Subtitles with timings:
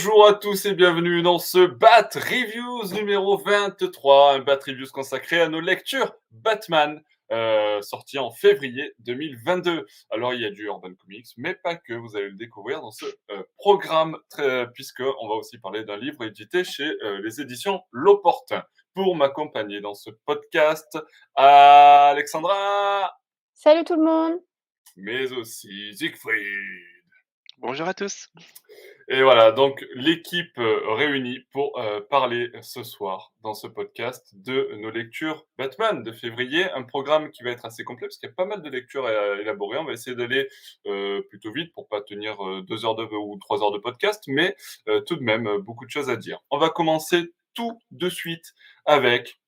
[0.00, 5.40] Bonjour à tous et bienvenue dans ce Bat Reviews numéro 23, un Bat Reviews consacré
[5.40, 7.02] à nos lectures Batman,
[7.32, 9.86] euh, sorti en février 2022.
[10.10, 12.92] Alors il y a du Urban Comics, mais pas que, vous allez le découvrir dans
[12.92, 14.16] ce euh, programme,
[14.72, 18.62] puisque on va aussi parler d'un livre édité chez euh, les éditions L'Opportun.
[18.94, 20.96] Pour m'accompagner dans ce podcast,
[21.34, 23.18] Alexandra
[23.52, 24.38] Salut tout le monde
[24.96, 26.97] Mais aussi Siegfried
[27.60, 28.28] Bonjour à tous.
[29.08, 34.70] Et voilà, donc l'équipe euh, réunie pour euh, parler ce soir dans ce podcast de
[34.76, 38.32] nos lectures Batman de février, un programme qui va être assez complet parce qu'il y
[38.32, 39.78] a pas mal de lectures à élaborer.
[39.78, 40.48] On va essayer d'aller
[40.86, 44.54] euh, plutôt vite pour pas tenir deux heures de, ou trois heures de podcast, mais
[45.06, 46.38] tout de même beaucoup de choses à dire.
[46.50, 48.52] On va commencer tout de suite
[48.84, 49.40] avec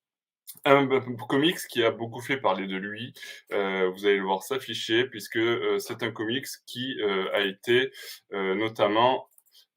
[0.65, 0.87] un
[1.29, 3.15] comics qui a beaucoup fait parler de lui.
[3.53, 7.93] Euh, vous allez le voir s'afficher puisque euh, c'est un comics qui euh, a été
[8.33, 9.30] notamment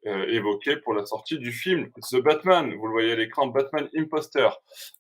[0.06, 2.76] euh, évoqué pour la sortie du film The Batman.
[2.76, 4.50] Vous le voyez à l'écran, Batman Imposter.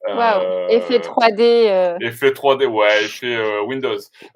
[0.07, 1.41] Euh, effet 3D.
[1.41, 1.97] Euh.
[1.99, 3.99] Effet 3D, ouais, effet Windows.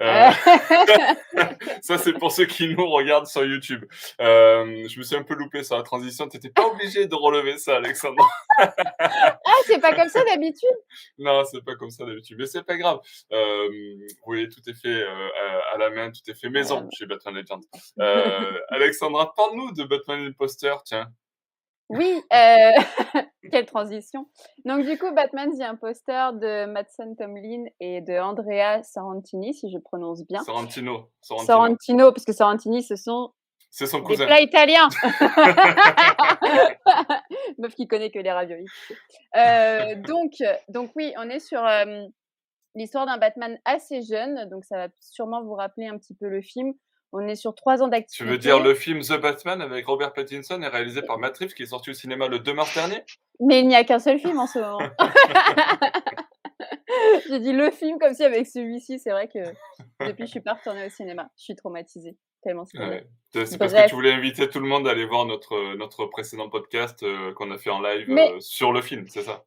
[1.82, 3.86] ça, c'est pour ceux qui nous regardent sur YouTube.
[4.20, 6.28] je me suis un peu loupé sur la transition.
[6.28, 8.28] Tu n'étais pas obligé de relever ça, Alexandre.
[8.60, 9.38] ah,
[9.68, 10.68] c'est pas comme ça d'habitude
[11.18, 12.36] Non, c'est pas comme ça d'habitude.
[12.40, 13.00] Mais c'est pas grave.
[13.32, 15.02] vous voyez, tout est fait
[15.74, 17.62] à la main, tout est fait maison chez Batman Legends.
[18.68, 21.12] Alexandra, parle-nous de Batman Imposter tiens.
[21.90, 22.34] Oui, euh,
[23.52, 24.28] quelle transition.
[24.66, 29.78] Donc du coup, Batman The Imposter de Madsen Tomlin et de Andrea Sorrentini, si je
[29.78, 30.44] prononce bien.
[30.44, 31.10] Sorrentino.
[31.22, 33.32] Sorrentino, parce que Sorrentini, ce sont
[33.70, 34.24] c'est son cousin.
[34.24, 34.88] Des plats italiens.
[37.58, 38.68] Meuf qui connaît que les raviolis.
[39.36, 40.36] Euh, donc,
[40.70, 42.06] donc oui, on est sur euh,
[42.76, 44.50] l'histoire d'un Batman assez jeune.
[44.50, 46.74] Donc ça va sûrement vous rappeler un petit peu le film.
[47.14, 48.24] On est sur trois ans d'activité.
[48.24, 51.54] Tu veux dire le film The Batman avec Robert Pattinson est réalisé par Matt Reeves
[51.54, 53.04] qui est sorti au cinéma le 2 mars dernier?
[53.40, 54.80] Mais il n'y a qu'un seul film en ce moment.
[57.30, 59.40] J'ai dit le film comme si avec celui-ci, c'est vrai que
[60.06, 61.30] depuis je suis pas retournée au cinéma.
[61.38, 62.18] Je suis traumatisée.
[62.44, 65.76] Tellement c'est C'est parce que tu voulais inviter tout le monde à aller voir notre,
[65.76, 69.44] notre précédent podcast euh, qu'on a fait en live euh, sur le film, c'est ça?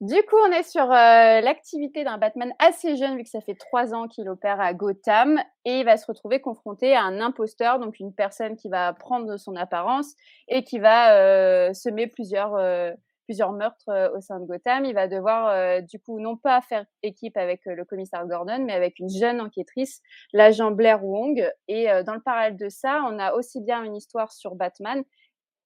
[0.00, 3.54] Du coup, on est sur euh, l'activité d'un Batman assez jeune, vu que ça fait
[3.54, 7.78] trois ans qu'il opère à Gotham, et il va se retrouver confronté à un imposteur,
[7.78, 10.14] donc une personne qui va prendre son apparence
[10.48, 12.92] et qui va euh, semer plusieurs, euh,
[13.26, 14.84] plusieurs meurtres au sein de Gotham.
[14.84, 18.98] Il va devoir, du coup, non pas faire équipe avec le commissaire Gordon, mais avec
[18.98, 20.02] une jeune enquêtrice,
[20.34, 21.50] l'agent Blair Wong.
[21.66, 25.02] Et dans le parallèle de ça, on a aussi bien une histoire sur Batman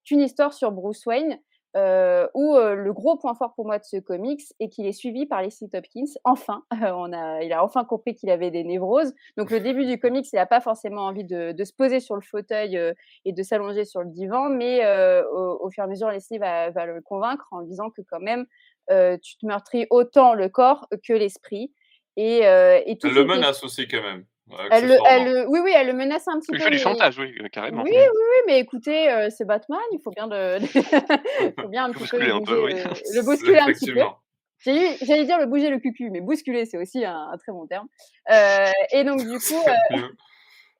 [0.04, 1.38] qu'une histoire sur Bruce Wayne.
[1.76, 5.26] Euh, où le gros point fort pour moi de ce comics est qu'il est suivi
[5.26, 6.12] par Leslie Hopkins.
[6.24, 9.12] Enfin, on a, il a enfin compris qu'il avait des névroses.
[9.36, 12.14] Donc le début du comics, il n'a pas forcément envie de, de, se poser sur
[12.14, 12.78] le fauteuil
[13.24, 14.84] et de s'allonger sur le divan, mais
[15.30, 18.20] au, au, fur et à mesure, Leslie va, va, le convaincre en disant que quand
[18.20, 18.46] même,
[18.88, 21.72] tu te meurtris autant le corps que l'esprit.
[22.16, 24.24] Et, et tout Elle le menace aussi quand même.
[24.70, 26.56] Elle, elle, oui, oui, elle le menace un petit peu.
[26.56, 27.82] Il fait du chantage, oui, carrément.
[27.82, 30.58] Oui, oui, oui, mais écoutez, euh, c'est Batman, il faut bien, de...
[31.44, 32.74] il faut bien un petit peu, le, peu, oui.
[32.74, 34.00] le bousculer un petit peu.
[34.64, 37.86] J'allais dire le bouger le cucu, mais bousculer, c'est aussi un, un, très bon terme.
[38.30, 39.62] Euh, et donc, du coup,
[39.94, 40.08] euh...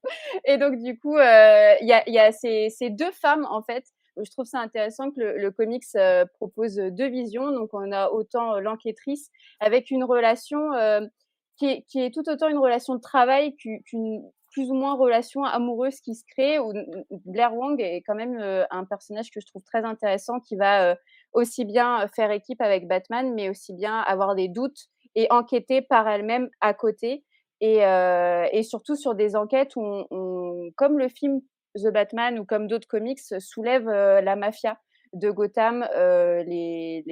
[0.45, 3.63] et donc, du coup, euh, il y a, y a ces, ces, deux femmes, en
[3.63, 3.85] fait.
[4.21, 7.53] Je trouve ça intéressant que le, le comics euh, propose deux visions.
[7.53, 9.31] Donc, on a autant l'enquêtrice
[9.61, 10.71] avec une relation
[11.59, 16.15] qui est, tout autant une relation de travail qu'une plus ou moins relation amoureuse qui
[16.15, 16.59] se crée.
[16.59, 16.73] Où
[17.27, 20.91] Blair Wong est quand même euh, un personnage que je trouve très intéressant qui va
[20.91, 20.95] euh,
[21.33, 26.09] aussi bien faire équipe avec Batman, mais aussi bien avoir des doutes et enquêter par
[26.09, 27.25] elle-même à côté.
[27.61, 31.41] Et, euh, surtout sur des enquêtes où, comme le film
[31.77, 34.79] The Batman ou comme d'autres comics, soulève euh, la mafia
[35.13, 37.05] de Gotham, euh, les,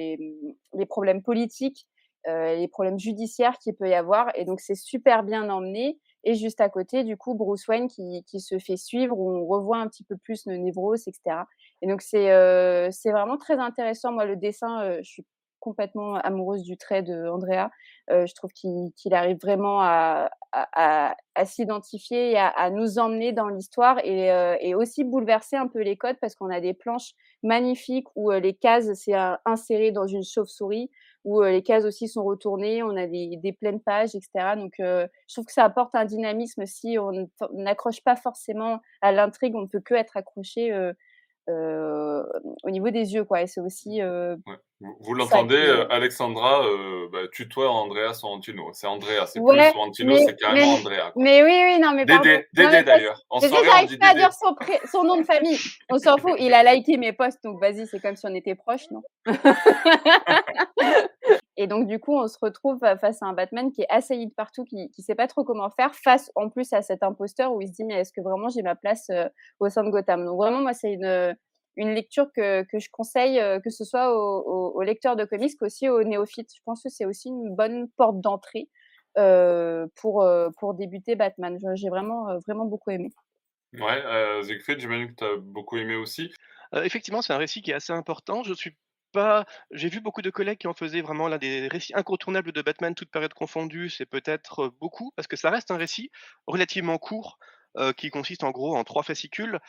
[0.87, 1.96] problèmes politiques euh,
[2.27, 4.31] les problèmes judiciaires qu'il peut y avoir.
[4.35, 5.97] Et donc, c'est super bien emmené.
[6.23, 9.45] Et juste à côté, du coup, Bruce Wayne qui, qui se fait suivre, où on
[9.45, 11.43] revoit un petit peu plus le névrose, etc.
[11.81, 14.11] Et donc, c'est euh, c'est vraiment très intéressant.
[14.11, 15.25] Moi, le dessin, euh, je suis
[15.59, 17.69] complètement amoureuse du trait de Andrea.
[18.09, 21.15] Euh, je trouve qu'il arrive vraiment à, à,
[21.45, 25.97] s'identifier et à, nous emmener dans l'histoire et, euh, et, aussi bouleverser un peu les
[25.97, 27.13] codes parce qu'on a des planches
[27.43, 29.15] magnifiques où les cases c'est
[29.45, 30.89] inséré dans une chauve-souris
[31.27, 34.55] où les cases aussi sont retournées, on a des, des pleines pages, etc.
[34.55, 36.65] Donc, je trouve que ça apporte un dynamisme.
[36.65, 40.71] Si on n'accroche pas forcément à l'intrigue, on ne peut que être accroché
[41.49, 43.41] au niveau des yeux, quoi.
[43.41, 43.99] Et c'est aussi.
[44.79, 46.63] Vous, l'entendez, Alexandra
[47.11, 48.69] bah, tutoie Andrea Sorrentino.
[48.73, 51.11] C'est Andrea, c'est plus Sorrentino, c'est carrément Andrea.
[51.15, 53.21] Mais oui, oui, non, mais Dédé, Dédé d'ailleurs.
[53.39, 54.55] Soirée, j'arrive pas à dire son,
[54.89, 55.57] son, nom de famille.
[55.89, 56.33] On s'en fout.
[56.39, 59.01] Il a liké mes posts, donc vas-y, c'est comme si on était proches, non?
[61.57, 64.33] Et donc, du coup, on se retrouve face à un Batman qui est assailli de
[64.33, 67.61] partout, qui ne sait pas trop comment faire, face en plus à cet imposteur où
[67.61, 69.09] il se dit, mais est-ce que vraiment j'ai ma place
[69.59, 70.23] au sein de Gotham?
[70.25, 71.35] Donc, vraiment, moi, c'est une,
[71.75, 76.03] une lecture que, que, je conseille, que ce soit aux, lecteurs de comics, qu'aussi aux
[76.03, 76.53] néophytes.
[76.55, 78.69] Je pense que c'est aussi une bonne porte d'entrée
[79.15, 81.57] pour, pour débuter Batman.
[81.73, 83.09] J'ai vraiment, vraiment beaucoup aimé.
[83.73, 86.31] Ouais, euh, j'imagine que tu as beaucoup aimé aussi.
[86.73, 88.43] effectivement, c'est un récit qui est assez important.
[88.43, 88.75] Je suis
[89.11, 89.45] pas.
[89.71, 92.95] J'ai vu beaucoup de collègues qui en faisaient vraiment l'un des récits incontournables de Batman,
[92.95, 93.89] toute période confondue.
[93.89, 96.11] C'est peut-être beaucoup, parce que ça reste un récit
[96.47, 97.39] relativement court,
[97.95, 99.59] qui consiste en gros en trois fascicules.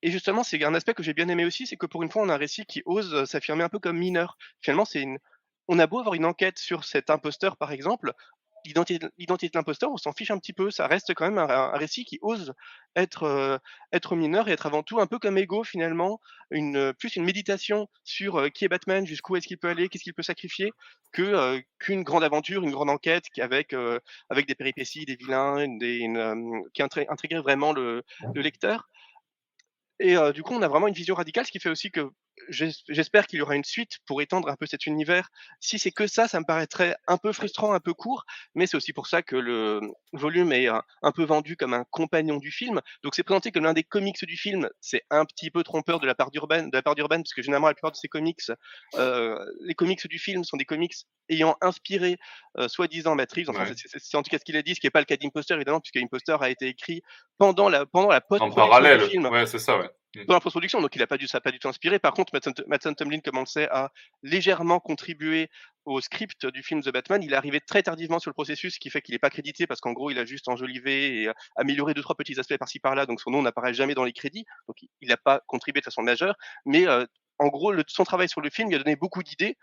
[0.00, 2.22] Et justement, c'est un aspect que j'ai bien aimé aussi, c'est que pour une fois,
[2.22, 4.38] on a un récit qui ose s'affirmer un peu comme mineur.
[4.60, 5.18] Finalement, c'est une.
[5.68, 8.14] On a beau avoir une enquête sur cet imposteur, par exemple,
[8.64, 10.70] l'identité de l'imposteur, on s'en fiche un petit peu.
[10.70, 12.52] Ça reste quand même un, récit qui ose
[12.96, 13.60] être,
[13.92, 16.20] être mineur et être avant tout un peu comme Ego finalement,
[16.50, 20.14] une, plus une méditation sur qui est Batman, jusqu'où est-ce qu'il peut aller, qu'est-ce qu'il
[20.14, 20.72] peut sacrifier,
[21.12, 23.74] qu'une grande aventure, une grande enquête avec
[24.30, 25.66] avec des péripéties, des vilains,
[26.74, 28.02] qui intriguerait vraiment le,
[28.34, 28.88] le lecteur.
[30.00, 32.10] Et du coup, on a vraiment une vision radicale, ce qui fait aussi que
[32.48, 35.28] j'espère qu'il y aura une suite pour étendre un peu cet univers.
[35.60, 38.24] Si c'est que ça, ça me paraîtrait un peu frustrant, un peu court,
[38.54, 39.80] mais c'est aussi pour ça que le
[40.12, 42.80] volume est un, peu vendu comme un compagnon du film.
[43.02, 44.68] Donc c'est présenté comme l'un des comics du film.
[44.80, 47.42] C'est un petit peu trompeur de la part d'Urban, de la part d'Urban, parce que
[47.42, 48.40] généralement la plupart de ces comics,
[48.94, 50.94] euh, les comics du film sont des comics
[51.28, 52.18] ayant inspiré
[52.58, 53.44] euh, soi-disant Matrix.
[53.48, 55.16] Enfin, c'est en tout cas ce qu'il a dit, ce qui n'est pas le cas
[55.16, 57.02] d'Imposter évidemment, puisque Imposter a été écrit
[57.38, 59.26] pendant la pendant la post-production du film.
[59.26, 59.90] Ouais, c'est ça, ouais.
[60.14, 60.24] Mmh.
[60.26, 61.98] Dans la post-production, donc il a pas dû, ça n'a pas du tout inspiré.
[61.98, 62.32] Par contre,
[62.66, 63.90] Matt Tomlin, comme on le sait, a
[64.22, 65.48] légèrement contribué
[65.84, 67.22] au script du film The Batman.
[67.22, 69.66] Il est arrivé très tardivement sur le processus, ce qui fait qu'il n'est pas crédité
[69.66, 72.78] parce qu'en gros, il a juste enjolivé et euh, amélioré deux trois petits aspects par-ci
[72.78, 73.06] par-là.
[73.06, 74.44] Donc son nom n'apparaît jamais dans les crédits.
[74.68, 76.36] Donc il n'a pas contribué de façon majeure.
[76.66, 77.06] Mais euh,
[77.38, 79.56] en gros, le, son travail sur le film lui a donné beaucoup d'idées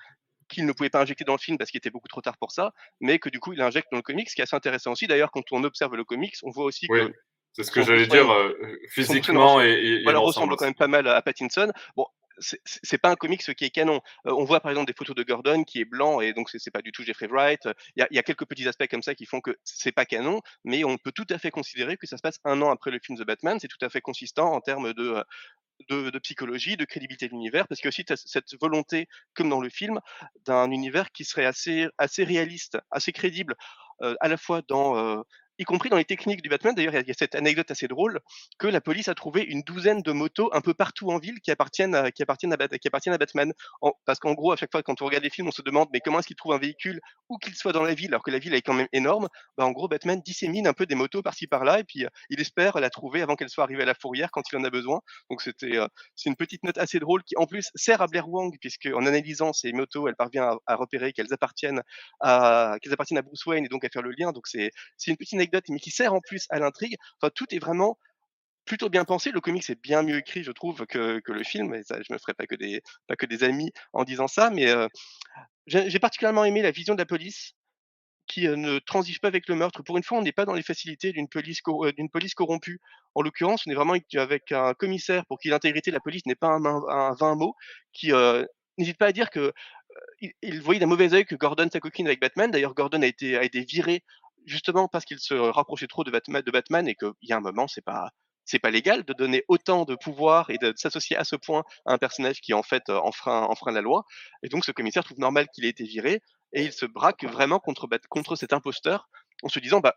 [0.50, 2.52] qu'il ne pouvait pas injecter dans le film parce qu'il était beaucoup trop tard pour
[2.52, 4.92] ça, mais que du coup il injecte dans le comics, ce qui est assez intéressant
[4.92, 5.06] aussi.
[5.06, 7.14] D'ailleurs, quand on observe le comics, on voit aussi que
[7.54, 11.08] c'est ce que j'allais dire, euh, physiquement et, et, voilà, ressemble quand même pas mal
[11.08, 11.72] à Pattinson.
[11.96, 12.06] Bon,
[12.40, 14.02] c'est pas un comics qui est canon.
[14.26, 16.72] Euh, on voit par exemple des photos de Gordon qui est blanc et donc c'est
[16.72, 17.68] pas du tout Jeffrey Wright.
[17.96, 20.84] Il y, a, quelques petits aspects comme ça qui font que c'est pas canon, mais
[20.84, 23.18] on peut tout à fait considérer que ça se passe un an après le film
[23.18, 23.58] The Batman.
[23.60, 25.24] C'est tout à fait consistant en termes de,
[25.90, 29.50] de, de, psychologie, de crédibilité de l'univers, parce qu'il y a aussi cette volonté, comme
[29.50, 30.00] dans le film,
[30.46, 33.56] d'un univers qui serait assez, assez réaliste, assez crédible,
[34.02, 35.24] euh, à la fois dans
[35.60, 36.74] y compris dans les techniques du Batman.
[36.74, 38.20] D'ailleurs, il y, a cette anecdote assez drôle
[38.58, 41.52] que la police a trouvé une douzaine de motos un peu partout en ville qui
[41.52, 43.54] appartiennent à, qui appartiennent à, qui appartiennent à Batman.
[44.06, 46.00] parce qu'en gros, à chaque fois, quand on regarde les films, on se demande mais
[46.00, 48.40] comment est-ce qu'il trouve un véhicule où qu'il soit dans la ville, alors que la
[48.40, 49.28] ville est quand même énorme?
[49.58, 52.40] Bah, en gros, Batman dissémine un peu des motos par-ci par-là et puis euh, il
[52.40, 55.02] espère la trouver avant qu'elle soit arrivée à la fourrière quand il en a besoin.
[55.30, 58.30] Donc c'était, euh, c'est une petite note assez drôle qui en plus sert à Blair
[58.30, 61.82] Wong puisque en analysant ces motos, elle parvient à, repérer qu'elles appartiennent
[62.22, 64.32] à appartiennent à Bruce Wayne et donc à faire le lien.
[64.32, 65.34] Donc c'est c'est une petite
[65.70, 66.98] mais qui sert en plus à l'intrigue.
[67.36, 67.98] Tout est vraiment
[68.66, 69.32] plutôt bien pensé.
[69.32, 71.74] Le comic c'est bien mieux écrit, je trouve, que, le film.
[71.74, 74.74] Et ça, je me ferai pas que des amis en disant ça, mais
[75.68, 77.54] j'ai particulièrement aimé la vision de la police
[78.28, 79.82] qui ne transige pas avec le meurtre.
[79.82, 81.62] Pour une fois, on n'est pas dans les facilités d'une police,
[82.12, 82.80] police corrompue.
[83.16, 86.36] En l'occurrence, on est vraiment avec un commissaire pour qui l'intégrité de la police n'est
[86.36, 87.56] pas un, un, vain mot,
[87.92, 88.12] qui
[88.78, 89.52] n'hésite pas à dire que
[90.22, 92.52] il, voyait d'un mauvais œil que Gordon s'acoquine avec Batman.
[92.52, 94.04] D'ailleurs, Gordon a été viré
[94.50, 97.84] justement parce qu'il se rapprochait trop de Batman, et qu'il y a un moment, c'est
[97.84, 98.12] pas
[98.46, 101.94] c'est pas légal de donner autant de pouvoir et de, s'associer à ce point à
[101.94, 104.06] un personnage qui en fait enfreint, enfreint la loi.
[104.42, 107.60] Et donc ce commissaire trouve normal qu'il ait été viré et il se braque vraiment
[107.60, 109.08] contre, contre cet imposteur
[109.44, 109.94] en se disant bah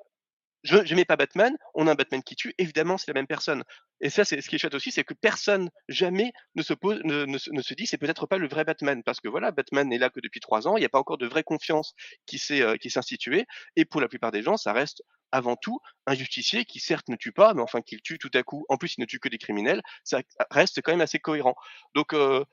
[0.62, 3.64] je n'aimais pas Batman, on a un Batman qui tue, évidemment c'est la même personne.
[4.00, 7.00] Et ça, c'est ce qui est chouette aussi, c'est que personne jamais ne se pose,
[7.04, 9.98] ne, ne, se dit c'est peut-être pas le vrai Batman, parce que voilà, Batman n'est
[9.98, 11.94] là que depuis trois ans, il n'y a pas encore de vraie confiance
[12.26, 16.14] qui s'est euh, instituée, et pour la plupart des gens, ça reste avant tout un
[16.14, 18.66] justicier qui certes ne tue pas, mais enfin qu'il tue tout à coup.
[18.68, 21.54] En plus, il ne tue que des criminels, ça reste quand même assez cohérent.
[21.94, 22.44] Donc euh,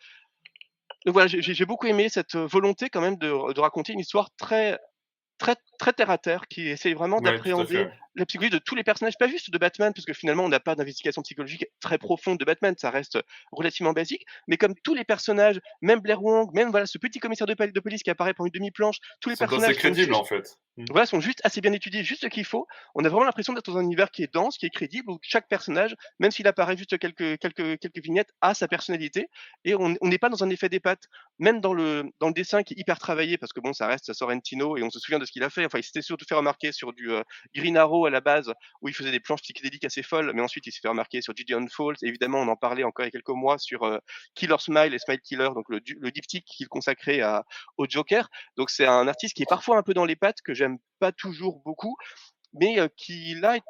[1.05, 4.77] donc voilà, j'ai beaucoup aimé cette volonté quand même de, de raconter une histoire très
[5.39, 7.87] très, très terre à terre, qui essaye vraiment d'appréhender
[8.19, 10.59] la psychologie de tous les personnages, pas juste de Batman, parce que finalement, on n'a
[10.59, 13.19] pas d'investigation psychologique très profonde de Batman, ça reste
[13.51, 17.47] relativement basique, mais comme tous les personnages, même Blair Wong, même voilà, ce petit commissaire
[17.47, 19.73] de, de police qui apparaît pendant une demi-planche, tous les personnages.
[19.73, 20.57] C'est crédible, en fait.
[20.77, 20.85] Mmh.
[20.91, 22.67] Voilà, sont juste assez bien étudiés, juste ce qu'il faut.
[22.95, 25.19] On a vraiment l'impression d'être dans un univers qui est dense, qui est crédible, où
[25.21, 29.29] chaque personnage, même s'il apparaît juste quelques, quelques, quelques vignettes, a sa personnalité,
[29.65, 31.05] et on n'est pas dans un effet des pattes.
[31.39, 34.11] Même dans le, dans le dessin qui est hyper travaillé, parce que bon, ça reste
[34.13, 35.65] Sorrentino, et on se souvient de ce qu'il a fait.
[35.65, 37.23] Enfin, il s'était surtout fait remarquer sur du euh,
[37.55, 40.67] Green Arrow à la base, où il faisait des planches psychédéliques assez folles, mais ensuite
[40.67, 41.95] il s'est fait remarquer sur Gideon Falls.
[42.01, 43.97] Évidemment, on en parlait encore il y a quelques mois sur euh,
[44.35, 45.79] Killer Smile et Smile Killer, donc le,
[46.11, 47.21] diptyque qu'il consacrait
[47.77, 48.29] au Joker.
[48.57, 51.11] Donc c'est un artiste qui est parfois un peu dans les pattes, que j'aime pas
[51.11, 51.95] toujours beaucoup,
[52.53, 53.63] mais euh, qui là est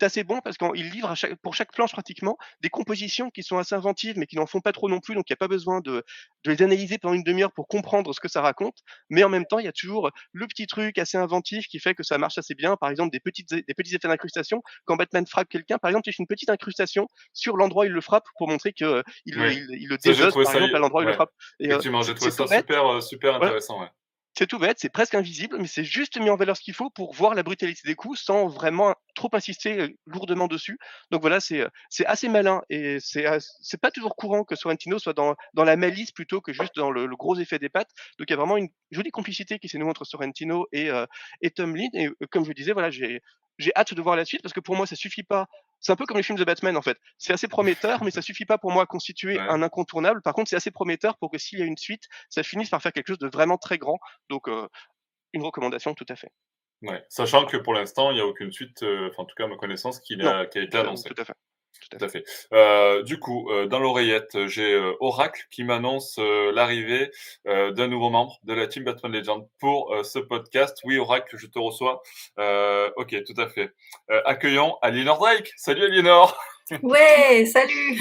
[0.00, 4.18] assez bon parce qu'il livre pour chaque planche pratiquement des compositions qui sont assez inventives
[4.18, 6.04] mais qui n'en font pas trop non plus, donc il n'y a pas besoin de,
[6.44, 8.76] les analyser pendant une demi-heure pour comprendre ce que ça raconte,
[9.10, 11.94] mais en même temps il y a toujours le petit truc assez inventif qui fait
[11.94, 15.26] que ça marche assez bien, par exemple des, petites, des petits effets d'incrustation, quand Batman
[15.26, 18.24] frappe quelqu'un, par exemple il fait une petite incrustation sur l'endroit où il le frappe
[18.38, 21.32] pour montrer qu'il il, le déjote par exemple à l'endroit où il le frappe.
[21.60, 23.80] Et, j'ai trouvé ça super, super intéressant.
[23.80, 23.88] Ouais.
[24.38, 26.90] C'est tout bête, c'est presque invisible, mais c'est juste mis en valeur ce qu'il faut
[26.90, 30.78] pour voir la brutalité des coups sans vraiment trop insister lourdement dessus.
[31.10, 35.36] Donc voilà, c'est c'est assez malin et c'est pas toujours courant que Sorrentino soit dans,
[35.54, 37.90] dans la malice plutôt que juste dans le, gros effet des pattes.
[38.18, 40.90] Donc il y a vraiment une jolie complicité qui s'est nouée entre Sorrentino et,
[41.40, 41.88] et Tom Lin.
[41.94, 43.22] Et comme je disais, voilà, j'ai
[43.58, 45.46] j'ai hâte de voir la suite parce que pour moi, ça suffit pas.
[45.80, 46.98] C'est un peu comme les films de Batman en fait.
[47.18, 50.22] C'est assez prometteur, mais ça suffit pas pour moi à constituer un incontournable.
[50.22, 52.82] Par contre, c'est assez prometteur pour que s'il y a une suite, ça finisse par
[52.82, 53.98] faire quelque chose de vraiment très grand.
[54.30, 54.68] Donc, euh,
[55.32, 56.30] une recommandation tout à fait.
[56.82, 57.04] Ouais.
[57.08, 59.48] Sachant que pour l'instant, il n'y a aucune suite, euh, enfin en tout cas à
[59.48, 61.08] ma connaissance, qui, a, qui a été annoncée.
[61.08, 61.34] Tout à fait.
[61.90, 62.24] Tout à fait.
[62.52, 67.10] Euh, du coup, euh, dans l'oreillette, j'ai euh, Oracle qui m'annonce l'arrivée
[67.44, 70.78] d'un nouveau membre de la team Batman Legend pour ce podcast.
[70.84, 72.02] Oui, Oracle, je te reçois.
[72.96, 73.72] ok, tout à fait.
[74.24, 75.52] accueillons Aliénor Drake.
[75.56, 76.36] Salut Aliénor
[76.82, 78.00] Ouais, salut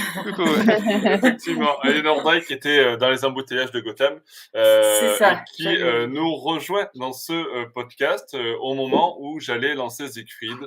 [1.06, 4.20] Effectivement, Eleanor Drake était euh, dans les embouteillages de Gotham,
[4.56, 10.58] euh, et qui euh, nous rejoint dans ce podcast au moment où j'allais lancer Siegfried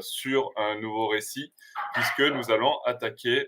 [0.00, 1.54] sur un nouveau récit,
[1.94, 3.46] puisque nous allons attaquer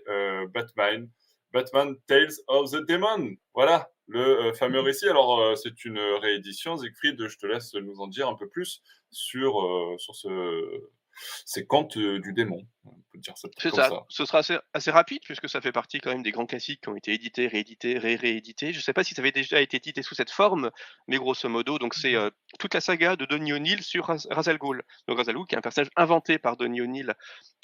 [0.51, 1.07] Batman,
[1.53, 3.35] Batman Tales of the Demon.
[3.53, 5.07] Voilà, le fameux récit.
[5.07, 6.77] Alors, c'est une réédition.
[6.77, 10.29] Siegfried, je te laisse nous en dire un peu plus sur, sur ce
[11.45, 12.65] c'est Contes euh, du démon.
[12.85, 13.47] On peut dire ça.
[13.57, 13.89] C'est ça.
[14.09, 14.41] Ce sera
[14.73, 17.47] assez, rapide puisque ça fait partie quand même des grands classiques qui ont été édités,
[17.47, 18.73] réédités, ré-réédités.
[18.73, 20.71] Je ne sais pas si ça avait déjà été édité sous cette forme,
[21.07, 24.57] mais grosso modo, donc c'est mmh euh, toute la saga de Donny O'Neill sur Razal
[24.57, 24.83] Ghul.
[25.07, 27.13] Donc Razal qui est un personnage inventé par Donny O'Neill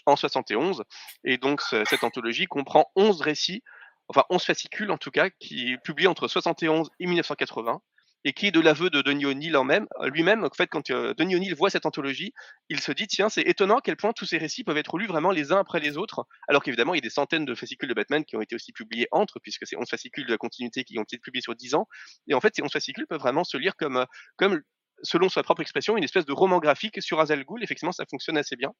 [0.06, 0.84] en 71.
[1.24, 3.64] Et donc cette anthologie comprend 11 récits,
[4.08, 7.82] enfin 11 fascicules en tout cas, qui est publié entre 71 et 1980
[8.28, 10.44] et qui est de l'aveu de Denis O'Neill même, lui-même.
[10.44, 12.34] En fait, quand euh, Denis O'Neill voit cette anthologie,
[12.68, 15.08] il se dit tiens, c'est étonnant à quel point tous ces récits peuvent être lus
[15.08, 17.88] vraiment les uns après les autres, alors qu'évidemment, il y a des centaines de fascicules
[17.88, 20.84] de Batman qui ont été aussi publiés entre, puisque c'est 11 fascicules de la continuité
[20.84, 21.88] qui ont été publiés sur 10 ans.
[22.28, 24.06] Et en fait, ces 11 fascicules peuvent vraiment se lire comme, euh,
[24.36, 24.62] comme
[25.04, 27.46] selon sa propre expression, une espèce de roman graphique sur Azal.
[27.62, 28.74] Effectivement, ça fonctionne assez bien.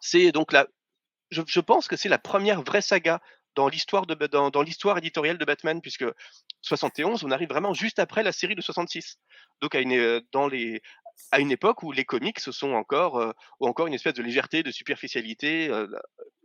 [0.00, 0.68] C'est donc la,
[1.30, 3.20] je, pense que c'est la première vraie saga
[3.54, 6.04] dans l'histoire de dans, dans l'histoire éditoriale de Batman puisque
[6.62, 9.18] 71 on arrive vraiment juste après la série de 66
[9.60, 10.80] donc à une euh, dans les
[11.32, 14.70] à une époque où les comics sont encore euh, encore une espèce de légèreté de
[14.70, 15.86] superficialité euh,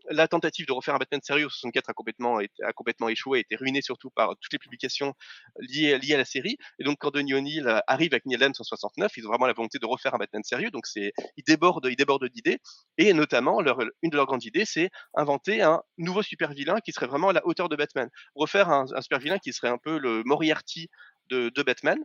[0.09, 3.41] la tentative de refaire un Batman sérieux en 64 a complètement, a complètement échoué, a
[3.41, 5.13] été ruinée surtout par toutes les publications
[5.59, 6.57] liées, à la série.
[6.79, 9.53] Et donc, quand Denis O'Neill arrive avec Neil Adams en 69, ils ont vraiment la
[9.53, 10.71] volonté de refaire un Batman sérieux.
[10.71, 11.83] Donc, c'est, ils débordent,
[12.27, 12.59] d'idées.
[12.97, 17.07] Et notamment, une de leurs grandes idées, c'est inventer un nouveau super vilain qui serait
[17.07, 18.09] vraiment à la hauteur de Batman.
[18.35, 20.89] Refaire un, super vilain qui serait un peu le Moriarty
[21.29, 21.97] de, Batman.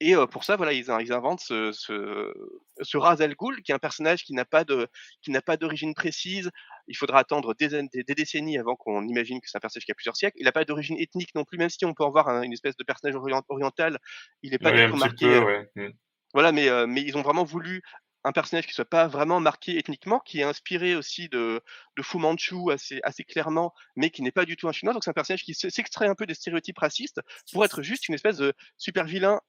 [0.00, 2.32] Et pour ça, voilà, ils, inventent ce, ce,
[2.80, 6.50] ce Ghul, qui est un personnage qui n'a pas d'origine précise.
[6.88, 9.94] Il faudra attendre des, des, décennies avant qu'on imagine que c'est un personnage qui a
[9.94, 10.36] plusieurs siècles.
[10.38, 12.76] Il n'a pas d'origine ethnique non plus, même si on peut en voir une espèce
[12.76, 13.16] de personnage
[13.48, 13.98] oriental.
[14.42, 15.40] Il n'est pas du tout marqué.
[15.76, 15.88] Mmh.
[16.34, 17.82] Voilà, mais, mais ils ont vraiment voulu
[18.24, 21.62] un personnage qui soit pas vraiment marqué ethniquement, qui est inspiré aussi de,
[21.96, 24.92] de Fu Manchu assez, assez clairement, mais qui n'est pas du tout un chinois.
[24.92, 27.20] Donc c'est un personnage qui s'extrait un peu des stéréotypes racistes
[27.52, 29.40] pour être juste une espèce de super vilain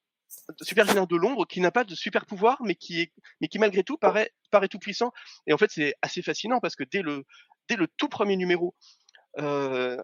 [0.61, 3.59] super vilain de l'ombre qui n'a pas de super pouvoir mais qui est mais qui
[3.59, 4.31] malgré tout paraît
[4.69, 5.11] tout puissant
[5.47, 7.25] et en fait c'est assez fascinant parce que dès le
[7.67, 8.75] dès le tout premier numéro
[9.39, 9.97] euh,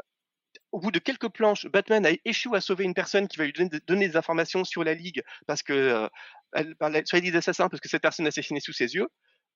[0.72, 3.54] au bout de quelques planches, Batman a échoué à sauver une personne qui va lui
[3.54, 6.10] donner, des informations sur la Ligue parce que euh,
[6.54, 9.08] elle, sur les assassins parce que cette personne a assassiné sous ses yeux.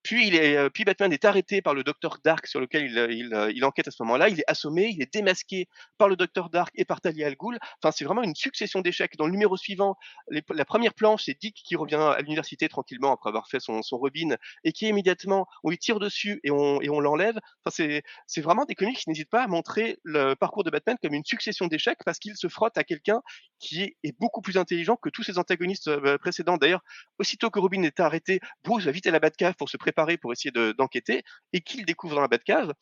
[0.06, 3.88] Est, puis Batman est arrêté par le Docteur Dark sur lequel il, il, il enquête
[3.88, 4.30] à ce moment-là.
[4.30, 7.60] Il est assommé, il est démasqué par le Docteur Dark et par Talia al Ghul.
[7.82, 9.18] Enfin, c'est vraiment une succession d'échecs.
[9.18, 9.98] Dans le numéro suivant,
[10.30, 14.36] la première planche, c'est Dick qui revient à l'université tranquillement après avoir fait son, Robin
[14.64, 17.38] et qui immédiatement, on lui tire dessus et on, l'enlève.
[17.66, 17.86] Enfin,
[18.28, 21.26] c'est, vraiment des comics qui n'hésitent pas à montrer le parcours de Batman comme une
[21.26, 23.22] succession d'échecs parce qu'il se frotte à quelqu'un
[23.60, 26.58] qui est, beaucoup plus intelligent que tous ses antagonistes précédents.
[26.58, 26.84] D'ailleurs,
[27.20, 30.32] aussitôt que Robin est arrêté, Bruce va vite à la Batcave pour se préparer pour
[30.32, 32.74] essayer d'enquêter, et qu'il découvre dans la Batcave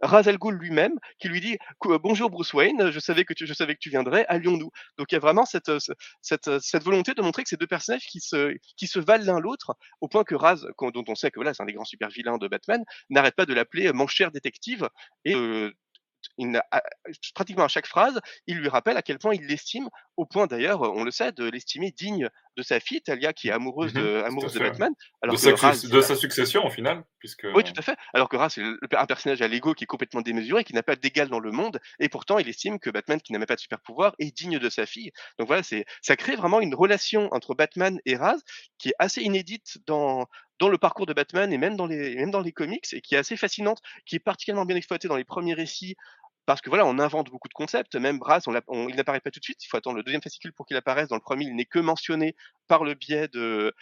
[0.00, 1.58] Ra's al lui-même qui lui dit
[2.02, 4.70] bonjour Bruce Wayne, je savais que tu, je savais que tu viendrais, allions-nous.
[4.96, 5.72] Donc il y a vraiment cette,
[6.22, 9.76] cette, volonté de montrer que ces deux personnages qui se, qui se valent l'un l'autre,
[10.00, 12.38] au point que Raz, dont on sait que voilà, c'est un des grands super vilains
[12.38, 14.88] de Batman, n'arrête pas de l'appeler mon cher détective
[15.24, 15.34] et
[16.36, 16.60] il
[17.34, 20.82] pratiquement à chaque phrase, il lui rappelle à quel point il l'estime, au point d'ailleurs,
[20.82, 24.22] on le sait, de l'estimer digne de sa fille, Talia, qui est amoureuse, mmh de,
[24.26, 24.92] amoureuse de Batman.
[25.22, 27.04] Alors de, sa, de sa succession, au final.
[27.20, 27.46] Puisque...
[27.54, 27.96] Oui, tout à fait.
[28.12, 28.62] Alors que Raz, c'est
[28.94, 31.80] un personnage à l'ego qui est complètement démesuré, qui n'a pas d'égal dans le monde,
[32.00, 34.58] et pourtant, il estime que Batman, qui n'a même pas de super pouvoir, est digne
[34.58, 35.12] de sa fille.
[35.38, 38.40] Donc voilà, ça crée vraiment une relation entre Batman et Raz
[38.78, 40.26] qui est assez inédite dans,
[40.58, 43.14] dans le parcours de Batman et même dans les, même dans les comics, et qui
[43.14, 45.96] est assez fascinante, qui est particulièrement bien exploitée dans les premiers récits,
[46.48, 47.94] parce que voilà, on invente beaucoup de concepts.
[47.94, 49.62] Même Brass, il n'apparaît pas tout de suite.
[49.62, 51.08] Il faut attendre le deuxième fascicule pour qu'il apparaisse.
[51.08, 52.34] Dans le premier, il n'est que mentionné
[52.68, 53.74] par le biais de,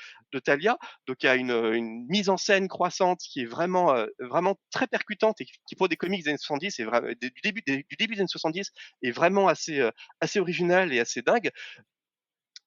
[0.45, 0.77] Talia.
[1.07, 4.89] Donc il y a une, mise en scène croissante qui est vraiment, euh, vraiment très
[4.89, 6.85] percutante et qui pour des comics des années 70 et
[7.21, 7.85] du début des,
[8.19, 9.93] années 70 est vraiment assez, euh,
[10.35, 11.53] original et assez dingue.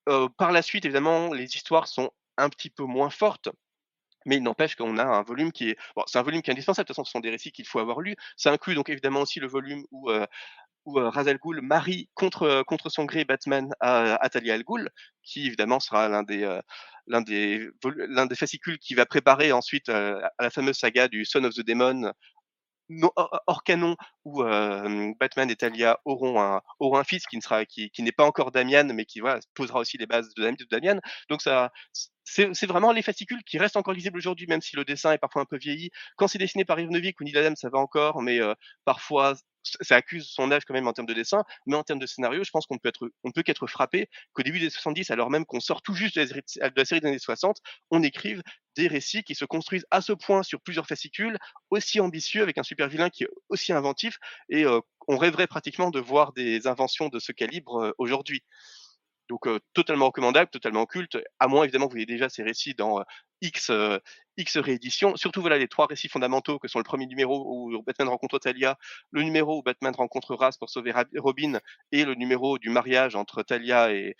[0.07, 3.49] Euh, par la suite, évidemment, les histoires sont un petit peu moins fortes
[4.25, 6.53] mais il n'empêche qu'on a un volume qui est bon, c'est un volume qui est
[6.53, 6.85] indispensable.
[6.85, 8.15] De toute façon, ce sont des récits qu'il faut avoir lus.
[8.37, 10.25] Ça inclut donc évidemment aussi le volume où euh,
[10.85, 14.53] où euh, Ra's al Ghul marie contre euh, contre son gré Batman à, à Talia
[14.55, 14.89] al Ghul,
[15.23, 16.61] qui évidemment sera l'un des euh,
[17.07, 21.25] l'un des l'un des fascicules qui va préparer ensuite euh, à la fameuse saga du
[21.25, 22.11] Son of the Demon
[23.45, 23.95] hors canon
[24.25, 24.43] où
[25.19, 28.25] Batman et Talia auront un, auront un fils qui ne sera qui, qui n'est pas
[28.25, 30.99] encore Damian mais qui voilà, posera aussi les bases de, de Damian.
[31.29, 31.71] Donc ça
[32.29, 35.41] c'est vraiment les fascicules qui restent encore lisibles aujourd'hui, même si le dessin est parfois
[35.41, 35.89] un peu vieilli.
[36.15, 38.39] Quand c'est dessiné par Yves Novik ou Neil Adams, ça va encore, mais
[38.85, 39.35] parfois
[39.81, 42.43] ça accuse son âge quand même en termes de dessin, mais en termes de scénario,
[42.43, 45.45] je pense qu'on peut être, on peut qu'être frappé qu'au début des 70, alors même
[45.45, 46.21] qu'on sort tout juste de
[46.75, 47.57] la, série des années 60,
[47.91, 48.41] on écrive
[48.75, 51.37] des récits qui se construisent à ce point sur plusieurs fascicules,
[51.69, 54.17] aussi ambitieux, avec un super vilain qui est aussi inventif,
[54.49, 54.65] et
[55.07, 58.43] on rêverait pratiquement de voir des inventions de ce calibre aujourd'hui.
[59.29, 63.03] Donc totalement recommandable, totalement culte, à moins évidemment que vous ayez déjà ces récits dans
[63.41, 63.71] X,
[64.39, 65.15] X rééditions.
[65.17, 68.77] Surtout, voilà les trois récits fondamentaux que sont le premier numéro où Batman rencontre Talia,
[69.11, 71.59] le numéro où Batman rencontre Raz pour sauver Robin
[71.91, 74.15] et le numéro du mariage entre Talia et,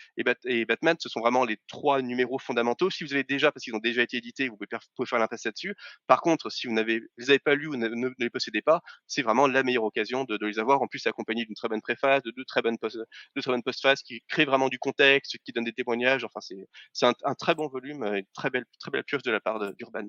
[0.67, 0.97] Batman.
[0.99, 2.89] Ce sont vraiment les trois numéros fondamentaux.
[2.89, 5.73] Si vous avez déjà, parce qu'ils ont déjà été édités, vous pouvez, faire l'impasse là-dessus.
[6.07, 9.21] Par contre, si vous ne les avez pas lus ou ne, les possédez pas, c'est
[9.21, 10.81] vraiment la meilleure occasion de, les avoir.
[10.81, 12.97] En plus, accompagné d'une très bonne préface, de deux très bonnes post,
[13.35, 16.25] de très qui créent vraiment du contexte, qui donnent des témoignages.
[16.25, 19.59] Enfin, c'est un, un, très bon volume, une très belle, très belle de la part
[19.73, 20.07] d'Urban.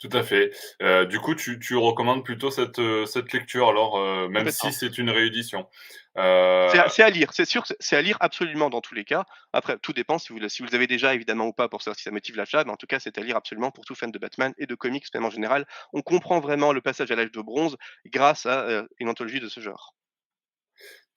[0.00, 0.50] Tout à fait.
[0.80, 4.72] Euh, du coup, tu, tu, recommandes plutôt cette, euh, cette lecture, alors, euh, même si
[4.72, 5.68] c'est une réédition.
[6.16, 6.70] Euh...
[6.88, 9.24] C'est à, lire, c'est sûr, c'est à lire absolument dans tous les cas.
[9.52, 12.04] Après, tout dépend si vous, si vous avez déjà évidemment ou pas pour savoir si
[12.04, 14.18] ça motive l'achat, mais en tout cas, c'est à lire absolument pour tout fan de
[14.18, 15.66] Batman et de comics, même en général.
[15.92, 19.60] On comprend vraiment le passage à l'âge de bronze grâce à une anthologie de ce
[19.60, 19.94] genre.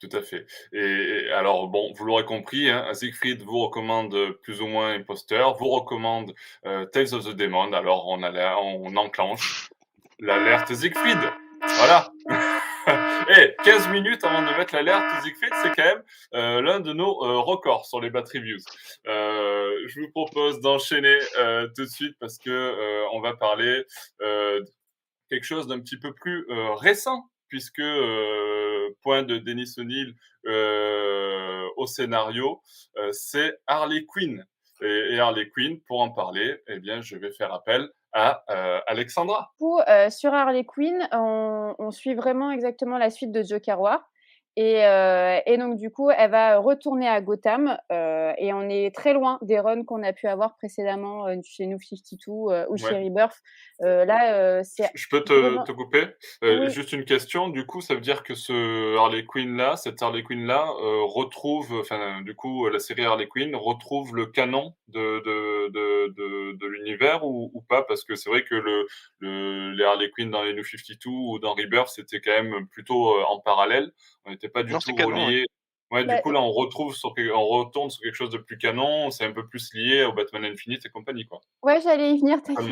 [0.04, 0.46] Tout à fait.
[0.74, 5.70] Et, alors, bon, vous l'aurez compris, hein, Siegfried vous recommande plus ou moins Imposter, vous
[5.70, 6.34] recommande
[6.66, 7.72] euh, Tales of the Demon.
[7.72, 9.70] Alors, on, a on enclenche
[10.20, 11.20] l'alerte Siegfried.
[11.78, 12.12] Voilà.
[13.30, 17.24] Et 15 minutes avant de mettre l'alerte Siegfried, c'est quand même euh, l'un de nos
[17.24, 18.60] euh, records sur les Bat Reviews.
[19.06, 21.18] je vous propose d'enchaîner
[21.78, 23.86] tout de suite parce que on va parler
[25.30, 27.80] quelque chose d'un petit peu plus récent puisque
[29.04, 32.62] point de Denis O'Neill euh, au scénario,
[32.98, 34.46] euh, c'est Harley Quinn.
[34.82, 38.44] Et, Harley Quinn, pour en parler, eh bien, je vais faire appel à
[38.86, 39.52] Alexandra.
[40.10, 44.08] sur Harley Quinn, on, suit vraiment exactement la suite de Joker War.
[44.56, 47.78] Et, euh, et, donc, du coup, elle va retourner à Gotham.
[47.92, 51.66] Euh, et on est très loin des runs qu'on a pu avoir précédemment euh, chez
[51.66, 53.42] New 52 euh, ou chez Rebirth.
[53.80, 54.90] Là, c'est.
[54.94, 56.08] Je peux te, te couper
[56.70, 57.50] Juste une question.
[57.50, 60.66] Du coup, ça veut dire que ce Harley Quinn-là, cette Harley Quinn-là,
[61.06, 66.58] retrouve, enfin, du coup, la série Harley Quinn retrouve le canon de, de, de, de,
[66.58, 67.84] de l'univers ou, ou, pas?
[67.84, 68.86] Parce que c'est vrai que le,
[69.20, 73.18] le, les Harley Quinn dans les New 52 ou dans Rebirth, c'était quand même plutôt
[73.26, 73.92] en parallèle.
[74.26, 75.46] On n'était pas du tout relié.
[75.94, 78.58] Ouais, du bah, coup, là, on retrouve sur, on retourne sur quelque chose de plus
[78.58, 81.40] canon, c'est un peu plus lié au Batman Infinite et compagnie, quoi.
[81.62, 82.66] Ouais, j'allais y venir, t'inquiète.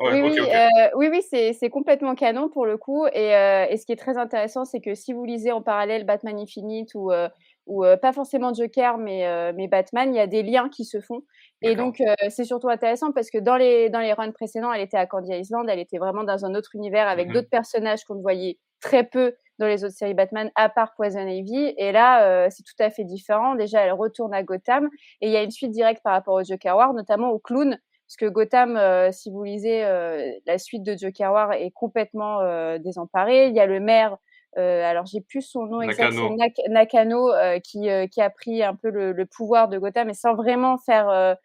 [0.00, 3.06] oui, oui, euh, oui, oui, c'est complètement canon pour le coup.
[3.06, 6.04] Et, euh, et ce qui est très intéressant, c'est que si vous lisez en parallèle
[6.04, 7.28] Batman Infinite ou, euh,
[7.66, 11.22] ou pas forcément Joker, mais, mais Batman, il y a des liens qui se font.
[11.62, 14.96] Et donc, c'est surtout intéressant parce que dans les, dans les runs précédents, elle était
[14.96, 18.16] à Candy Island, elle était vraiment dans un autre univers avec mmh d'autres personnages qu'on
[18.16, 21.74] ne voyait très peu dans les autres séries Batman, à part Poison Ivy.
[21.76, 23.54] Et là, euh, c'est tout à fait différent.
[23.54, 24.88] Déjà, elle retourne à Gotham
[25.20, 27.78] et il y a une suite directe par rapport au Joker War, notamment au clown.
[28.06, 32.40] Parce que Gotham, euh, si vous lisez euh, la suite de Joker War, est complètement
[32.78, 33.48] désemparée.
[33.48, 34.16] Il y a le maire,
[34.56, 37.32] alors j'ai plus son nom exact, c'est Nakano,
[37.64, 41.36] qui, qui a pris un peu le, pouvoir de Gotham, mais sans vraiment faire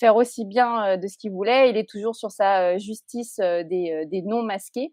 [0.00, 1.70] faire aussi bien de ce qu'il voulait.
[1.70, 4.92] Il est toujours sur sa justice des, des non masqués.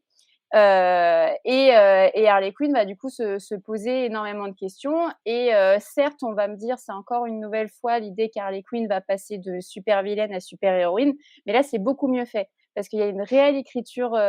[0.56, 5.10] Euh, et, euh, et, Harley Quinn va du coup se, se poser énormément de questions.
[5.26, 8.88] Et euh, certes, on va me dire, c'est encore une nouvelle fois l'idée qu'Harley Quinn
[8.88, 11.14] va passer de super vilaine à super héroïne.
[11.46, 14.20] Mais là, c'est beaucoup mieux fait parce qu'il y a une réelle écriture,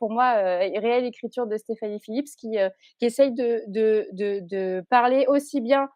[0.00, 2.58] pour moi, réelle écriture de Stéphanie Phillips qui,
[3.00, 5.88] essaye de, parler aussi bien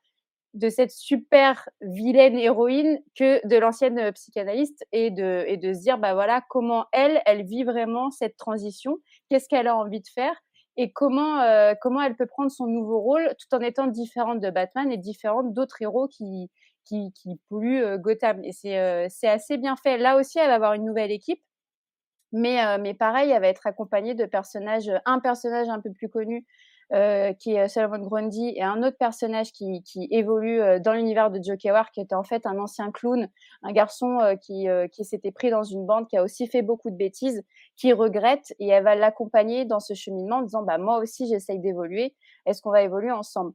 [0.56, 5.98] de cette super vilaine héroïne que de l'ancienne psychanalyste et de, et de se dire
[5.98, 8.96] bah voilà comment elle elle vit vraiment cette transition
[9.28, 10.34] qu'est-ce qu'elle a envie de faire
[10.78, 14.50] et comment euh, comment elle peut prendre son nouveau rôle tout en étant différente de
[14.50, 16.50] Batman et différente d'autres héros qui
[16.84, 18.42] qui, qui polluent euh, Gotham.
[18.44, 19.98] Et c'est euh, c'est assez bien fait.
[19.98, 21.42] Là aussi elle va avoir une nouvelle équipe
[22.32, 26.44] mais mais pareil elle va être accompagnée de personnages un personnage un peu plus connu
[26.92, 31.42] euh, qui est Solomon Grundy, et un autre personnage qui, évolue euh, dans l'univers de
[31.42, 33.28] Joe War, qui était en fait un ancien clown,
[33.64, 36.96] un garçon euh, qui, s'était pris dans une bande, qui a aussi fait beaucoup de
[36.96, 37.42] bêtises,
[37.74, 41.58] qui regrette, et elle va l'accompagner dans ce cheminement en disant bah, Moi aussi, j'essaye
[41.58, 42.14] d'évoluer,
[42.46, 43.52] est-ce qu'on va évoluer ensemble?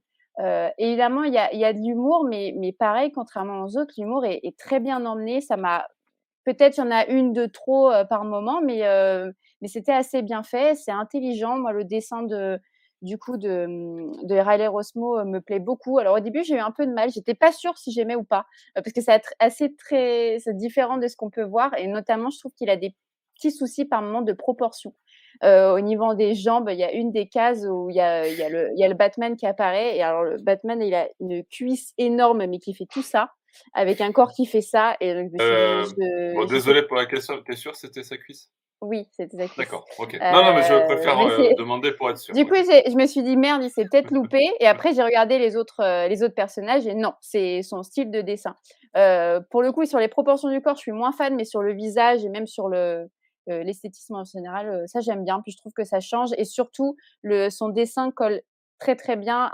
[0.77, 4.57] Évidemment, il y a, de l'humour, mais, mais pareil, contrairement aux autres, l'humour est, est,
[4.57, 5.39] très bien emmené.
[5.39, 5.87] Ça m'a
[6.43, 8.81] peut-être il y en a une de trop par moment, mais
[9.61, 10.75] mais c'était assez bien fait.
[10.75, 11.57] C'est intelligent.
[11.57, 12.59] Moi, le dessin de
[13.01, 13.65] du coup de,
[14.25, 15.97] de Riley Rosmo euh, me plaît beaucoup.
[15.97, 17.09] Alors au début, j'ai eu un peu de mal.
[17.09, 18.45] J'étais pas sûre si j'aimais ou pas
[18.77, 22.29] euh, parce que c'est assez très c'est différent de ce qu'on peut voir et notamment
[22.29, 22.95] je trouve qu'il a des
[23.35, 24.93] petits soucis par moment de proportion.
[25.43, 28.27] Euh, au niveau des jambes, il y a une des cases où il y a,
[28.27, 30.81] il y a, le, il y a le Batman qui apparaît et alors le Batman
[30.81, 33.31] il a une cuisse énorme mais qui fait tout ça
[33.73, 35.31] avec un corps qui fait ça et donc,
[36.35, 37.41] bon, désolé pour la question.
[37.43, 38.51] T'es sûr c'était sa cuisse?
[38.81, 39.53] Oui, c'était exact.
[39.57, 40.17] D'accord, ok.
[40.19, 42.33] non, non, mais je préfère euh, demander pour être sûr.
[42.33, 44.51] Du coup, je me suis dit merde, il s'est peut-être loupé.
[44.59, 48.09] Et après, j'ai regardé les autres, euh, les autres personnages et non, c'est son style
[48.09, 48.55] de dessin.
[48.97, 51.61] Euh, pour le coup, sur les proportions du corps, je suis moins fan, mais sur
[51.61, 53.07] le visage et même sur le
[53.47, 55.41] l'esthétisme en général, ça j'aime bien.
[55.41, 58.41] Puis je trouve que ça change et surtout, le, son dessin colle
[58.79, 59.51] très très bien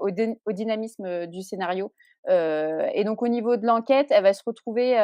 [0.00, 0.10] au,
[0.46, 1.92] au, dynamisme du scénario.
[2.28, 4.96] et donc, au niveau de l'enquête, elle va se retrouver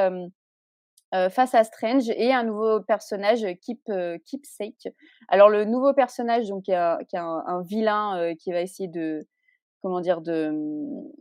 [1.31, 4.89] face à Strange et un nouveau personnage, Keep, euh, Keepsake.
[5.29, 6.77] Alors le nouveau personnage, donc qui est
[7.17, 9.27] un, vilain qui va essayer de,
[9.81, 11.13] comment dire, de, mmh,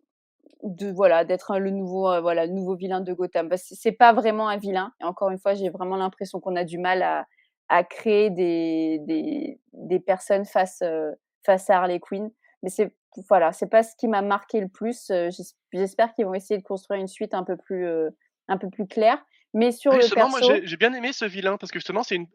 [0.64, 3.50] de voilà, d'être le nouveau, voilà, nouveau vilain de Gotham.
[3.50, 4.92] Parce que c'est pas vraiment un vilain.
[5.02, 7.26] Et encore une fois, j'ai vraiment l'impression qu'on a du mal à,
[7.70, 10.84] à créer des, des, des personnes face,
[11.46, 12.30] face à Harley Quinn.
[12.64, 12.94] Mais c'est
[13.30, 15.12] voilà, c'est pas ce qui m'a marqué le plus.
[15.74, 17.88] J'espère qu'ils vont essayer de construire une suite un peu plus,
[18.48, 19.24] un peu plus claire.
[19.54, 20.28] Mais sur le perso...
[20.28, 22.28] moi j'ai bien aimé ce vilain parce que justement c'est une,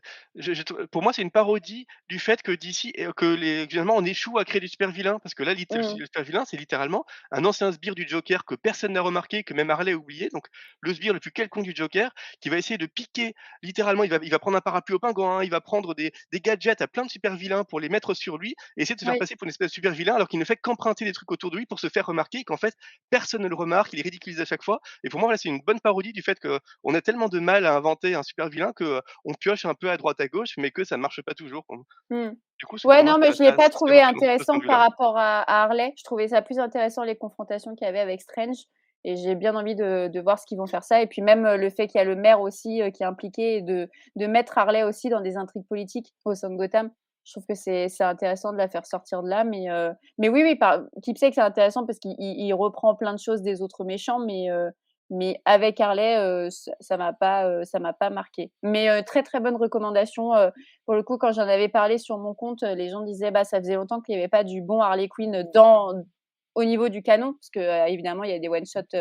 [0.90, 4.44] pour moi c'est une parodie du fait que d'ici que les finalement on échoue à
[4.44, 5.98] créer des super vilains parce que là mmh.
[5.98, 9.52] le super vilain c'est littéralement un ancien sbire du Joker que personne n'a remarqué que
[9.52, 10.30] même Harley a oublié.
[10.32, 10.46] Donc
[10.80, 14.18] le sbire le plus quelconque du Joker qui va essayer de piquer littéralement il va,
[14.22, 17.04] il va prendre un parapluie au pingouin il va prendre des, des gadgets à plein
[17.04, 19.44] de super vilains pour les mettre sur lui et essayer de se faire passer pour
[19.44, 21.66] une espèce de super vilain alors qu'il ne fait qu'emprunter des trucs autour de lui
[21.66, 22.74] pour se faire remarquer qu'en fait
[23.10, 24.80] personne ne le remarque il est ridiculisé à chaque fois.
[25.04, 27.66] Et pour moi là c'est une bonne parodie du fait qu'on a tellement de mal
[27.66, 30.70] à inventer un super vilain que on pioche un peu à droite à gauche, mais
[30.70, 31.64] que ça ne marche pas toujours.
[32.10, 32.30] Mmh.
[32.58, 35.92] Du coup, ouais, non, mais je l'ai pas trouvé intéressant par rapport à, Harley.
[35.96, 38.56] Je trouvais ça plus intéressant les confrontations qu'il y avait avec Strange.
[39.04, 41.02] Et j'ai bien envie de, de, voir ce qu'ils vont faire ça.
[41.02, 43.62] Et puis même le fait qu'il y a le maire aussi qui est impliqué et
[43.62, 46.90] de, de mettre Harley aussi dans des intrigues politiques au sein de Gotham.
[47.24, 49.42] Je trouve que c'est intéressant de la faire sortir de là.
[49.44, 49.66] Mais,
[50.18, 53.84] mais oui, oui, par, Keepsake, c'est intéressant parce qu'il reprend plein de choses des autres
[53.84, 54.48] méchants, mais
[55.12, 56.48] mais avec Harley,
[56.80, 58.50] ça m'a pas, ça m'a pas marqué.
[58.62, 60.32] Mais très très bonne recommandation.
[60.86, 63.58] pour le coup, quand j'en avais parlé sur mon compte, les gens disaient bah ça
[63.58, 65.92] faisait longtemps qu'il n'y avait pas du bon Harley Quinn dans
[66.54, 68.96] au niveau du canon, parce que évidemment il y a des one shots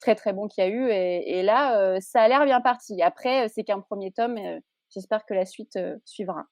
[0.00, 3.02] très très bons qu'il y a eu, et, là ça a l'air bien parti.
[3.02, 4.38] Après, c'est qu'un premier tome.
[4.90, 6.44] J'espère que la suite suivra.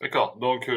[0.00, 0.70] D'accord, donc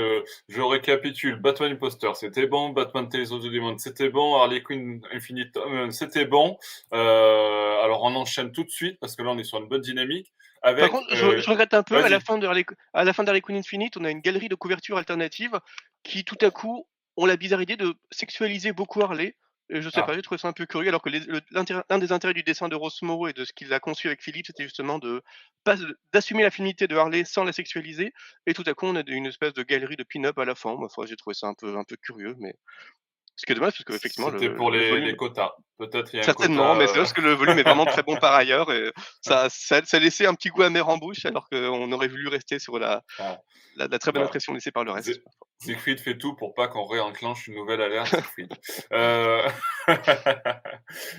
[0.50, 1.38] je récapitule.
[1.38, 2.70] Batman Imposter, c'était bon.
[2.70, 4.36] Batman Tales of the Demon, c'était bon.
[4.36, 5.58] Harley Quinn Infinite,
[5.92, 6.58] c'était bon.
[6.92, 10.34] alors on enchaîne tout de suite parce que là on est sur une bonne dynamique.
[10.64, 13.42] Par contre, je, regrette un peu, à la, fin de Harley, à la fin d'Harley
[13.42, 15.60] Quinn Infinite, on a une galerie de couvertures alternatives
[16.04, 19.36] qui tout à coup ont la bizarre idée de sexualiser beaucoup Harley.
[19.70, 20.04] Et je sais ah.
[20.04, 22.76] pas, j'ai trouvé ça un peu curieux, alors que l'un des intérêts du dessin de
[22.76, 25.22] Rosmo et de ce qu'il a conçu avec Philippe, c'était justement de
[26.12, 28.14] d'assumer l'affinité de Harley sans la sexualiser.
[28.46, 30.76] Et tout à coup, on a une espèce de galerie de pin-up à la fin.
[30.76, 32.56] Moi, j'ai trouvé ça un peu, un peu curieux, mais
[33.36, 34.32] ce qui est dommage, parce qu'effectivement.
[34.32, 35.54] C'était pour les, quotas.
[35.78, 38.72] Peut-être Certainement, mais c'est parce que le volume est vraiment très bon par ailleurs.
[38.72, 42.28] Et ça, ça, ça laissé un petit goût amer en bouche, alors qu'on aurait voulu
[42.28, 43.40] rester sur la, ah.
[43.76, 45.20] la, très bonne impression laissée par le reste.
[45.64, 48.16] Siegfried fait tout pour pas qu'on réenclenche une nouvelle alerte.
[48.94, 49.48] euh...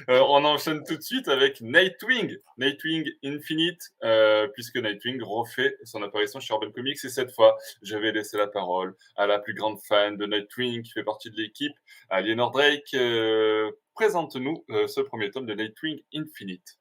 [0.08, 6.02] euh, on enchaîne tout de suite avec Nightwing, Nightwing Infinite, euh, puisque Nightwing refait son
[6.02, 7.04] apparition chez Urban Comics.
[7.04, 10.82] Et cette fois, je vais laisser la parole à la plus grande fan de Nightwing
[10.82, 11.74] qui fait partie de l'équipe,
[12.10, 12.94] Aliénor Drake.
[12.94, 16.78] Euh, présente-nous ce premier tome de Nightwing Infinite.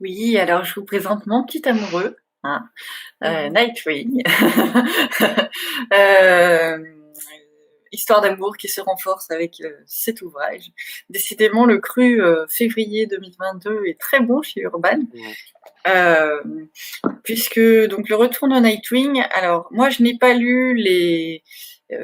[0.00, 2.68] Oui, alors je vous présente mon petit amoureux, Hein.
[3.24, 3.48] Euh.
[3.48, 4.22] Nightwing.
[5.92, 6.78] Euh,
[7.92, 10.72] histoire d'amour qui se renforce avec euh, cet ouvrage.
[11.10, 14.98] Décidément, le cru février 2022 est très bon chez Urban.
[17.22, 19.22] puisque donc le retour de Nightwing.
[19.32, 21.44] Alors moi, je n'ai pas lu les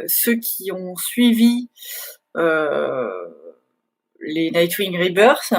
[0.07, 1.71] ceux qui ont suivi
[2.37, 5.55] les Nightwing Rebirth.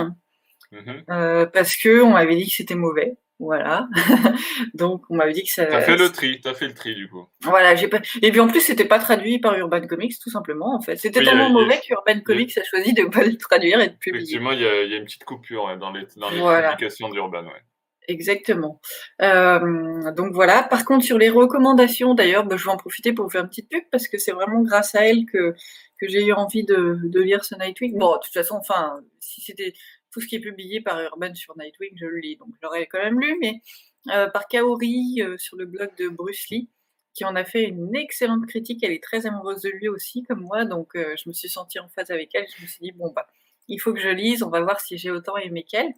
[0.72, 1.04] Mhm.
[1.52, 3.18] parce que on m'avait dit que c'était mauvais.
[3.42, 3.88] Voilà.
[4.76, 5.66] Donc, on m'avait dit que ça.
[5.66, 7.26] T'as fait le tri, t'as fait le tri du coup.
[7.42, 8.00] Voilà, j'ai pas.
[8.22, 10.96] Et puis en plus, c'était pas traduit par Urban Comics, tout simplement, en fait.
[10.98, 14.22] C'était tellement mauvais qu'Urban Comics a choisi de pas le traduire et de publier.
[14.22, 17.64] Effectivement, il y, a, une petite coupure dans les, dans les publications d'Urban, ouais.
[18.08, 18.80] Exactement.
[19.24, 20.62] Euh, donc voilà.
[20.62, 23.50] Par contre, sur les recommandations, d'ailleurs, bah, je vais en profiter pour vous faire une
[23.50, 25.56] petite pub parce que c'est vraiment grâce à elle que,
[26.00, 27.98] que j'ai eu envie de, de lire ce Nightwing.
[27.98, 29.74] Bon, de toute façon, enfin, si c'était
[30.12, 32.86] tout ce qui est publié par Urban sur Nightwing, je le lis, donc je l'aurais
[32.88, 33.62] quand même lu, mais
[34.10, 36.70] euh, par Kaori euh, sur le blog de Bruce Lee,
[37.14, 38.84] qui en a fait une excellente critique.
[38.84, 41.80] Elle est très amoureuse de lui aussi, comme moi, donc euh, je me suis sentie
[41.80, 42.48] en phase avec elle.
[42.58, 43.28] Je me suis dit, bon, bah,
[43.68, 45.94] il faut que je lise, on va voir si j'ai autant aimé qu'elle.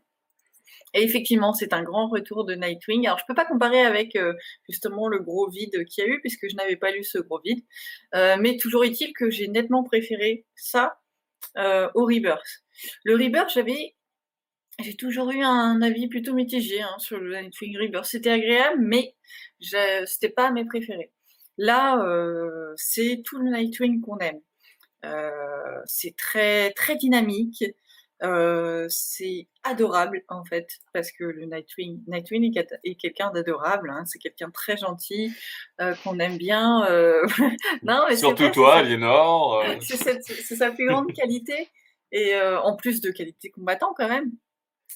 [0.93, 3.07] Et effectivement, c'est un grand retour de Nightwing.
[3.07, 4.17] Alors, je ne peux pas comparer avec
[4.69, 7.39] justement le gros vide qu'il y a eu, puisque je n'avais pas lu ce gros
[7.43, 7.63] vide.
[8.13, 10.99] mais toujours est-il que j'ai nettement préféré ça
[11.55, 12.63] au Rebirth.
[13.05, 13.95] Le Rebirth, j'avais
[14.79, 18.05] j'ai toujours eu un avis plutôt mitigé hein, sur le Nightwing Rebirth.
[18.05, 19.15] C'était agréable, mais
[19.59, 21.11] c'était pas mes préférés.
[21.57, 24.39] Là, euh, c'est tout le Nightwing qu'on aime.
[25.05, 27.63] Euh, c'est très très dynamique.
[28.23, 33.89] Euh, c'est adorable en fait parce que le Nightwing, Nightwing est, quelqu'un d'adorable.
[33.91, 34.05] Hein.
[34.05, 35.31] c'est quelqu'un de très gentil
[36.03, 36.87] qu'on aime bien.
[37.83, 39.63] non, Surtout toi, Aliénor.
[39.81, 41.69] c'est sa plus grande qualité
[42.11, 44.31] et en plus de qualité combattant quand même.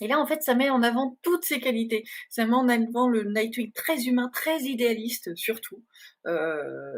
[0.02, 2.04] Et là, en fait, ça met en avant toutes ses qualités.
[2.30, 5.84] Ça met en avant le Nightwing très humain, très idéaliste surtout.
[6.28, 6.92] Euh,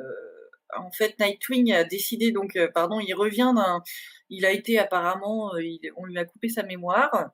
[0.78, 3.82] en fait, Nightwing a décidé, donc, euh, pardon, il revient d'un.
[4.30, 5.62] Il a été apparemment, euh,
[5.98, 7.32] on lui a coupé sa mémoire.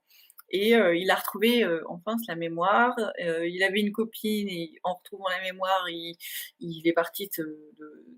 [0.49, 2.95] Et euh, il a retrouvé euh, enfin la mémoire.
[3.23, 7.71] Euh, il avait une copine et en retrouvant la mémoire, il, est parti de,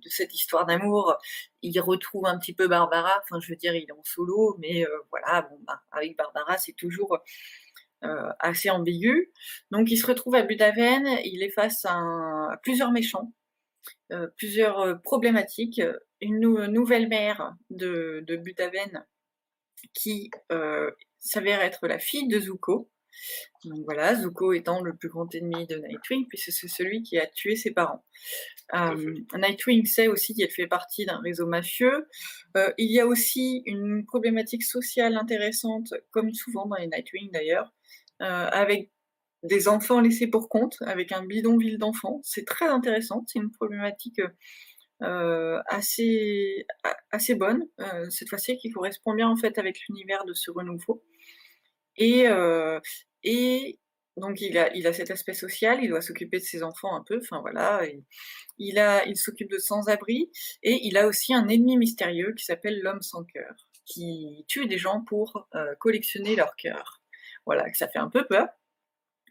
[0.06, 1.16] cette histoire d'amour.
[1.62, 3.20] Il retrouve un petit peu Barbara.
[3.24, 6.74] Enfin, je veux dire, il est en solo, mais voilà, bon, bah, avec Barbara, c'est
[6.74, 7.18] toujours
[8.02, 9.32] assez ambigu.
[9.72, 11.08] Donc, il se retrouve à Budaven.
[11.26, 13.34] Il est face à, plusieurs méchants,
[14.38, 15.82] plusieurs problématiques.
[16.22, 18.42] Une nouvelle mère de, de
[19.94, 20.30] qui
[21.20, 22.90] s'avère être la fille de Zuko.
[23.66, 27.26] Donc voilà, Zuko étant le plus grand ennemi de Nightwing, puisque c'est celui qui a
[27.26, 28.06] tué ses parents.
[28.76, 32.08] Euh, Nightwing sait aussi qu'elle fait partie d'un réseau mafieux.
[32.56, 37.74] Euh, il y a aussi une problématique sociale intéressante, comme souvent dans les Nightwing d'ailleurs,
[38.22, 38.92] euh, avec
[39.44, 42.20] des enfants laissés pour compte, avec un bidonville d'enfants.
[42.24, 44.20] C'est très intéressant, c'est une problématique
[45.00, 46.66] assez,
[47.12, 47.68] assez bonne,
[48.10, 51.04] cette fois-ci, qui correspond bien en fait avec l'univers de ce renouveau.
[51.98, 52.80] Et, euh,
[53.24, 53.80] et
[54.18, 57.04] donc il a, il a cet aspect social, il doit s'occuper de ses enfants un
[57.04, 58.04] peu, enfin voilà, il,
[59.08, 60.32] il s'occupe de sans-abri,
[60.64, 64.78] et il a aussi un ennemi mystérieux qui s'appelle l'homme sans cœur, qui tue des
[64.78, 67.02] gens pour euh, collectionner leur cœur.
[67.46, 68.48] Voilà, que ça fait un peu peur.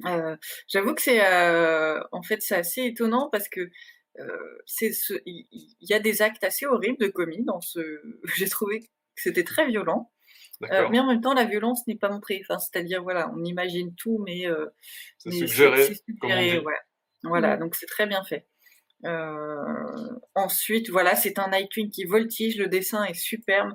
[0.05, 0.37] Euh,
[0.69, 1.21] j'avoue que c'est
[2.13, 3.71] en fait c'est assez étonnant parce que
[4.65, 5.47] c'est ce, il,
[5.81, 7.81] y, a des actes assez horribles de commis dans ce.
[8.37, 10.11] J'ai trouvé que c'était très violent.
[10.63, 12.43] Euh, mais en même temps, la violence n'est pas montrée.
[12.43, 14.67] Enfin, c'est-à-dire, voilà, on imagine tout, mais, euh,
[15.19, 16.63] c'est suggéré.
[17.23, 17.61] Voilà, mmh.
[17.61, 18.47] donc c'est très bien fait.
[20.35, 23.75] ensuite, voilà, c'est un Nightwing qui voltige, le dessin est superbe.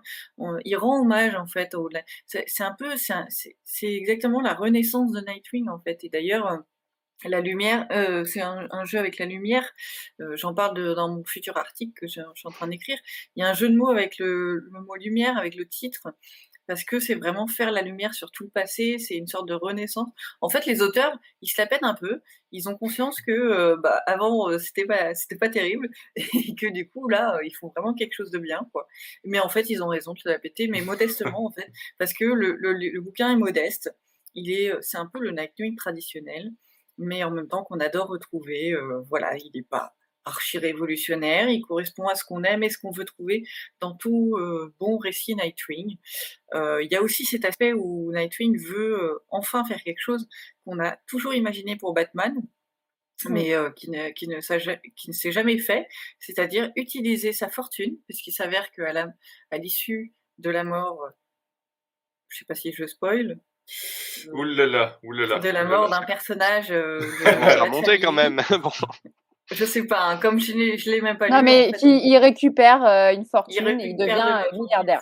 [0.65, 1.89] il rend hommage en fait au.
[2.25, 6.03] C'est un peu, c'est exactement la renaissance de Nightwing en fait.
[6.03, 6.63] Et d'ailleurs,
[7.25, 7.87] la lumière,
[8.25, 9.69] c'est un, jeu avec la lumière.
[10.33, 12.97] J'en parle dans mon futur article que je, suis en train d'écrire.
[13.35, 16.13] Il y a un jeu de mots avec le, le mot lumière, avec le titre
[16.71, 19.53] parce que c'est vraiment faire la lumière sur tout le passé, c'est une sorte de
[19.53, 20.09] renaissance.
[20.39, 22.21] En fait, les auteurs, ils se la pètent un peu,
[22.53, 26.71] ils ont conscience que euh, bah, avant euh, c'était pas c'était pas terrible et que
[26.71, 28.87] du coup là euh, ils font vraiment quelque chose de bien quoi.
[29.25, 32.13] Mais en fait, ils ont raison de se la péter, mais modestement en fait, parce
[32.13, 33.93] que le, le, bouquin est modeste.
[34.33, 36.51] Il est c'est un peu le Nightwing traditionnel,
[37.01, 38.75] mais en même temps qu'on adore retrouver.
[39.09, 39.93] voilà, il n'est pas
[40.25, 43.43] archi-révolutionnaire, il correspond à ce qu'on aime et ce qu'on veut trouver
[43.79, 45.97] dans tout euh, bon récit Nightwing.
[46.53, 50.27] Euh, il y a aussi cet aspect où Nightwing veut euh, enfin faire quelque chose
[50.65, 52.35] qu'on a toujours imaginé pour Batman,
[53.29, 54.39] mais qui ne, qui, ne
[54.95, 55.87] qui ne s'est jamais fait,
[56.19, 59.13] c'est-à-dire utiliser sa fortune, puisqu'il s'avère qu'à
[59.51, 61.07] à l'issue de la mort,
[62.29, 63.39] je ne sais pas si je spoil,
[64.33, 66.71] oulala, oulala, de la mort d'un personnage.
[66.71, 66.99] Euh,
[67.61, 68.41] remonter quand même.
[68.63, 68.71] bon.
[69.51, 71.33] Je sais pas, hein, comme je ne l'ai même pas lu.
[71.33, 75.01] Non, mais il récupère euh, une fortune et il devient euh, milliardaire.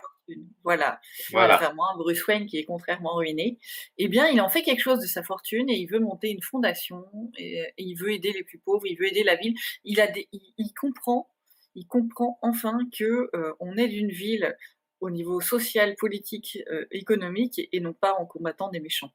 [0.63, 0.99] Voilà.
[1.31, 1.55] voilà.
[1.55, 3.57] Contrairement à Bruce Wayne qui est contrairement ruiné.
[3.97, 6.41] Eh bien, il en fait quelque chose de sa fortune et il veut monter une
[6.41, 7.05] fondation
[7.37, 9.55] et, il veut aider les plus pauvres, il veut aider la ville.
[9.83, 11.29] Il, a il, comprend,
[11.75, 14.55] il comprend enfin que euh, on est d'une ville
[15.01, 16.59] au niveau social, politique,
[16.91, 19.11] économique et non pas en combattant des méchants.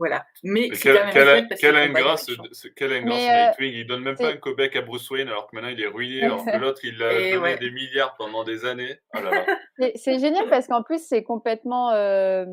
[0.00, 0.24] Voilà.
[0.42, 2.32] Mais c'est quand même quel, quel ingrat ce,
[2.74, 3.80] quel ingrat ce Nightwing?
[3.80, 6.22] Il donne même pas un Québec à Bruce Wayne alors que maintenant il est ruiné,
[6.22, 8.96] alors que l'autre il a donné des milliards pendant des années.
[9.14, 9.18] Oh
[9.96, 11.90] c'est génial parce qu'en plus c'est complètement.
[11.92, 12.46] Euh,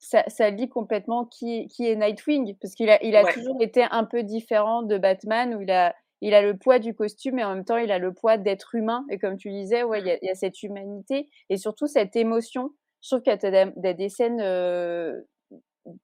[0.00, 3.84] ça, ça, dit complètement qui, qui est Nightwing parce qu'il a, il a toujours été
[3.90, 7.44] un peu différent de Batman où il a, il a le poids du costume et
[7.44, 9.04] en même temps il a le poids d'être humain.
[9.10, 12.16] Et comme tu disais, ouais, il y, a, y, a cette humanité et surtout cette
[12.16, 12.70] émotion.
[13.02, 15.22] Je trouve qu'il y a des, scènes euh,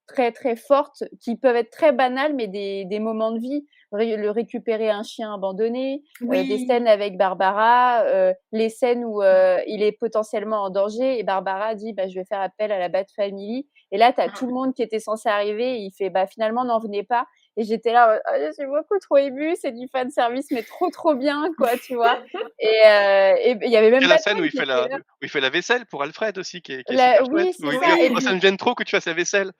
[0.06, 3.66] très très fortes qui peuvent être très banales mais des, des moments de vie.
[3.92, 9.82] Le récupérer un chien abandonné euh, des scènes avec Barbara euh, les scènes où il
[9.82, 13.04] est potentiellement en danger et Barbara dit bah, je vais faire appel à la Bat
[13.14, 16.10] Family et là tu as tout le monde qui était censé arriver et il fait
[16.10, 17.26] bah finalement n'en venez pas
[17.56, 20.90] et j'étais là oh, je suis beaucoup trop émue c'est du fan service mais trop
[20.90, 22.22] trop bien quoi tu vois
[22.58, 25.50] et il y avait même la scène où il fait la où il fait la
[25.50, 27.66] vaisselle pour Alfred aussi qui est, qui est oui, ça.
[28.12, 29.52] Oh, ça me gêne trop que tu fasses la vaisselle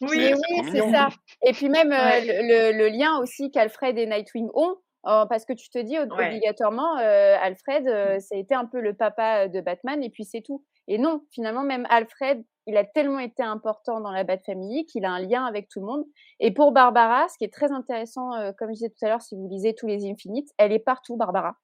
[0.00, 1.08] oui, oui, c'est ça.
[1.46, 5.68] Et puis même euh, le, lien aussi qu'Alfred et Nightwing ont, euh, parce que tu
[5.70, 8.20] te dis obligatoirement, euh, Alfred, mmh.
[8.20, 10.64] ça a été un peu le papa de Batman, et puis c'est tout.
[10.88, 15.04] Et non, finalement, même Alfred, il a tellement été important dans la Bat Family qu'il
[15.04, 16.04] a un lien avec tout le monde.
[16.40, 19.34] Et pour Barbara, ce qui est très intéressant, comme je disais tout à l'heure, si
[19.34, 21.56] vous lisez tous les Infinites, elle est partout, Barbara.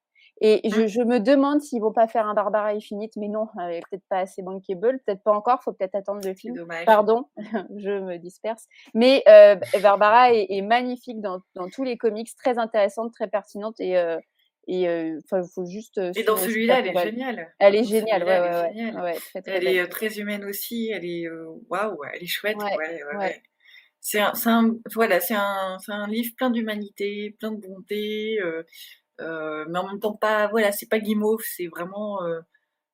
[0.42, 0.86] Et je, mmh.
[0.86, 4.06] je, me demande s'ils vont pas faire un Barbara Infinite, mais non, elle est peut-être
[4.08, 6.56] pas assez bankable, peut-être pas encore, faut peut-être attendre le film.
[6.56, 6.86] Dommage.
[6.86, 7.26] Pardon,
[7.76, 8.66] je me disperse.
[8.94, 13.80] Mais euh, Barbara est, est, magnifique dans, dans, tous les comics, très intéressante, très pertinente
[13.80, 14.18] et euh,
[14.66, 14.88] et
[15.24, 15.98] enfin, faut juste.
[15.98, 17.54] et dans celui-là, elle est géniale.
[17.58, 20.90] Elle est géniale, ouais, ouais, ouais, très, très Elle est très humaine aussi.
[20.90, 21.28] Elle est
[21.68, 22.56] waouh, elle est chouette.
[22.56, 23.42] Ouais, ouais,
[24.00, 28.38] C'est un, un, voilà, c'est un, un livre plein d'humanité, plein de bonté.
[28.40, 28.62] Euh,
[29.20, 32.40] euh, mais en même temps pas voilà c'est pas guimauve c'est vraiment euh,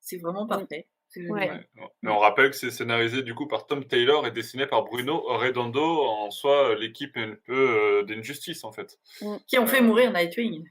[0.01, 0.49] c'est vraiment mmh.
[0.49, 4.83] parfait mais on rappelle que c'est scénarisé du coup par Tom Taylor et dessiné par
[4.83, 8.99] Bruno Redondo, en soi l'équipe un peu euh, d'Injustice en fait.
[9.21, 9.35] Mmh.
[9.47, 10.67] Qui ont fait mourir Nightwing.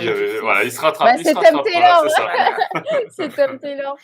[0.00, 1.16] Il, voilà, il se rattrape.
[1.16, 2.04] Bah, c'est Tom Taylor.
[3.10, 3.96] c'est Tom Taylor.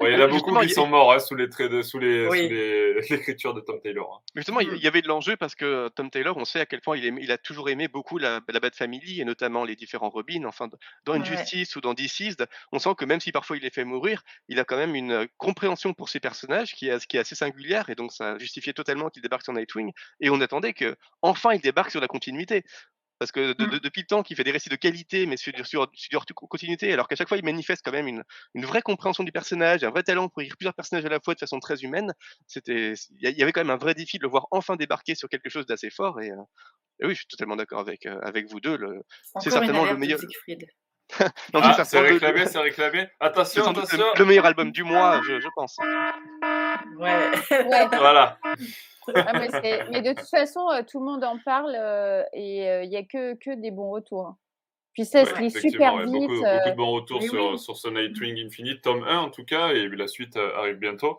[0.00, 2.28] il y en a beaucoup qui sont morts hein, sous les traits de, sous les,
[3.10, 4.14] l'écriture de Tom Taylor.
[4.14, 4.24] Hein.
[4.34, 6.96] Justement, il y avait de l'enjeu parce que Tom Taylor, on sait à quel point
[6.96, 10.44] il, il a toujours aimé beaucoup la, la Bat Family et notamment les différents Robins.
[10.44, 10.68] Enfin,
[11.04, 14.22] dans Injustice ou dans Deceased, on sent que même si parfois il les fait mourir,
[14.48, 17.88] il a quand même une compréhension pour ses personnages qui est, qui est assez singulière
[17.90, 19.92] et donc ça justifiait totalement qu'il débarque sur Nightwing.
[20.20, 22.64] Et on attendait que enfin il débarque sur la continuité.
[23.22, 23.78] Parce que mmh.
[23.78, 27.06] depuis le temps qu'il fait des récits de qualité, mais sur, sur, sur continuité, alors
[27.06, 30.02] qu'à chaque fois il manifeste quand même une, une, vraie compréhension du personnage, un vrai
[30.02, 32.14] talent pour écrire plusieurs personnages à la fois de façon très humaine,
[32.48, 35.28] c'était, il y avait quand même un vrai défi de le voir enfin débarquer sur
[35.28, 36.20] quelque chose d'assez fort.
[36.20, 36.36] Et, euh,
[37.02, 38.76] oui, je suis totalement d'accord avec, euh, avec vous deux.
[39.40, 40.18] C'est certainement le meilleur.
[41.54, 43.06] non, ah, c'est réclamé, c'est réclamé.
[43.20, 44.04] Attention, attention.
[44.18, 45.76] Le, meilleur album du mois, je, je pense.
[46.98, 47.30] Ouais.
[47.50, 47.86] ouais.
[47.88, 48.38] voilà.
[49.14, 49.32] Ah,
[49.90, 52.96] mais, de toute façon, euh, tout le monde en parle euh, et euh, il n'y
[52.96, 54.26] a que, que des bons retours.
[54.26, 54.36] Hein.
[54.92, 56.12] Puis ça se lit super vite.
[56.12, 59.70] Beaucoup, beaucoup, de bons retours sur, sur, ce Nightwing Infinite, tome 1 en tout cas,
[59.70, 61.18] et la suite arrive bientôt,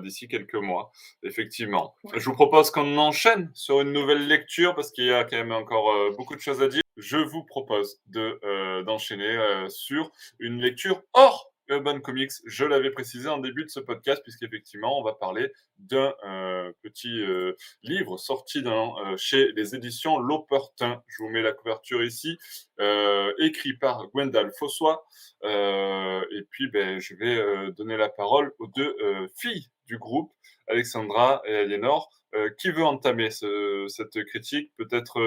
[0.00, 0.92] d'ici quelques mois,
[1.24, 1.96] effectivement.
[2.14, 5.50] Je vous propose qu'on enchaîne sur une nouvelle lecture parce qu'il y a quand même
[5.50, 6.82] encore beaucoup de choses à dire.
[6.96, 9.40] je vous propose de d'enchaîner
[9.70, 12.32] sur une lecture hors Urban Comics.
[12.46, 17.20] Je l'avais précisé en début de ce podcast, puisqu'effectivement, on va parler d'un euh, petit
[17.22, 21.02] euh, livre sorti euh, chez les éditions L'Opportun.
[21.06, 22.38] Je vous mets la couverture ici,
[23.38, 25.04] écrit par Gwendal Fossois.
[25.42, 28.94] et puis, ben, je vais donner la parole aux deux
[29.34, 30.32] filles du groupe,
[30.68, 32.10] Alexandra et Aliénor.
[32.58, 34.72] Qui veut entamer cette critique?
[34.76, 35.20] Peut-être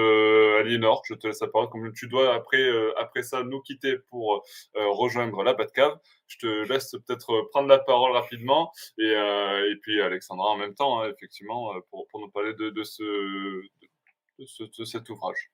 [0.60, 1.70] Aliénor, je te laisse la parole.
[1.70, 2.68] Comme tu dois après,
[2.98, 5.98] après ça nous quitter pour rejoindre la Batcave,
[6.28, 8.72] je te laisse peut-être prendre la parole rapidement.
[8.98, 12.84] Et, et puis Alexandra en même temps, hein, effectivement, pour, pour, nous parler de, de,
[12.84, 13.02] ce,
[14.38, 15.50] de, cet ouvrage.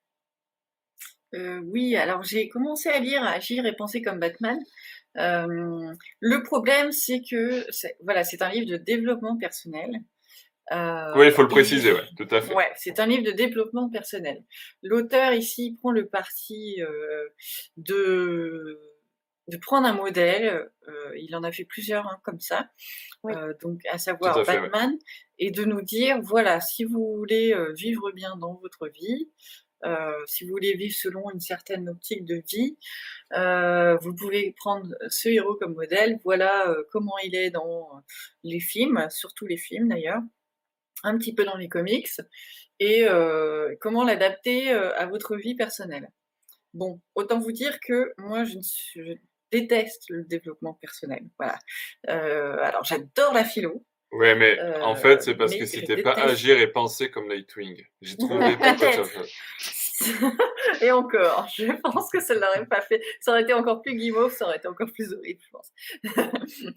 [1.33, 4.59] oui, alors j'ai commencé à lire Agir et penser comme Batman.
[5.14, 7.64] le problème, c'est que
[8.03, 10.03] voilà, c'est un livre de développement personnel
[10.72, 12.55] euh, oui, il faut le préciser, ouais, tout à fait.
[12.55, 14.43] Ouais, c'est un livre de développement personnel.
[14.83, 17.29] L'auteur ici prend le parti euh,
[17.77, 18.81] de
[19.49, 22.70] de prendre un modèle, euh, il en a fait plusieurs hein, comme ça,
[23.26, 24.97] euh, donc à savoir Batman,
[25.38, 29.30] et de nous dire voilà, si vous voulez euh, vivre bien dans votre vie,
[29.84, 32.78] euh, si vous voulez vivre selon une certaine optique de vie,
[34.01, 36.18] vous pouvez prendre ce héros comme modèle.
[36.24, 38.03] Voilà comment il est dans
[38.45, 40.22] les films, surtout les films d'ailleurs
[41.05, 42.09] un petit peu dans les comics,
[42.80, 46.11] et euh, comment l'adapter euh, à votre vie personnelle.
[46.72, 48.59] Bon, autant vous dire que moi, je,
[49.61, 51.23] déteste le développement personnel.
[51.39, 51.59] Voilà.
[52.09, 53.85] Euh, alors, j'adore la philo.
[54.13, 57.85] Ouais, mais en fait, c'est parce que c'était pas agir et penser comme Nightwing.
[58.01, 58.57] J'ai trouvé
[60.80, 63.03] Et encore, je pense que ça ne l'aurait pas fait.
[63.20, 65.72] Ça aurait été encore plus guimauve, ça aurait été encore plus horrible, je pense.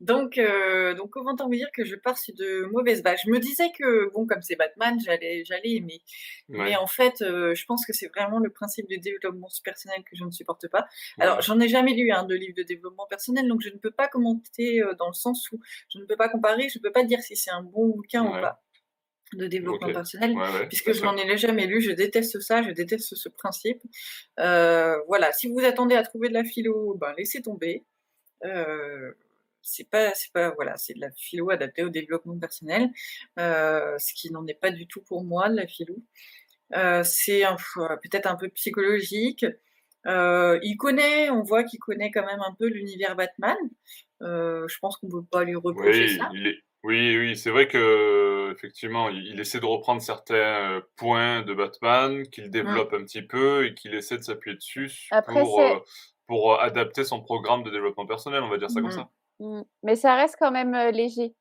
[0.00, 3.38] donc, euh, donc, comment vous dire que je pars sur de mauvaises bases Je me
[3.38, 6.00] disais que, bon, comme c'est Batman, j'allais, j'allais aimer.
[6.48, 10.16] Mais en fait, euh, je pense que c'est vraiment le principe du développement personnel que
[10.16, 10.86] je ne supporte pas.
[11.18, 13.90] Alors, j'en ai jamais lu un de livre de développement personnel, donc je ne peux
[13.90, 15.58] pas commenter euh, dans le sens où
[15.92, 18.24] je ne peux pas comparer, je ne peux pas dire si c'est un bon bouquin
[18.24, 18.60] ou pas
[19.32, 20.34] de développement personnel,
[20.68, 23.82] puisque je n'en ai jamais lu, je déteste ça, je déteste ce principe.
[24.40, 27.84] Euh, voilà, si vous attendez à trouver de la philo, ben laissez tomber.
[28.44, 29.12] Euh,
[29.62, 32.90] c'est pas, c'est pas, voilà, c'est de la philo adaptée au développement personnel,
[33.38, 35.96] euh, ce qui n'en est pas du tout pour moi de la philo.
[37.04, 37.42] C'est
[38.02, 39.46] peut-être un peu psychologique.
[40.06, 43.56] il connaît, on voit qu'il connaît quand même un peu l'univers Batman.
[44.20, 46.30] je pense qu'on ne peut pas lui reprocher ça.
[46.84, 52.48] Oui, oui, c'est vrai que effectivement, il, essaie de reprendre certains points de Batman, qu'il
[52.48, 52.50] mmh.
[52.50, 55.62] développe un petit peu et qu'il essaie de s'appuyer dessus pour,
[56.26, 58.92] pour adapter son programme de développement personnel, on va dire ça comme mmh.
[58.92, 59.08] ça.
[59.40, 59.62] Mmh.
[59.82, 61.34] Mais ça reste quand même léger.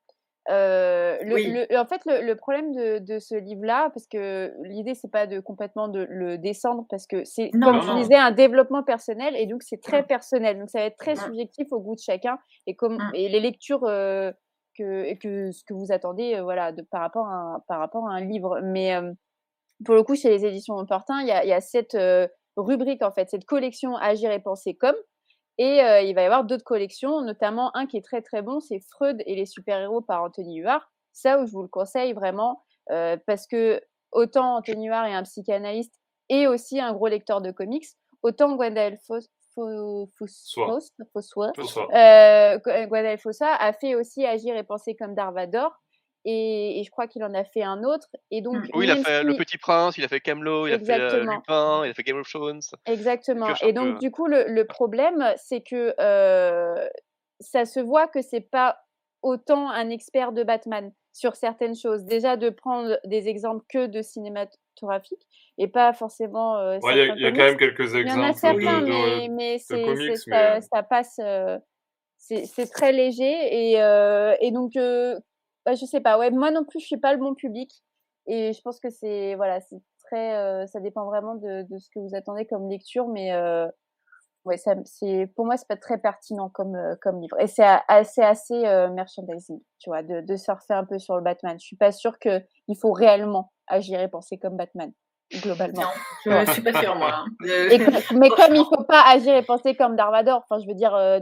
[0.48, 5.41] le, en fait, le, problème de, de ce livre-là, parce que l'idée, c'est pas de
[5.41, 9.62] complètement de le descendre, parce que c'est, comme tu disais, un développement personnel, et donc
[9.62, 10.58] c'est très personnel.
[10.58, 13.84] Donc ça va être très subjectif au goût de chacun, et, comme, et les lectures
[14.78, 18.22] que, ce que vous attendez voilà, de, par, rapport à un, par rapport à un
[18.22, 18.60] livre.
[18.64, 18.96] Mais
[19.86, 21.98] pour le coup, chez les éditions Opportun, il y a, cette
[22.56, 24.96] rubrique, en fait, cette collection Agir et penser comme.
[25.58, 28.80] Et il va y avoir d'autres collections, notamment un qui est très très bon, c'est
[28.92, 30.90] Freud et les super-héros par Anthony Huard.
[31.12, 35.94] Ça où je vous le conseille vraiment, parce que autant Anthony Huard est un psychanalyste
[36.30, 37.86] et aussi un gros lecteur de comics,
[38.22, 40.82] autant Gwendoline Fos Fossois,
[41.93, 45.72] euh, a fait aussi Agir et penser comme Darvador.
[46.26, 48.08] Et, je crois qu'il en a fait un autre.
[48.32, 48.70] Et donc, mmh.
[48.76, 51.24] oui, il a fait Le Petit Prince, il a fait Camelot, il a fait euh,
[51.24, 52.62] Lupin, il a fait Game of Thrones.
[52.86, 53.54] Exactement.
[53.62, 56.88] Et donc, du coup, le, problème, c'est que euh,
[57.39, 58.78] ça se voit que c'est pas
[59.22, 62.06] autant un expert de Batman sur certaines choses.
[62.06, 64.01] Déjà, de prendre des exemples que de
[65.58, 66.60] et pas forcément.
[66.74, 68.08] Il y, a quand même quelques exemples.
[68.08, 69.58] Il y en a certains, de, mais, mais,
[70.62, 71.20] ça, passe.
[72.18, 73.74] c'est très léger et,
[74.42, 76.18] et donc bah, je sais pas.
[76.18, 77.72] Ouais, moi non plus, je suis pas le bon public
[78.28, 80.68] et je pense que c'est voilà, c'est très.
[80.68, 83.32] ça dépend vraiment de, de, ce que vous attendez comme lecture, mais
[84.46, 88.22] ouais, ça, c'est pour moi c'est pas très pertinent comme comme livre et c'est assez
[88.22, 88.56] assez
[88.94, 91.58] merchandising, tu vois, de, de surfer un peu sur le Batman.
[91.60, 94.91] Je suis pas sûre que il faut réellement agir et penser comme Batman
[95.42, 95.84] globalement.
[96.26, 97.12] Non, je suis pas sûre, moi.
[97.14, 97.26] Hein.
[98.16, 101.20] mais comme il faut pas agir et penser comme Darvador, enfin, je veux dire, euh,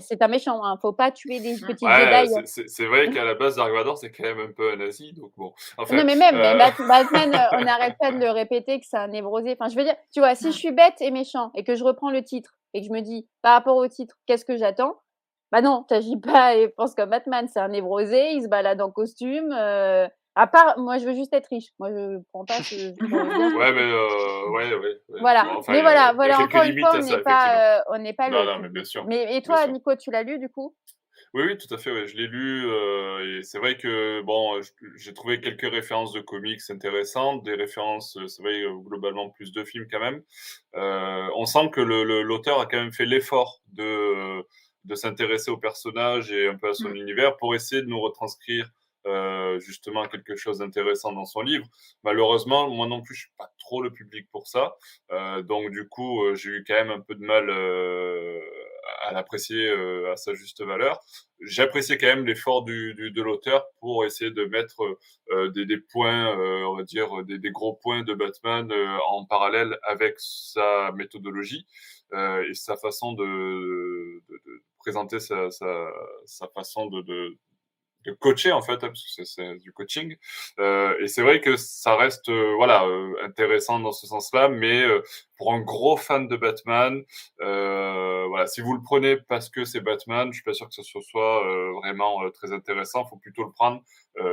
[0.00, 3.56] c'est un méchant, hein, faut pas tuer des petits ouais, C'est vrai qu'à la base,
[3.56, 5.52] Darvador, c'est quand même un peu un nazi, donc bon.
[5.78, 6.56] non, mais même, euh,
[6.88, 9.56] Batman, euh, on n'arrête pas de le répéter que c'est un névrosé.
[9.58, 11.84] Enfin, je veux dire, tu vois, si je suis bête et méchant et que je
[11.84, 14.96] reprends le titre et que je me dis, par rapport au titre, qu'est-ce que j'attends?
[15.52, 18.90] Bah non, t'agis pas et pense comme Batman, c'est un névrosé, il se balade en
[18.90, 19.54] costume.
[20.36, 21.68] À part, moi, je veux juste être riche.
[21.78, 22.74] Moi, je prends pas ce.
[23.56, 25.60] ouais, mais euh, ouais, ouais, Voilà.
[25.68, 26.40] mais voilà, voilà.
[26.40, 28.30] Encore une fois, on n'est pas, on n'est pas.
[28.30, 29.04] Non, non, mais bien sûr.
[29.06, 30.74] Mais et toi, Nico, tu l'as lu du coup?
[31.32, 32.06] Oui, oui, tout à fait.
[32.06, 34.60] Je l'ai lu euh, et c'est vrai que bon,
[34.96, 39.86] j'ai trouvé quelques références de comics intéressantes, des références, c'est vrai globalement plus de films
[39.90, 40.22] quand même.
[40.76, 44.44] Euh, on sent que l'auteur a quand même fait l'effort de
[44.84, 46.96] de s'intéresser au personnage et un peu à son mmh.
[46.96, 48.70] univers pour essayer de nous retranscrire
[49.06, 51.66] euh, justement quelque chose d'intéressant dans son livre.
[52.04, 54.76] Malheureusement, moi non plus, je suis pas trop le public pour ça.
[55.12, 57.50] Euh, donc du coup, euh, j'ai eu quand même un peu de mal
[59.06, 59.70] à l'apprécier
[60.10, 61.00] à sa juste valeur.
[61.40, 64.98] J'appréciais quand même l'effort du, de l'auteur pour essayer de mettre
[65.54, 66.34] des, des, points,
[66.66, 68.72] on va dire des, des, gros points de Batman
[69.08, 71.66] en parallèle avec sa méthodologie
[72.12, 73.24] et sa façon de,
[74.28, 74.40] de,
[74.78, 75.90] présenter sa, sa,
[76.26, 77.36] sa façon de,
[78.04, 80.16] de coacher en fait, hein, parce que c'est du coaching.
[80.58, 84.82] Euh, et c'est vrai que ça reste euh, voilà euh, intéressant dans ce sens-là, mais
[84.82, 85.02] euh,
[85.38, 87.02] pour un gros fan de Batman,
[87.38, 90.82] voilà, si vous le prenez parce que c'est Batman, je suis pas sûr que ce
[90.82, 91.44] soit
[91.82, 93.04] vraiment très intéressant.
[93.04, 93.82] Faut plutôt le prendre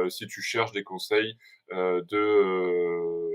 [0.10, 1.38] si tu cherches des conseils
[1.72, 3.31] de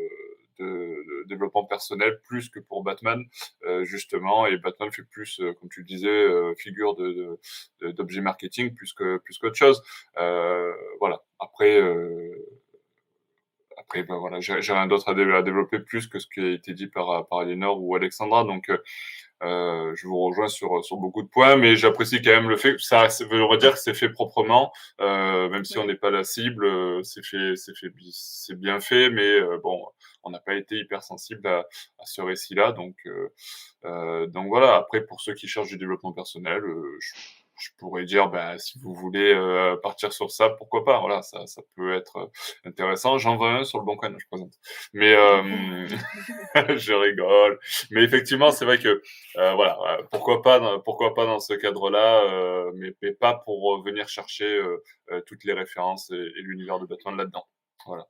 [0.58, 3.24] de, développement personnel plus que pour Batman
[3.64, 4.46] euh, justement.
[4.46, 7.38] Et Batman fait plus euh, comme tu le disais euh, figure de
[7.80, 9.82] d'objet marketing plus que plus qu'autre chose.
[10.14, 11.22] Voilà.
[11.38, 11.80] Après
[13.78, 16.86] après ben voilà j'ai rien d'autre à, développer plus que ce qui a été dit
[16.86, 18.44] par par Aliénor ou Alexandra.
[18.44, 18.70] Donc
[19.42, 22.76] euh, je vous rejoins sur, sur beaucoup de points, mais j'apprécie quand même le fait
[22.76, 26.24] que ça veut dire que c'est fait proprement, euh, même si on n'est pas la
[26.24, 29.84] cible, c'est fait, c'est fait, c'est bien fait, mais euh, bon,
[30.22, 31.60] on n'a pas été hyper sensible à,
[31.98, 33.32] à ce récit-là, donc, euh,
[33.84, 34.76] euh, donc voilà.
[34.76, 36.62] Après, pour ceux qui cherchent du développement personnel,
[37.00, 37.14] je,
[37.58, 41.00] je pourrais dire, bah, si vous voulez euh, partir sur ça, pourquoi pas.
[41.00, 42.26] Voilà, ça, ça peut être euh,
[42.64, 43.18] intéressant.
[43.18, 44.52] J'en veux un sur le bon coin, je présente.
[44.92, 45.88] Mais euh,
[46.76, 47.58] je rigole.
[47.90, 49.02] Mais effectivement, c'est vrai que
[49.38, 49.78] euh, voilà,
[50.10, 54.60] pourquoi pas, pourquoi pas dans ce cadre-là, mais, mais, pas pour venir chercher
[55.26, 57.46] toutes les références et, et l'univers de Batman là-dedans.
[57.86, 58.06] Voilà.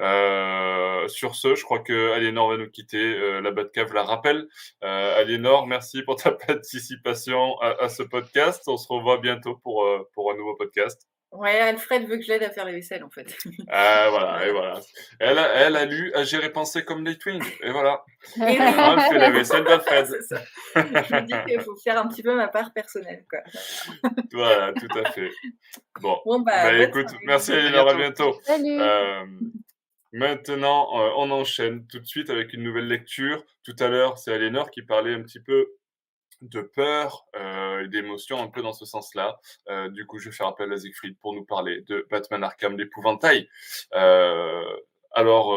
[0.00, 2.98] Euh, sur ce, je crois que Aliénor va nous quitter.
[2.98, 4.48] Euh, la Batcave la rappelle.
[4.84, 8.62] Euh, Aliénor, merci pour ta participation à, ce podcast.
[8.66, 11.06] On se revoit bientôt pour, euh, pour un nouveau podcast.
[11.32, 13.34] Ouais, Alfred veut que je l'aide à faire les vaisselles en fait.
[13.68, 14.80] Ah voilà, et voilà.
[15.18, 18.04] Elle a, elle a lu à gérer pensée comme Nightwing, et voilà.
[18.36, 20.06] elle fait la vaisselle d'Alfred.
[20.76, 20.80] je
[21.14, 23.40] me dis qu'il faut faire un petit peu ma part personnelle, quoi.
[24.32, 25.30] voilà, tout à fait.
[26.00, 28.38] Bon, bon bah, bah écoute, merci Aliénor, à bientôt.
[28.42, 28.78] Salut.
[28.78, 29.24] Euh,
[30.12, 33.42] maintenant, euh, on enchaîne tout de suite avec une nouvelle lecture.
[33.64, 35.66] Tout à l'heure, c'est Aliénor qui parlait un petit peu
[36.42, 39.40] de peur euh, et d'émotion un peu dans ce sens-là.
[39.68, 43.48] Euh, du coup, je faire appel à Siegfried pour nous parler de Batman Arkham l'épouvantail.
[43.94, 44.64] Euh,
[45.12, 45.52] alors,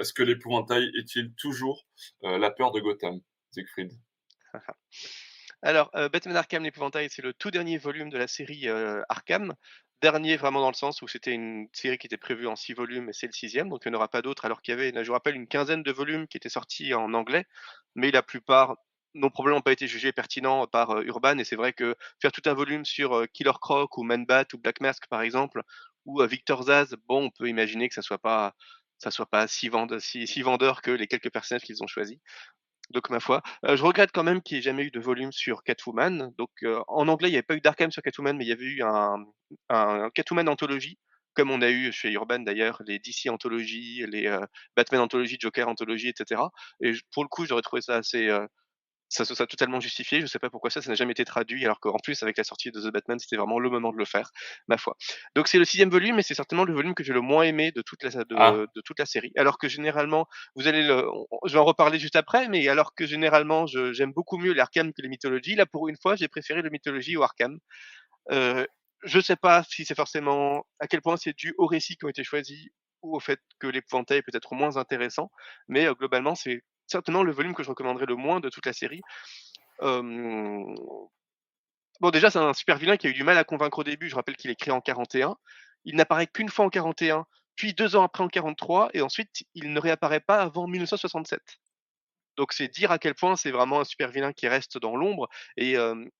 [0.00, 1.86] est-ce que l'épouvantail est-il toujours
[2.22, 3.20] la peur de Gotham,
[3.52, 3.92] Siegfried?
[5.64, 8.68] Alors, Batman Arkham l'épouvantail, c'est le tout dernier volume de la série
[9.08, 9.54] Arkham.
[10.00, 13.10] Dernier vraiment dans le sens où c'était une série qui était prévue en six volumes
[13.10, 14.92] et c'est le sixième, donc il n'y en aura pas d'autres, alors qu'il y avait,
[14.92, 17.46] je vous rappelle, une quinzaine de volumes qui étaient sortis en anglais,
[17.94, 18.74] mais la plupart
[19.14, 21.38] n'ont probablement pas été jugés pertinents par Urban.
[21.38, 24.80] Et c'est vrai que faire tout un volume sur Killer Croc ou Manbat ou Black
[24.80, 25.62] Mask, par exemple,
[26.06, 28.54] ou Victor Zaz, bon, on peut imaginer que ça soit pas
[28.98, 29.68] ça soit pas si,
[30.00, 32.18] si vendeur que les quelques personnages qu'ils ont choisis.
[32.90, 35.62] Donc ma foi, je regrette quand même qu'il n'y ait jamais eu de volume sur
[35.62, 36.32] Catwoman.
[36.38, 36.50] Donc
[36.88, 38.82] en anglais, il n'y avait pas eu d'Arkham sur Catwoman, mais il y avait eu
[38.82, 40.98] un, Catwoman anthologie,
[41.34, 44.36] comme on a eu chez Urban d'ailleurs, les DC anthologies, les
[44.76, 46.42] Batman anthologies, Joker anthologie, etc.
[46.80, 48.30] Et pour le coup, j'aurais trouvé ça assez
[49.12, 50.18] ça se soit totalement justifié.
[50.18, 52.38] Je ne sais pas pourquoi ça, ça n'a jamais été traduit, alors qu'en plus, avec
[52.38, 54.30] la sortie de The Batman, c'était vraiment le moment de le faire,
[54.68, 54.96] ma foi.
[55.34, 57.72] Donc c'est le sixième volume, et c'est certainement le volume que j'ai le moins aimé
[57.72, 58.52] de toute la, de, ah.
[58.52, 59.32] de, toute la série.
[59.36, 61.06] Alors que généralement, vous allez le,
[61.44, 65.02] je vais en reparler juste après, mais alors que généralement, j'aime beaucoup mieux l'Arkham que
[65.02, 67.58] les mythologies, là pour une fois, j'ai préféré le mythologie au Arkham.
[68.30, 68.66] Euh,
[69.04, 72.04] je ne sais pas si c'est forcément à quel point c'est dû aux récits qui
[72.04, 72.68] ont été choisis
[73.02, 75.30] ou au fait que l'épouvantail est peut-être moins intéressant,
[75.68, 76.62] mais euh, globalement c'est
[76.92, 79.02] certainement le volume que je recommanderais le moins de toute la série.
[79.80, 80.76] bon,
[82.12, 84.08] déjà, c'est un super vilain qui a eu du mal à convaincre au début.
[84.08, 85.36] Je rappelle qu'il est créé en 41.
[85.84, 87.26] Il n'apparaît qu'une fois en 41,
[87.56, 91.40] puis deux ans après en 43, et ensuite, il ne réapparaît pas avant 1967.
[92.38, 95.28] Donc c'est dire à quel point c'est vraiment un super vilain qui reste dans l'ombre.
[95.56, 95.76] Et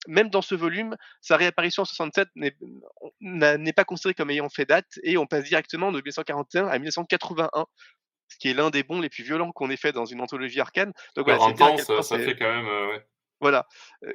[0.07, 4.99] même dans ce volume, sa réapparition en 67 n'est pas considérée comme ayant fait date,
[5.05, 7.49] et on passe directement de 1941 à 1981
[8.33, 10.61] ce qui est l'un des bons les plus violents qu'on ait fait dans une anthologie
[10.61, 10.93] arcane.
[11.16, 12.66] Donc voilà, 40 ans, ça, ça fait quand même.
[12.66, 13.07] Euh, ouais.
[13.41, 13.66] Voilà,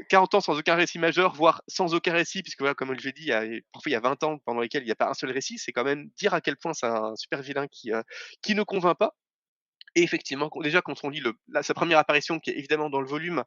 [0.10, 3.12] 40 ans sans aucun récit majeur, voire sans aucun récit, puisque voilà, comme je l'ai
[3.12, 3.42] dit, il y a,
[3.74, 5.58] parfois il y a 20 ans pendant lesquels il n'y a pas un seul récit,
[5.58, 7.92] c'est quand même dire à quel point c'est un super vilain qui,
[8.42, 9.16] qui ne convainc pas.
[9.96, 13.08] Et effectivement, déjà quand on lit le, sa première apparition, qui est évidemment dans le
[13.08, 13.44] volume,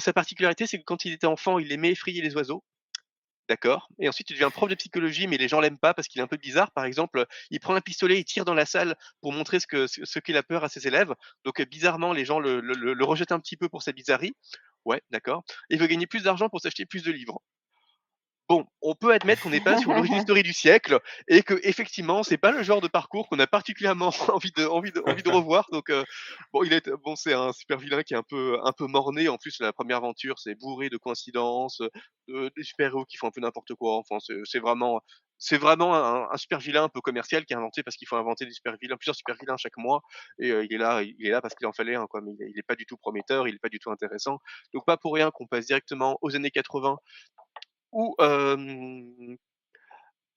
[0.00, 2.64] sa particularité, c'est que quand il était enfant, il aimait effrayer les oiseaux.
[3.52, 3.90] D'accord.
[3.98, 6.24] Et ensuite, il devient prof de psychologie, mais les gens l'aiment pas parce qu'il est
[6.24, 6.70] un peu bizarre.
[6.70, 9.86] Par exemple, il prend un pistolet, il tire dans la salle pour montrer ce que
[9.86, 11.12] ce qu'il a peur à ses élèves.
[11.44, 14.34] Donc, bizarrement, les gens le, le rejettent un petit peu pour sa bizarrerie.
[14.86, 15.44] Ouais, d'accord.
[15.68, 17.42] Il veut gagner plus d'argent pour s'acheter plus de livres.
[18.48, 22.22] Bon, on peut admettre qu'on n'est pas sur l'origine story du siècle et que effectivement,
[22.22, 25.30] c'est pas le genre de parcours qu'on a particulièrement envie de, envie de, envie de
[25.30, 25.68] revoir.
[25.72, 26.04] Donc, euh,
[26.52, 29.28] bon, il est, bon, c'est un super vilain qui est un peu, un peu morné.
[29.28, 31.80] En plus, la première aventure, c'est bourré de coïncidences,
[32.28, 33.96] de, des super héros qui font un peu n'importe quoi.
[33.96, 35.00] Enfin, c'est vraiment,
[35.38, 38.44] c'est vraiment un, super vilain un peu commercial qui est inventé parce qu'il faut inventer
[38.44, 40.02] des super vilains, plusieurs super vilains chaque mois.
[40.40, 42.20] Et il est là, il est là parce qu'il en fallait un, quoi.
[42.20, 44.40] Mais il n'est pas du tout prometteur, il n'est pas du tout intéressant.
[44.74, 46.98] Donc pas pour rien qu'on passe directement aux années 80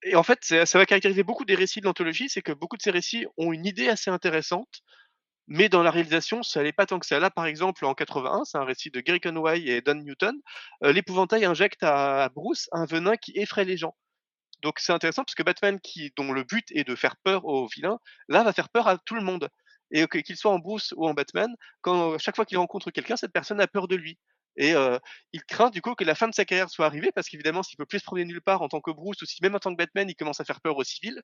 [0.03, 2.81] et en fait, ça va caractériser beaucoup des récits de l'anthologie, c'est que beaucoup de
[2.81, 4.81] ces récits ont une idée assez intéressante,
[5.47, 7.19] mais dans la réalisation, ça n'est pas tant que ça.
[7.19, 10.35] Là, par exemple, en 81, c'est un récit de Gary Conway et Don Newton.
[10.81, 13.95] L'épouvantail injecte à Bruce un venin qui effraie les gens.
[14.61, 17.67] Donc c'est intéressant parce que Batman, qui, dont le but est de faire peur aux
[17.67, 19.49] vilains, là va faire peur à tout le monde.
[19.91, 23.31] Et qu'il soit en Bruce ou en Batman, quand chaque fois qu'il rencontre quelqu'un, cette
[23.31, 24.17] personne a peur de lui.
[24.57, 24.73] Et
[25.33, 27.77] il craint du coup que la fin de sa carrière soit arrivée parce qu'évidemment, s'il
[27.77, 29.71] peut plus se promener nulle part en tant que Bruce ou si même en tant
[29.71, 31.21] que Batman, il commence à faire peur aux civils,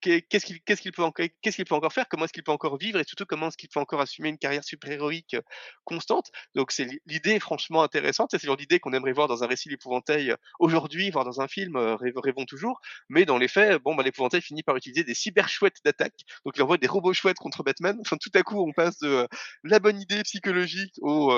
[0.00, 3.56] qu'est-ce qu'il peut, encore faire Comment est-ce qu'il peut encore vivre Et surtout, comment est-ce
[3.56, 5.36] qu'il peut encore assumer une carrière super-héroïque
[5.84, 8.30] constante Donc, c'est l'idée franchement intéressante.
[8.32, 11.48] C'est le genre d'idée qu'on aimerait voir dans un récit d'épouvantail aujourd'hui, voir dans un
[11.48, 12.80] film, rêvons toujours.
[13.08, 16.20] Mais dans les faits, bon, bah, l'épouvantail finit par utiliser des cyber-chouettes d'attaque.
[16.44, 17.96] Donc, il envoie des robots chouettes contre Batman.
[18.00, 19.28] Enfin, tout à coup, on passe de
[19.64, 21.32] la bonne idée psychologique au,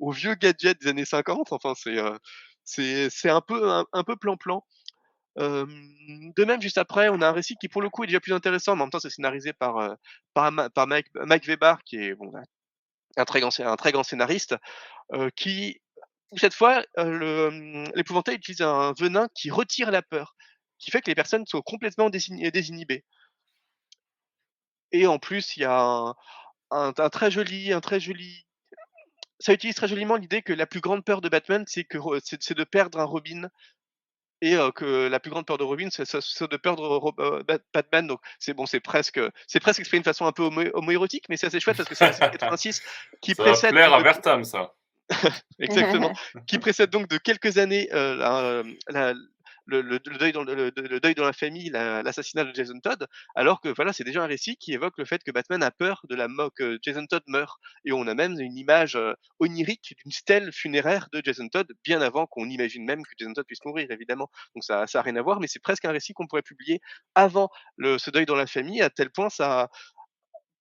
[0.00, 1.52] au vieux gadget des années 50.
[1.52, 1.74] Enfin,
[2.64, 4.64] c'est c'est un peu un peu plan-plan
[5.36, 8.32] de même, juste après, on a un récit qui, pour le coup, est déjà plus
[8.32, 9.96] intéressant, mais en même temps, c'est scénarisé par,
[10.34, 12.30] par, par Mike, Mike, Weber, qui est bon,
[13.16, 14.56] un, très grand, un très grand scénariste,
[15.36, 15.80] qui,
[16.36, 16.82] cette fois,
[17.94, 20.34] l'épouvantail utilise un venin qui retire la peur,
[20.78, 23.04] qui fait que les personnes sont complètement désinhibées.
[24.92, 26.14] Et en plus, il y a un,
[26.70, 28.46] un, très joli, un très joli
[29.40, 32.56] ça utilise très joliment l'idée que la plus grande peur de Batman, c'est que c'est
[32.56, 33.48] de perdre un Robin
[34.42, 38.06] et que la plus grande peur de Robin, c'est de perdre Batman.
[38.06, 41.46] Donc c'est bon, c'est presque, c'est presque exprimé de façon un peu homo-érotique, mais c'est
[41.46, 42.82] assez chouette parce que c'est 86
[43.20, 43.74] qui ça précède.
[43.74, 44.74] Va plaire à Bertam, ça.
[45.58, 46.12] Exactement.
[46.46, 48.62] qui précède donc de quelques années la,
[49.70, 49.98] le,
[51.00, 54.56] deuil dans, la famille, l'assassinat de Jason Todd, alors que voilà, c'est déjà un récit
[54.56, 57.58] qui évoque le fait que Batman a peur de la mort que Jason Todd meurt.
[57.84, 58.98] Et on a même une image
[59.38, 63.46] onirique d'une stèle funéraire de Jason Todd, bien avant qu'on imagine même que Jason Todd
[63.46, 64.30] puisse mourir, évidemment.
[64.54, 66.80] Donc ça n'a rien à voir, mais c'est presque un récit qu'on pourrait publier
[67.14, 69.70] avant le, ce deuil dans la famille, à tel point ça,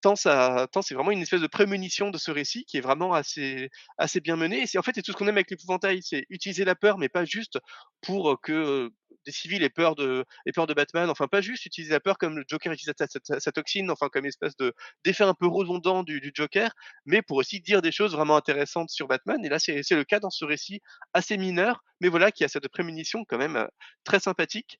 [0.01, 4.19] tant c'est vraiment une espèce de prémonition de ce récit qui est vraiment assez, assez
[4.21, 4.61] bien mené.
[4.63, 6.97] Et c'est en fait c'est tout ce qu'on aime avec l'épouvantail, c'est utiliser la peur,
[6.97, 7.59] mais pas juste
[8.01, 8.91] pour que
[9.25, 11.09] des civils aient peur de, aient peur de Batman.
[11.09, 14.55] Enfin, pas juste utiliser la peur comme le Joker utilise sa, toxine, enfin comme espèce
[14.57, 14.73] de
[15.03, 16.71] d'effet un peu redondant du, Joker,
[17.05, 19.43] mais pour aussi dire des choses vraiment intéressantes sur Batman.
[19.43, 20.81] Et là, c'est le cas dans ce récit
[21.13, 23.67] assez mineur, mais voilà, qui a cette prémonition quand même
[24.03, 24.79] très sympathique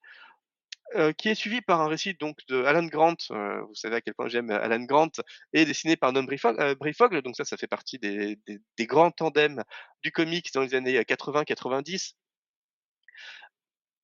[1.18, 3.16] qui est suivi par un récit donc de Alan Grant.
[3.30, 5.12] vous savez à quel point j'aime Alan Grant,
[5.54, 7.22] et dessiné par Don Breyfogle.
[7.22, 9.64] donc ça, ça fait partie des, des, grands tandems
[10.04, 12.14] du comics dans les années 80-90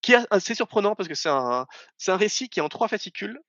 [0.05, 1.65] qui est assez surprenant parce que c'est un,
[1.97, 3.39] c'est un récit qui est en trois fascicules.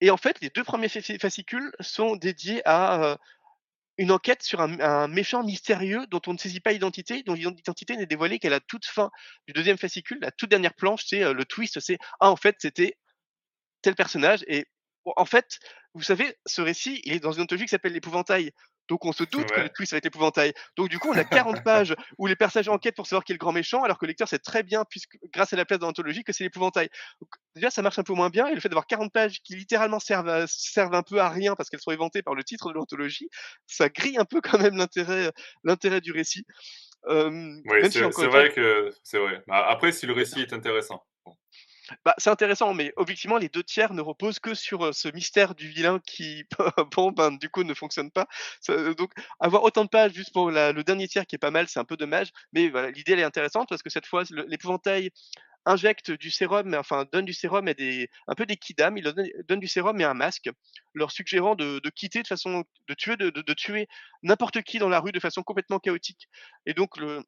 [0.00, 3.18] Et en fait, les deux premiers fascicules sont dédiés à
[4.02, 8.06] une enquête sur un, méchant mystérieux dont on ne saisit pas l'identité, dont l'identité n'est
[8.06, 9.12] dévoilée qu'à la toute fin
[9.46, 12.98] du deuxième fascicule, la toute dernière planche, c'est le twist, c'est ah en fait c'était
[13.80, 14.66] tel personnage et
[15.04, 15.60] en fait
[15.94, 18.50] vous savez ce récit il est dans une anthologie qui s'appelle l'épouvantail
[18.88, 20.52] donc on se doute que le twist va être l'épouvantail.
[20.76, 23.34] Donc du coup, on a 40 pages où les personnages enquêtent pour savoir qui est
[23.34, 25.78] le grand méchant, alors que le lecteur sait très bien, puisque grâce à la place
[25.78, 26.88] dans l'anthologie, que c'est l'épouvantail.
[27.54, 30.00] Déjà, ça marche un peu moins bien, et le fait d'avoir 40 pages qui littéralement
[30.00, 33.28] servent, servent un peu à rien parce qu'elles sont inventées par le titre de l'anthologie,
[33.66, 35.30] ça grille un peu quand même l'intérêt,
[35.64, 36.44] l'intérêt du récit.
[37.08, 39.42] oui, c'est vrai que c'est vrai.
[39.46, 41.04] Bah, après, si le récit est intéressant.
[42.04, 45.68] Bah, c'est intéressant, mais objectivement, les deux tiers ne reposent que sur ce mystère du
[45.68, 46.44] vilain qui,
[46.96, 48.26] bon, ben, du coup, ne fonctionne pas.
[48.96, 51.80] donc, avoir autant de pages juste pour le dernier tiers qui est pas mal, c'est
[51.80, 52.32] un peu dommage.
[52.52, 55.10] Mais voilà, l'idée, elle est intéressante parce que cette fois, l'épouvantail
[55.64, 59.60] injecte du sérum, enfin donne du sérum et des, un peu des kidam, il donne,
[59.60, 60.50] du sérum et un masque,
[60.94, 63.88] leur suggérant de, quitter de façon, de tuer, de tuer
[64.22, 66.28] n'importe qui dans la rue de façon complètement chaotique.
[66.66, 67.22] Et donc le,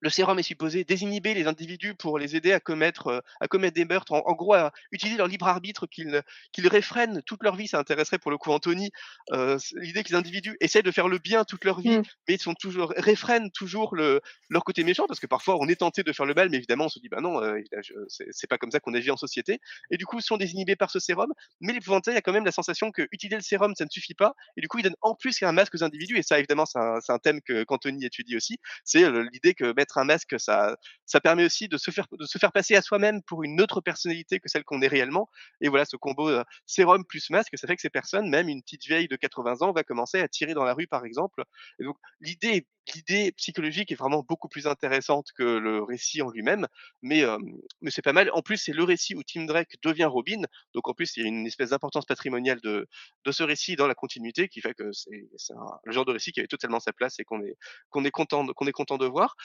[0.00, 3.74] le sérum est supposé désinhiber les individus pour les aider à commettre, euh, à commettre
[3.74, 6.22] des meurtres, en, gros à utiliser leur libre arbitre qu'ils
[6.52, 7.68] qu'ils réfrènent toute leur vie.
[7.68, 8.90] Ça intéresserait pour le coup Anthony
[9.32, 12.02] euh, l'idée que les individus essaient de faire le bien toute leur vie, mmh.
[12.28, 15.76] mais ils sont toujours réfrènent toujours le, leur côté méchant parce que parfois on est
[15.76, 17.60] tenté de faire le mal, mais évidemment on se dit bah non, euh,
[18.08, 19.58] c'est pas comme ça qu'on agit en société.
[19.90, 22.52] Et du coup ils sont désinhibés par ce sérum, mais l'épouvantail a quand même la
[22.52, 25.14] sensation que utiliser le sérum ça ne suffit pas, et du coup il donne en
[25.14, 26.18] plus un masque aux individus.
[26.18, 30.04] Et ça évidemment c'est un, un, thème que qu'Anthony étudie aussi, c'est l'idée que un
[30.04, 30.76] masque, ça,
[31.06, 33.80] ça permet aussi de se faire, de se faire passer à soi-même pour une autre
[33.80, 35.28] personnalité que celle qu'on est réellement.
[35.60, 38.62] Et voilà, ce combo euh, sérum plus masque, ça fait que ces personnes, même une
[38.62, 41.44] petite vieille de 80 ans, va commencer à tirer dans la rue, par exemple.
[41.80, 46.66] Donc, l'idée l'idée psychologique est vraiment beaucoup plus intéressante que le récit en lui-même,
[47.02, 47.22] mais,
[47.80, 48.30] mais c'est pas mal.
[48.32, 50.42] En plus, c'est le récit où Tim Drake devient Robin,
[50.74, 52.88] donc en plus, il y a une espèce d'importance patrimoniale de,
[53.24, 56.40] de ce récit dans la continuité qui fait que c'est le genre de récit qui
[56.40, 57.56] avait totalement sa place et qu'on est,
[57.90, 59.36] qu'on est, content, qu'on est content de voir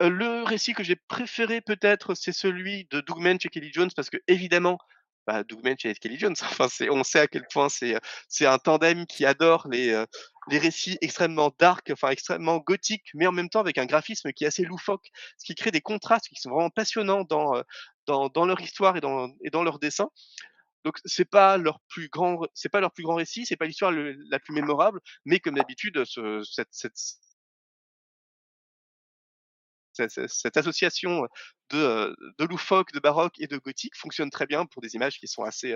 [0.00, 4.18] le récit que j'ai préféré peut-être, c'est celui de Dougman chez Kelly Jones parce que
[4.28, 4.78] évidemment,
[5.26, 9.06] bah, Dougman chez Kelly Jones, enfin on sait à quel point c'est, c'est un tandem
[9.06, 10.04] qui adore les,
[10.48, 14.44] les récits extrêmement dark, enfin extrêmement gothiques, mais en même temps avec un graphisme qui
[14.44, 15.08] est assez loufoque,
[15.38, 17.62] ce qui crée des contrastes qui sont vraiment passionnants dans,
[18.06, 20.08] dans dans leur histoire et dans et dans leur dessin.
[20.84, 23.92] Donc c'est pas leur plus grand c'est pas leur plus grand récit, c'est pas l'histoire
[23.92, 26.68] la plus mémorable, mais comme d'habitude ce cette
[29.96, 31.26] cette association
[31.70, 35.26] de, de loufoque, de baroque et de gothique fonctionne très bien pour des images qui
[35.26, 35.74] sont assez,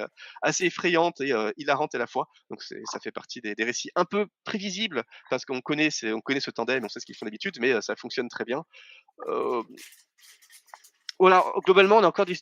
[0.60, 2.28] effrayantes et hilarantes à la fois.
[2.50, 6.50] Donc ça fait partie des, récits un peu prévisibles parce qu'on connaît, on connaît ce
[6.50, 8.62] tandem, on sait ce qu'ils font d'habitude, mais ça fonctionne très bien.
[11.18, 12.36] voilà, globalement, on a encore des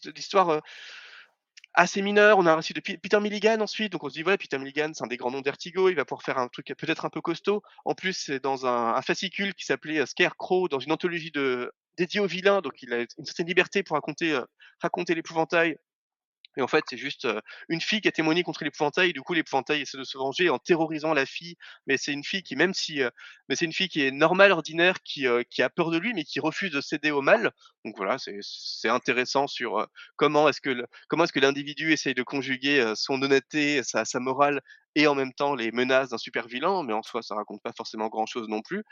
[1.79, 2.39] assez mineur.
[2.39, 4.91] On a un récit de Peter Milligan ensuite, donc on se dit, ouais, Peter Milligan,
[4.93, 7.21] c'est un des grands noms d'Ertigo, il va pouvoir faire un truc peut-être un peu
[7.21, 7.63] costaud.
[7.85, 12.21] En plus, c'est dans un, fascicule qui s'appelait euh, Scarecrow, dans une anthologie de, dédiée
[12.21, 14.43] aux vilains, donc il a une certaine liberté pour raconter, euh,
[14.83, 15.79] raconter l'épouvantail
[16.59, 17.27] et en fait, c'est juste
[17.69, 19.13] une fille qui a témoigné contre l'épouvantail.
[19.13, 21.55] Du coup, l'épouvantail essaie de se venger en terrorisant la fille.
[21.87, 23.01] Mais c'est une fille qui, même si,
[23.49, 26.41] mais c'est une fille qui est normale, ordinaire, qui, a peur de lui, mais qui
[26.41, 27.53] refuse de céder au mal.
[27.85, 29.87] Donc voilà, c'est intéressant sur
[30.17, 34.61] comment est-ce que l'individu essaye de conjuguer son honnêteté, sa, morale
[34.97, 36.83] et en même temps les menaces d'un super vilain.
[36.83, 38.85] Mais en soi, ça raconte pas forcément grand-chose non plus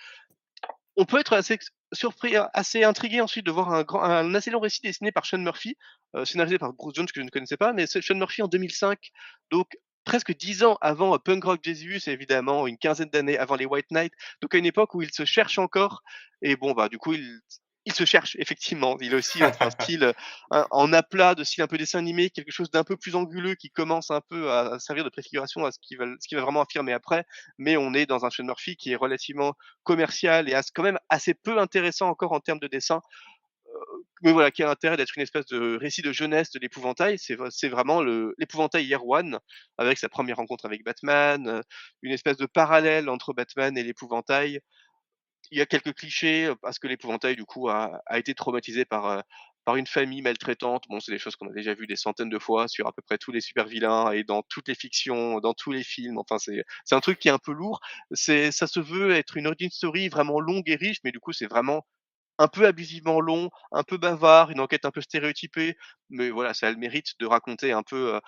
[0.97, 1.59] on peut être assez
[1.93, 5.77] surpris, hein, assez intrigué ensuite de voir un, assez long récit dessiné par Sean Murphy,
[6.15, 9.11] euh, scénarisé par Bruce Jones que je ne connaissais pas, mais Sean Murphy en 2005,
[9.51, 13.67] donc presque dix ans avant euh, Punk Rock Jesus, évidemment, une quinzaine d'années avant les
[13.67, 16.03] White Knight, donc à une époque où il se cherche encore,
[16.43, 17.41] et bon, bah, du coup, il,
[17.87, 18.97] il se cherche effectivement.
[19.01, 20.13] Il a aussi un, style
[20.51, 23.71] en aplat de style un peu dessin animé, quelque chose d'un peu plus anguleux qui
[23.71, 27.25] commence un peu à, servir de préfiguration à ce qu'il va vraiment affirmer après.
[27.59, 31.33] Mais on est dans un Sean Murphy qui est relativement commercial et quand même assez
[31.33, 33.01] peu intéressant encore en termes de dessin.
[33.69, 33.79] Euh,
[34.23, 37.19] mais voilà, qui a l'intérêt d'être une espèce de récit de jeunesse de l'épouvantail.
[37.19, 39.39] C'est vraiment l'épouvantail Year One,
[39.79, 41.61] avec sa première rencontre avec Batman, euh,
[42.03, 44.61] une espèce de parallèle entre Batman et l'épouvantail
[45.51, 49.23] il y a quelques clichés parce que l'épouvantail du coup a, été traumatisé par
[49.67, 50.85] par une famille maltraitante.
[50.89, 53.03] Bon, c'est des choses qu'on a déjà vues des centaines de fois sur à peu
[53.03, 56.19] près tous les super vilains et dans toutes les fictions, dans tous les films.
[56.19, 57.81] Enfin, c'est un truc qui est un peu lourd.
[58.13, 61.33] C'est ça se veut être une origin story vraiment longue et riche, mais du coup,
[61.33, 61.85] c'est vraiment
[62.39, 65.77] un peu abusivement long, un peu bavard, une enquête un peu stéréotypée,
[66.11, 68.21] mais voilà, ça a le mérite de raconter un peu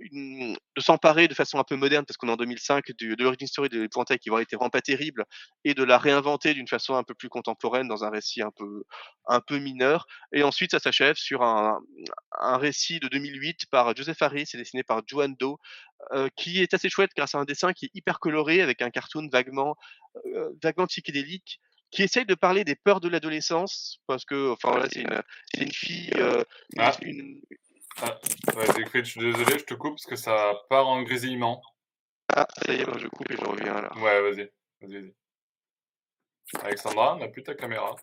[0.00, 3.46] de s'emparer de façon un peu moderne, parce qu'on est en 2005, de, de l'origine
[3.46, 5.24] story de l'épouvantail qui aurait été vraiment pas terrible,
[5.64, 8.84] et de la réinventer d'une façon un peu plus contemporaine dans un récit un peu,
[9.26, 10.06] un peu mineur.
[10.32, 11.80] Et ensuite, ça s'achève sur un,
[12.40, 15.56] un, récit de 2008 par Joseph Harris et dessiné par Joan Doe,
[16.12, 18.90] euh, qui est assez chouette grâce à un dessin qui est hyper coloré, avec un
[18.90, 19.76] cartoon vaguement,
[20.26, 24.88] euh, vaguement psychédélique, qui essaye de parler des peurs de l'adolescence, parce que, enfin voilà,
[24.92, 25.22] c'est une,
[25.58, 26.42] une, fille, euh,
[26.76, 26.92] ah.
[27.02, 27.40] une,
[28.02, 28.18] ah,
[28.56, 31.62] ouais, je suis désolé, je te coupe parce que ça part en grésillement.
[32.34, 33.92] Ah, ça y est, je coupe et je reviens là.
[33.96, 34.50] Ouais, vas-y.
[34.80, 35.14] Vas-y, vas-y.
[36.62, 37.94] Alexandra, on n'a plus ta caméra.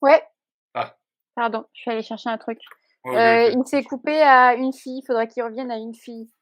[0.00, 0.22] Ouais.
[0.74, 0.96] Ah.
[1.34, 2.58] Pardon, je suis allée chercher un truc.
[3.06, 6.32] euh, Il s'est coupé à une fille, il faudrait qu'il revienne à une fille.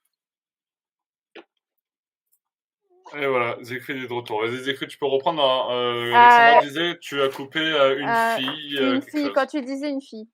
[3.15, 4.41] Et voilà, Zécrid est de retour.
[4.41, 5.43] Vas-y, Zécrid, tu peux reprendre.
[5.43, 5.75] Hein.
[5.75, 8.79] Euh, Alexandra euh, disait, tu as coupé à une euh, fille.
[8.79, 10.31] Une fille, quand tu disais une fille.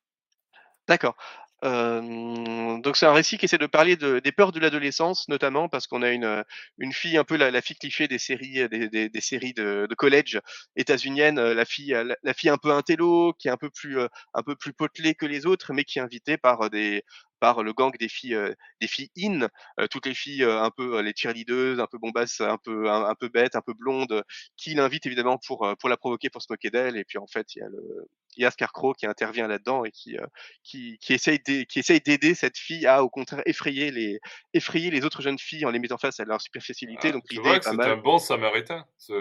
[0.87, 1.17] D'accord.
[1.63, 5.87] Donc c'est un récit qui essaie de parler de des peurs de l'adolescence, notamment parce
[5.87, 6.45] qu'on a une,
[6.79, 9.87] une fille un peu la la fille cliché des séries, des des des séries de
[9.89, 10.41] de college
[10.77, 14.55] états-uniennes, la fille, la fille un peu intello, qui est un peu plus, un peu
[14.57, 17.03] plus potelée que les autres, mais qui est invitée par, des
[17.41, 18.39] par le gang des filles,
[18.81, 19.49] des filles in,
[19.91, 23.57] toutes les filles un peu les cheerleaders, un peu bombasses, un peu un, peu bêtes,
[23.57, 24.23] un peu blondes,
[24.57, 26.97] qui l'invitent évidemment pour pour la provoquer, pour se moquer d'elle.
[26.97, 28.09] Et puis en fait, il y a le
[28.39, 30.17] il y a Scarecrow qui intervient là-dedans et qui
[30.63, 34.21] qui qui essaye qui essaye d'aider cette fille à au contraire effrayer les
[34.55, 37.09] effrayer les autres jeunes filles en les mettant face à leur superficialité.
[37.09, 38.85] Ah, donc que c'est un bon samaritain.
[38.97, 39.13] Ce...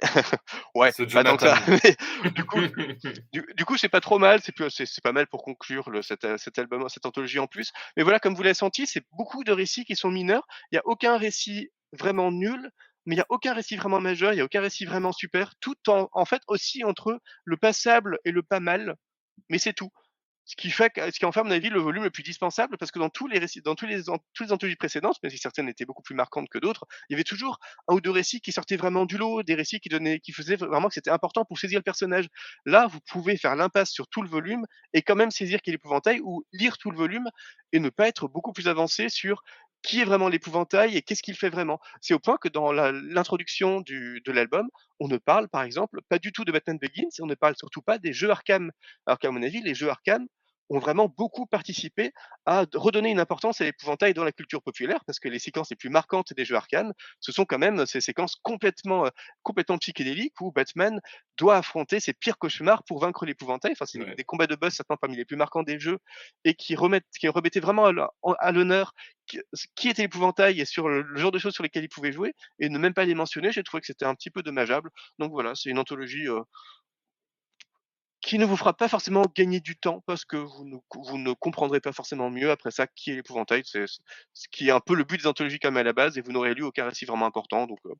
[0.74, 0.92] ouais.
[0.92, 1.40] Ce bah donc
[2.34, 2.60] du coup,
[3.32, 4.40] du, coup, c'est pas trop mal.
[4.42, 7.72] C'est pas mal pour conclure le, cet, cet album, cette anthologie en plus.
[7.96, 10.46] Mais voilà, comme vous l'avez senti, c'est beaucoup de récits qui sont mineurs.
[10.72, 12.70] Il y a aucun récit vraiment nul
[13.06, 15.54] mais il n'y a aucun récit vraiment majeur, il n'y a aucun récit vraiment super,
[15.60, 18.96] tout en, fait aussi entre le passable et le pas mal,
[19.48, 19.90] mais c'est tout
[20.50, 22.76] ce qui fait ce qui en fait à mon avis le volume le plus dispensable
[22.76, 24.02] parce que dans tous les récits, dans tous les
[24.34, 27.14] tous les anthologies précédentes, même si certaines étaient beaucoup plus marquantes que d'autres, il y
[27.14, 30.18] avait toujours un ou deux récits qui sortaient vraiment du lot, des récits qui donnaient,
[30.18, 32.26] qui faisaient vraiment que c'était important pour saisir le personnage.
[32.66, 35.76] Là, vous pouvez faire l'impasse sur tout le volume et quand même saisir qu'il est
[35.76, 37.28] l'épouvantail ou lire tout le volume
[37.72, 39.44] et ne pas être beaucoup plus avancé sur
[39.82, 41.80] qui est vraiment l'épouvantail et qu'est-ce qu'il fait vraiment.
[42.00, 44.68] C'est au point que dans l'introduction de l'album,
[44.98, 47.82] on ne parle par exemple pas du tout de Batman Begins on ne parle surtout
[47.82, 48.70] pas des jeux Arkham.
[49.06, 50.26] Alors qu'à mon avis, les jeux Arkham
[50.70, 52.12] ont vraiment beaucoup participé
[52.46, 55.76] à redonner une importance à l'épouvantail dans la culture populaire, parce que les séquences les
[55.76, 59.10] plus marquantes des jeux Arcane, ce sont quand même ces séquences complètement, euh,
[59.42, 61.00] complètement psychédéliques où Batman
[61.36, 63.72] doit affronter ses pires cauchemars pour vaincre l'épouvantail.
[63.72, 65.98] Enfin, c'est des combats de boss certains parmi les plus marquants des jeux
[66.44, 68.94] et qui remettent, qui remettaient vraiment à l'honneur
[69.76, 72.68] qui était l'épouvantail et sur le, genre de choses sur lesquelles il pouvait jouer et
[72.68, 73.52] ne même pas les mentionner.
[73.52, 74.90] J'ai trouvé que c'était un petit peu dommageable.
[75.18, 76.40] Donc voilà, c'est une anthologie euh,
[78.20, 81.32] qui ne vous fera pas forcément gagner du temps parce que vous ne, vous ne
[81.32, 83.62] comprendrez pas forcément mieux après ça qui est l'épouvantail.
[83.64, 86.20] C'est ce qui est un peu le but des anthologies comme à la base et
[86.20, 87.66] vous n'aurez lu aucun récit vraiment important.
[87.66, 87.94] Donc euh,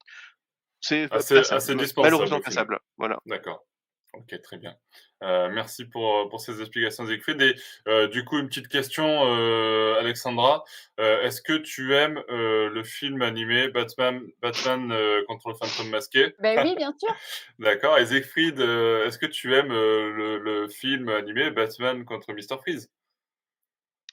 [0.81, 2.79] c'est assez, assez malheureusement passable.
[2.99, 3.19] Voilà.
[3.27, 3.65] D'accord.
[4.13, 4.77] Ok, très bien.
[5.23, 7.41] Euh, merci pour, pour ces explications, Siegfried.
[7.41, 7.55] Et
[7.87, 10.65] euh, du coup, une petite question, euh, Alexandra.
[10.99, 14.93] Est-ce que tu aimes le film animé Batman, Batman
[15.29, 16.35] contre le fantôme masqué?
[16.41, 17.15] Ben oui, bien sûr.
[17.59, 17.99] D'accord.
[17.99, 22.59] Et Siegfried, est-ce que tu aimes le, le, film animé Batman contre Mr.
[22.61, 22.91] Freeze?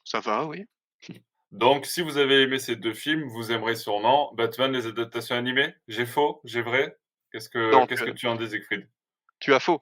[0.04, 0.66] Ça va, oui.
[1.52, 5.74] Donc, si vous avez aimé ces deux films, vous aimerez sûrement Batman les adaptations animées.
[5.88, 6.42] J'ai faux?
[6.44, 6.98] J'ai vrai?
[7.32, 8.88] Qu'est-ce que, qu'est-ce que tu en dis, Siegfried?
[9.40, 9.82] Tu as faux.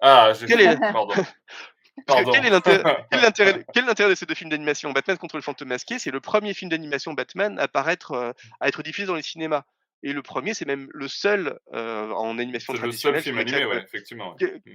[0.00, 0.78] Ah, quel est...
[0.78, 2.32] Pardon.
[2.32, 4.92] Quel est l'intérêt de ces deux films d'animation?
[4.92, 8.68] Batman contre le fantôme masqué, c'est le premier film d'animation Batman à, paraître, euh, à
[8.68, 9.64] être diffusé dans les cinémas.
[10.04, 13.20] Et le premier, c'est même le seul euh, en animation traditionnelle.
[13.22, 14.36] C'est le seul film animé, ouais, effectivement.
[14.40, 14.74] Mm.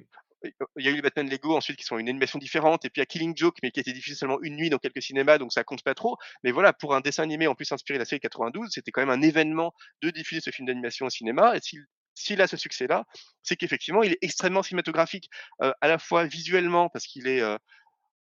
[0.76, 3.00] Il y a eu les Batman Lego ensuite qui sont une animation différente, et puis
[3.00, 5.02] il y a Killing Joke, mais qui a été diffusé seulement une nuit dans quelques
[5.02, 6.18] cinémas, donc ça compte pas trop.
[6.44, 9.00] Mais voilà, pour un dessin animé en plus inspiré de la série 92, c'était quand
[9.00, 11.56] même un événement de diffuser ce film d'animation au cinéma.
[11.56, 11.86] Et s'il
[12.16, 13.06] s'il a ce succès-là,
[13.42, 17.44] c'est qu'effectivement, il est extrêmement cinématographique, à la fois visuellement, parce qu'il est.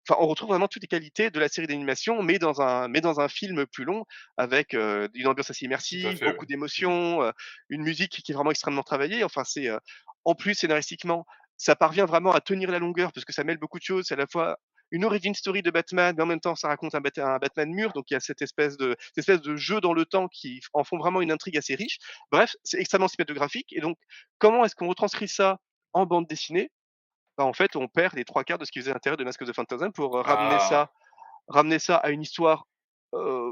[0.09, 3.01] Enfin, on retrouve vraiment toutes les qualités de la série d'animation, mais dans un, mais
[3.01, 4.05] dans un film plus long,
[4.37, 7.33] avec une ambiance assez immersive, beaucoup d'émotions,
[7.69, 9.23] une musique qui est vraiment extrêmement travaillée.
[9.23, 9.69] Enfin, c'est
[10.25, 11.25] en plus scénaristiquement,
[11.57, 14.07] ça parvient vraiment à tenir la longueur parce que ça mêle beaucoup de choses.
[14.09, 14.59] C'est à la fois
[14.93, 17.93] une origin story de Batman, mais en même temps, ça raconte un, Batman mûr.
[17.93, 20.61] Donc, il y a cette espèce, de, cette espèce de jeu dans le temps qui
[20.75, 21.99] en font vraiment une intrigue assez riche.
[22.31, 23.73] Bref, c'est extrêmement cinématographique.
[23.73, 23.99] Et donc,
[24.39, 25.59] comment est-ce qu'on retranscrit ça
[25.95, 26.71] en bande dessinée?
[27.39, 29.41] Bah, En fait, on perd les trois quarts de ce qui faisait l'intérêt de Mask
[29.41, 30.69] of the Phantasm pour euh, ramener, ah.
[30.69, 30.93] ça,
[31.49, 32.67] ramener ça à une histoire
[33.15, 33.51] euh,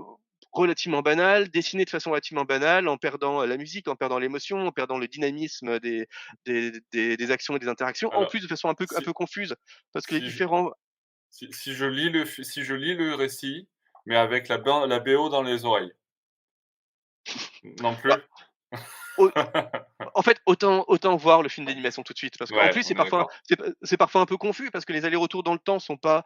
[0.52, 4.66] relativement banale, dessinée de façon relativement banale, en perdant euh, la musique, en perdant l'émotion,
[4.66, 6.06] en perdant le dynamisme des,
[6.44, 9.54] des, des, actions et des interactions, en plus de façon un peu, un peu confuse,
[9.92, 10.70] parce que les différents,
[11.30, 13.68] si, je lis le, si je lis le récit,
[14.06, 15.92] mais avec la, la BO dans les oreilles.
[17.80, 18.10] Non plus.
[18.10, 18.20] Bah,
[20.14, 22.38] en fait, autant, autant voir le film d'animation tout de suite.
[22.38, 23.28] Parce qu'en plus, c'est parfois,
[23.82, 26.24] c'est parfois un peu confus parce que les allers-retours dans le temps sont pas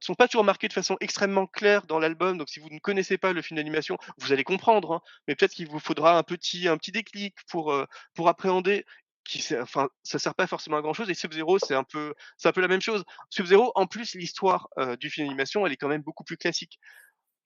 [0.00, 2.36] sont pas toujours marqués de façon extrêmement claire dans l'album.
[2.38, 4.94] Donc, si vous ne connaissez pas le film d'animation, vous allez comprendre.
[4.94, 5.00] Hein.
[5.28, 8.84] mais peut-être qu'il vous faudra un petit, un petit déclic pour, euh, pour appréhender
[9.30, 12.48] qui enfin ça sert pas forcément à grand chose et Sub-Zero c'est un peu c'est
[12.48, 13.04] un peu la même chose.
[13.30, 14.68] Sub-Zero en plus l'histoire
[14.98, 16.78] du film d'animation elle est quand même beaucoup plus classique.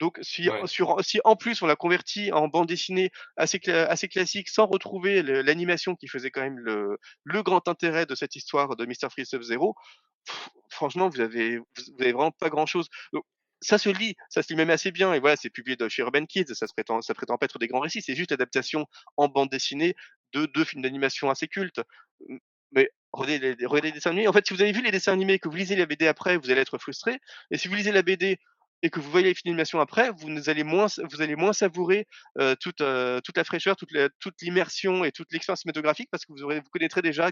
[0.01, 4.49] Donc si, sur, si en plus on l'a converti en bande dessinée assez, assez classique
[4.49, 8.87] sans retrouver l'animation qui faisait quand même le, le, grand intérêt de cette histoire de
[8.87, 9.09] Mr.
[9.11, 9.77] Freeze Sub-Zero,
[10.69, 11.65] franchement vous avez, vous
[12.01, 12.89] avez vraiment pas grand chose
[13.65, 15.15] ça se lit, ça se lit même assez bien.
[15.15, 17.67] Et voilà, c'est publié chez Urban Kids, ça se prétend, ça prétend pas être des
[17.67, 19.95] grands récits, c'est juste l'adaptation en bande dessinée
[20.35, 21.81] de deux films d'animation assez cultes.
[22.73, 24.29] Mais regardez les, dessins animés.
[24.29, 26.37] En fait, si vous avez vu les dessins animés, que vous lisez la BD après,
[26.37, 27.19] vous allez être frustré.
[27.51, 28.39] Et si vous lisez la BD
[28.83, 32.07] et que vous voyez les films d'animation après, vous allez moins, vous allez moins savourer
[32.61, 32.83] toute,
[33.25, 37.01] toute la fraîcheur, toute, l'immersion et toute l'expérience cinématographique parce que vous, aurez, vous connaîtrez
[37.01, 37.31] déjà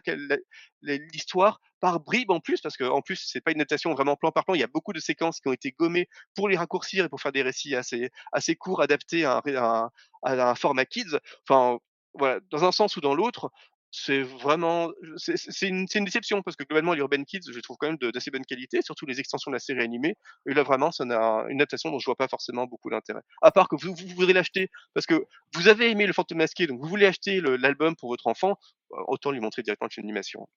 [0.81, 4.45] l'histoire par bribes en plus, parce qu'en plus, c'est pas une adaptation vraiment plan par
[4.45, 4.55] plan.
[4.55, 7.21] Il y a beaucoup de séquences qui ont été gommées pour les raccourcir et pour
[7.21, 9.91] faire des récits assez, assez courts, adaptés à un,
[10.23, 11.19] à un format kids.
[11.47, 11.81] Enfin,
[12.15, 13.51] voilà, dans un sens ou dans l'autre,
[13.95, 17.99] c'est vraiment c'est une, une, déception parce que globalement l'Urban Kids je trouve quand même
[17.99, 20.17] d'assez bonne qualité surtout les extensions de la série animée.
[20.47, 23.21] Et là vraiment ça n'a une adaptation dont je vois pas forcément beaucoup d'intérêt.
[23.43, 26.67] À part que vous, vous voudrez l'acheter parce que vous avez aimé le fantôme masqué
[26.67, 28.57] donc vous voulez acheter l'album pour votre enfant
[28.91, 30.49] bah, autant lui montrer directement une animation.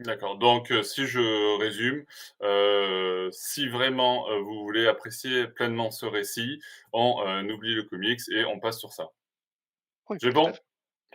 [0.00, 0.38] D'accord.
[0.38, 2.06] Donc, euh, si je résume,
[2.42, 6.58] euh, si vraiment euh, vous voulez apprécier pleinement ce récit,
[6.94, 9.10] on oublie le comics et on passe sur ça.
[10.18, 10.50] j'ai bon?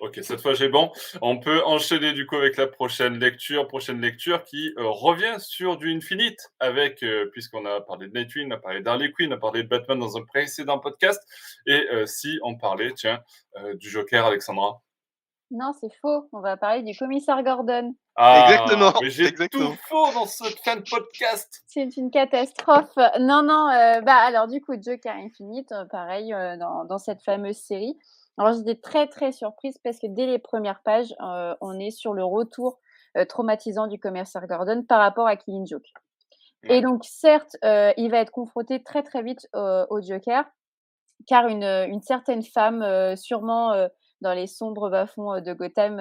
[0.02, 0.92] Ok, cette fois j'ai bon.
[1.22, 5.78] On peut enchaîner du coup avec la prochaine lecture, prochaine lecture qui euh, revient sur
[5.78, 9.38] du Infinite avec, euh, puisqu'on a parlé de Nightwing, on a parlé d'Harley Quinn, on
[9.38, 11.22] a parlé de Batman dans un précédent podcast.
[11.66, 13.22] Et euh, si on parlait, tiens,
[13.76, 14.82] du Joker, Alexandra
[15.50, 16.28] Non, c'est faux.
[16.34, 17.96] On va parler du commissaire Gordon.
[18.18, 18.94] Ah, exactement.
[19.02, 21.64] Mais j'ai tout faux dans ce fin de podcast.
[21.68, 22.98] C'est une catastrophe.
[23.22, 23.70] Non, non.
[24.04, 27.98] bah alors du coup, Joker Infinite, pareil dans, dans cette fameuse série.
[28.38, 32.14] Alors j'étais très très surprise parce que dès les premières pages, euh, on est sur
[32.14, 32.80] le retour
[33.18, 35.88] euh, traumatisant du commissaire Gordon par rapport à Killing Joke.
[36.68, 40.44] Et donc certes, euh, il va être confronté très très vite au Joker,
[41.28, 43.88] car une, une certaine femme, sûrement
[44.22, 46.00] dans les sombres bas-fonds de Gotham,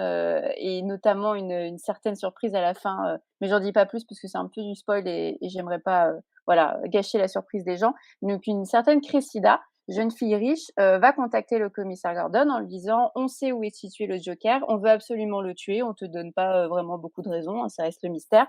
[0.56, 4.18] et notamment une, une, certaine surprise à la fin, mais j'en dis pas plus parce
[4.18, 6.10] que c'est un peu du spoil et, et j'aimerais pas
[6.46, 7.92] voilà gâcher la surprise des gens.
[8.22, 12.68] Donc une certaine Cressida jeune fille riche, euh, va contacter le commissaire Gordon en lui
[12.68, 16.04] disant On sait où est situé le Joker, on veut absolument le tuer, on te
[16.04, 18.46] donne pas euh, vraiment beaucoup de raisons, hein, ça reste le mystère.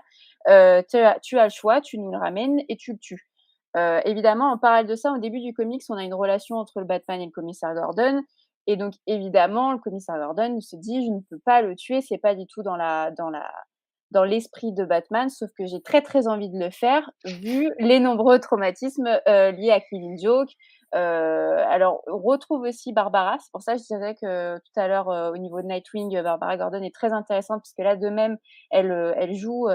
[0.48, 3.28] Euh, tu, as, le choix, tu nous le ramènes et tu le tues.
[4.04, 6.86] évidemment, en parallèle de ça, au début du comics, on a une relation entre le
[6.86, 8.22] Batman et le commissaire Gordon.
[8.66, 12.18] Et donc, évidemment, le commissaire Gordon se dit Je ne peux pas le tuer, c'est
[12.18, 13.10] pas du tout dans la.
[13.12, 13.48] Dans la
[14.12, 17.98] dans l'esprit de Batman, sauf que j'ai très très envie de le faire vu les
[17.98, 20.52] nombreux traumatismes liés à Killing Joke,
[20.94, 23.36] euh, alors, retrouve aussi Barbara.
[23.40, 26.22] C'est pour ça que je disais que tout à l'heure, euh, au niveau de Nightwing,
[26.22, 28.38] Barbara Gordon est très intéressante, puisque là, de même,
[28.74, 29.68] euh, elle joue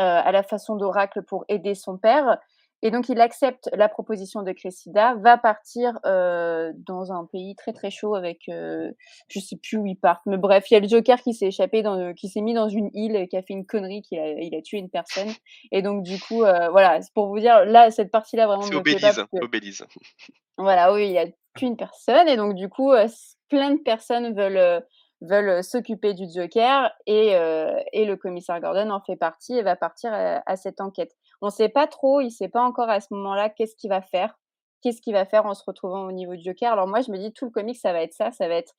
[0.00, 2.38] à la façon d'Oracle pour aider son père.
[2.82, 7.72] Et donc, il accepte la proposition de Cressida, va partir euh, dans un pays très
[7.72, 8.92] très chaud avec, euh,
[9.28, 11.46] je sais plus où il part, mais bref, il y a le Joker qui s'est
[11.46, 14.30] échappé, dans, qui s'est mis dans une île, qui a fait une connerie, qui a,
[14.30, 15.30] il a tué une personne.
[15.72, 18.62] Et donc, du coup, euh, voilà, c'est pour vous dire, là, cette partie-là vraiment.
[18.62, 18.76] C'est
[19.42, 19.84] Obélise,
[20.56, 21.26] Voilà, oui, il a
[21.56, 23.08] tué une personne, et donc, du coup, euh,
[23.48, 24.84] plein de personnes veulent
[25.20, 27.30] veulent s'occuper du Joker et,
[27.92, 31.10] et le commissaire Gordon en fait partie et va partir à cette enquête.
[31.40, 33.90] On ne sait pas trop, il ne sait pas encore à ce moment-là qu'est-ce qu'il
[33.90, 34.38] va faire,
[34.82, 36.72] qu'est-ce qu'il va faire en se retrouvant au niveau du Joker.
[36.72, 38.74] Alors moi, je me dis, tout le comic, ça va être ça, ça va être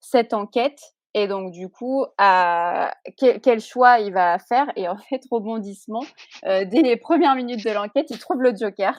[0.00, 0.94] cette enquête.
[1.14, 2.94] Et donc, du coup, à...
[3.18, 6.04] quel, choix il va faire Et en fait, rebondissement,
[6.46, 8.98] euh, dès les premières minutes de l'enquête, il trouve le Joker.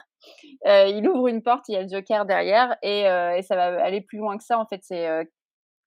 [0.68, 3.56] Euh, il ouvre une porte, il y a le Joker derrière, et, euh, et ça
[3.56, 4.60] va aller plus loin que ça.
[4.60, 5.28] En fait, c'est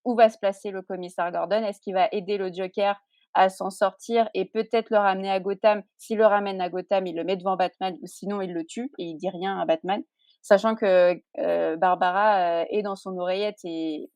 [0.05, 1.63] où va se placer le commissaire Gordon?
[1.63, 2.99] Est-ce qu'il va aider le Joker
[3.37, 5.83] à s'en sortir et peut-être le ramener à Gotham.
[5.97, 8.91] S'il le ramène à Gotham, il le met devant Batman ou sinon il le tue
[8.97, 10.01] et il dit rien à Batman.
[10.41, 14.09] Sachant que euh, Barbara euh, est dans son oreillette et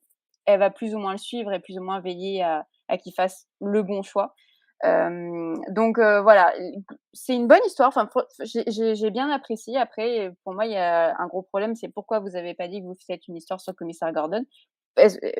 [0.44, 2.66] elle va plus ou moins le suivre et plus ou moins veiller à,
[2.98, 4.34] qu'il fasse le bon choix.
[4.84, 6.52] Euh, donc voilà,
[7.12, 7.88] c'est une bonne histoire.
[7.94, 8.08] Enfin,
[8.44, 9.78] j'ai bien apprécié.
[9.78, 12.80] Après, pour moi, il y a un gros problème, c'est pourquoi vous n'avez pas dit
[12.80, 14.44] que vous faites une histoire sur le commissaire Gordon?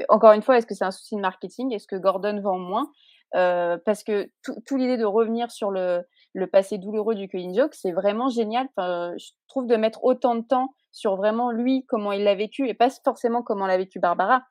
[0.09, 1.73] Encore une fois, est-ce que c'est un souci de marketing?
[1.73, 2.91] Est-ce que Gordon vend moins?
[3.35, 6.05] Euh, parce que toute l'idée de revenir sur le,
[6.51, 8.69] passé douloureux du Killing Joke, c'est vraiment génial.
[8.77, 12.75] Je trouve de mettre autant de temps sur vraiment lui, comment il l'a vécu, et
[12.75, 14.43] pas forcément comment l'a vécu Barbara,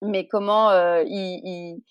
[0.00, 1.82] mais comment euh, il,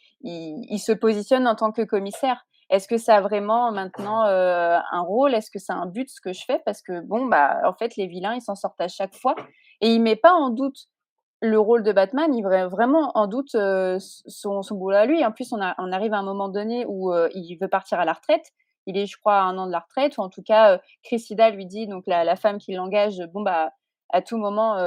[0.80, 2.46] se positionne en tant que commissaire.
[2.70, 5.34] Est-ce que ça a vraiment maintenant euh, un rôle?
[5.34, 6.60] Est-ce que c'est un but ce que je fais?
[6.66, 9.36] Parce que bon, bah, en fait, les vilains, ils s'en sortent à chaque fois,
[9.82, 10.88] et il met pas en doute
[11.42, 15.24] le rôle de Batman, il met vraiment en doute son, son, boulot à lui.
[15.24, 18.06] En plus, on, a, on, arrive à un moment donné où il veut partir à
[18.06, 18.46] la retraite.
[18.88, 21.50] Il est, je crois, à un an de la retraite, ou en tout cas, Cressida
[21.50, 23.72] lui dit, donc la, la femme qui l'engage, bon, bah,
[24.10, 24.78] à tout moment,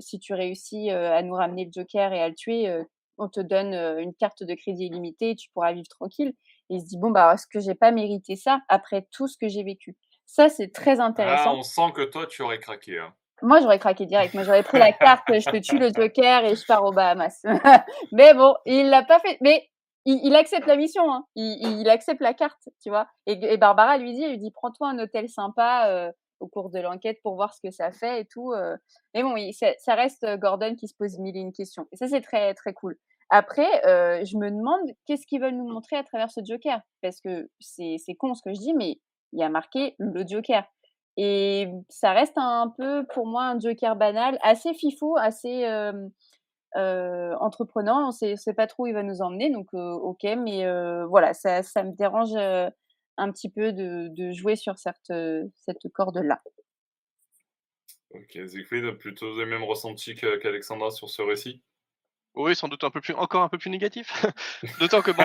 [0.00, 2.84] si tu réussis à nous ramener le Joker et à le tuer,
[3.16, 6.34] on te donne une carte de crédit illimitée, tu pourras vivre tranquille.
[6.70, 9.36] Et il se dit, bon, bah, est-ce que j'ai pas mérité ça après tout ce
[9.36, 9.96] que j'ai vécu?
[10.26, 11.54] Ça, c'est très intéressant.
[11.54, 12.98] Ah, on sent que toi, tu aurais craqué.
[12.98, 13.12] Hein.
[13.42, 14.34] Moi, j'aurais craqué direct.
[14.34, 17.42] Moi, j'aurais pris la carte, je te tue le Joker et je pars aux Bahamas.
[18.12, 19.38] mais bon, il l'a pas fait.
[19.40, 19.68] Mais
[20.04, 21.26] il, accepte la mission, hein.
[21.34, 23.06] il, accepte la carte, tu vois.
[23.26, 27.34] Et, Barbara lui dit, lui dit, prends-toi un hôtel sympa au cours de l'enquête pour
[27.34, 28.54] voir ce que ça fait et tout.
[29.14, 31.86] Mais bon, ça, reste Gordon qui se pose mille et une questions.
[31.92, 32.96] Et ça, c'est très, très cool.
[33.28, 33.68] Après,
[34.24, 36.80] je me demande qu'est-ce qu'ils veulent nous montrer à travers ce Joker?
[37.02, 38.98] Parce que c'est con ce que je dis, mais
[39.32, 40.64] il y a marqué le Joker.
[41.22, 45.66] Et ça reste un peu, pour moi, un Joker banal, assez fifou, assez
[46.74, 48.08] entreprenant.
[48.08, 50.64] On ne sait pas trop où il va nous emmener, donc ok, mais
[51.04, 52.34] voilà, ça, me dérange
[53.18, 55.12] un petit peu de, jouer sur cette,
[55.92, 56.40] corde-là.
[58.12, 61.62] Ok, Siegfried, plutôt les mêmes ressentis qu'Alexandra sur ce récit?
[62.34, 64.12] Oui, sans doute un peu plus, encore un peu plus négatif.
[64.78, 65.24] D'autant que bon,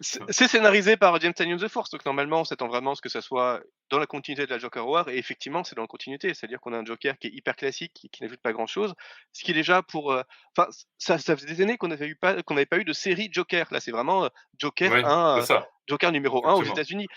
[0.00, 3.08] c'est scénarisé par James Tynion The Force, donc normalement, on s'attend vraiment à ce que
[3.08, 6.32] ça soit dans la continuité de la Joker War, et effectivement, c'est dans la continuité,
[6.32, 8.94] c'est-à-dire qu'on a un Joker qui est hyper classique, qui, qui n'ajoute pas grand-chose,
[9.32, 10.22] ce qui est déjà pour, euh,
[10.56, 10.68] enfin,
[10.98, 13.66] ça, ça faisait des années qu'on n'avait pas, qu'on n'avait pas eu de série Joker.
[13.72, 14.28] Là, c'est vraiment euh,
[14.58, 17.08] Joker 1, euh, Joker numéro 1 aux États-Unis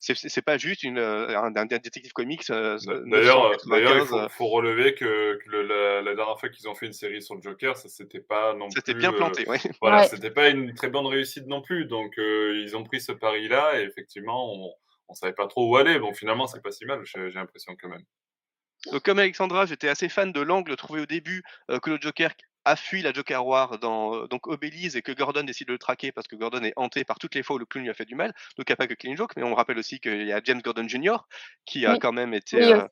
[0.00, 2.48] c'est pas juste une, euh, un, un, détective comics.
[2.50, 6.74] Euh, d'ailleurs, il faut, faut, relever que, que le, la, la, dernière fois qu'ils ont
[6.74, 9.58] fait une série sur le Joker, ça s'était pas non C'était bien planté, euh, oui.
[9.82, 11.84] Voilà, c'était pas une très bonne réussite non plus.
[11.84, 14.72] Donc, euh, ils ont pris ce pari-là et effectivement, on,
[15.08, 15.98] on savait pas trop où aller.
[15.98, 18.04] Bon, finalement, c'est pas si mal, j'ai l'impression quand même.
[18.90, 21.42] Donc, comme Alexandra, j'étais assez fan de l'angle trouvé au début
[21.82, 22.30] que le Joker
[22.64, 25.78] a fui la Joker War dans euh, donc Obélise et que Gordon décide de le
[25.78, 27.94] traquer parce que Gordon est hanté par toutes les fois où le clown lui a
[27.94, 28.34] fait du mal.
[28.56, 30.40] Donc il n'y a pas que Clean Joke, mais on rappelle aussi qu'il y a
[30.44, 31.16] James Gordon Jr.
[31.64, 32.86] qui a quand même été, euh,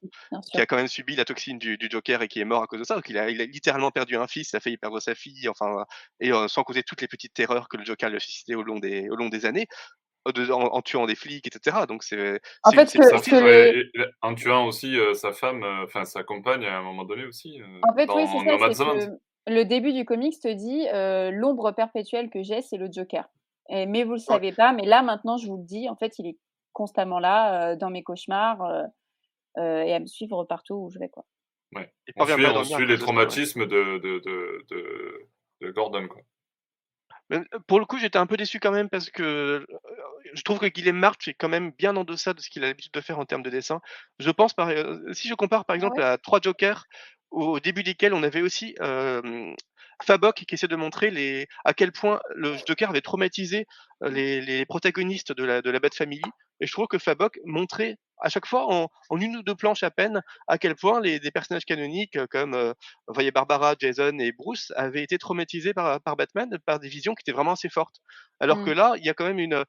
[0.52, 2.80] qui a quand même subi la toxine du, Joker et qui est mort à cause
[2.80, 2.94] de ça.
[2.94, 5.48] Donc il a, il a littéralement perdu un fils, il a failli perdre sa fille,
[5.48, 5.84] enfin
[6.20, 8.62] et euh, sans causer toutes les petites terreurs que le Joker lui a suscité au
[8.62, 9.66] long des au long des années.
[10.26, 11.78] en, tuant des flics, etc.
[11.88, 12.40] Donc c'est.
[12.62, 12.98] En fait,
[14.22, 17.60] en tuant aussi sa femme, enfin sa compagne à un moment donné aussi.
[17.82, 18.24] en fait, oui,
[18.66, 18.94] c'est ça
[19.48, 20.86] le début du comics te dit
[21.36, 23.28] l'ombre perpétuelle que j'ai, c'est le Joker.
[23.70, 24.72] Et, mais vous le savez pas.
[24.72, 26.38] Mais là, maintenant, je vous le dis, en fait, il est
[26.72, 28.86] constamment là, dans mes cauchemars,
[29.56, 31.08] et à me suivre partout où je vais.
[31.08, 31.24] Quoi.
[31.74, 31.92] Ouais.
[32.16, 35.28] On, suit, on suit les traumatismes de, de, de,
[35.60, 36.08] de, Gordon.
[36.08, 36.22] Quoi.
[37.30, 39.66] Mais pour le coup, j'étais un peu déçu quand même parce que
[40.32, 42.68] je trouve que Guillaume March est quand même bien en deçà de ce qu'il a
[42.68, 43.80] l'habitude de faire en termes de dessin.
[44.18, 44.70] Je pense, par,
[45.12, 46.84] si je compare par ah exemple à trois Jokers
[47.30, 49.52] au début desquels on avait aussi euh,
[50.02, 53.66] Fabok qui essaie de montrer les, à quel point le Joker avait traumatisé
[54.00, 56.22] les, les protagonistes de la, de la Bad Family.
[56.60, 59.82] Et je trouve que Fabok montrait à chaque fois en, en, une ou deux planches
[59.82, 62.72] à peine à quel point les des personnages canoniques comme euh,
[63.06, 67.22] voyez Barbara, Jason et Bruce avaient été traumatisés par, par Batman par des visions qui
[67.22, 67.96] étaient vraiment assez fortes.
[68.40, 68.74] Alors que mmh.
[68.74, 69.64] là, il y a quand même une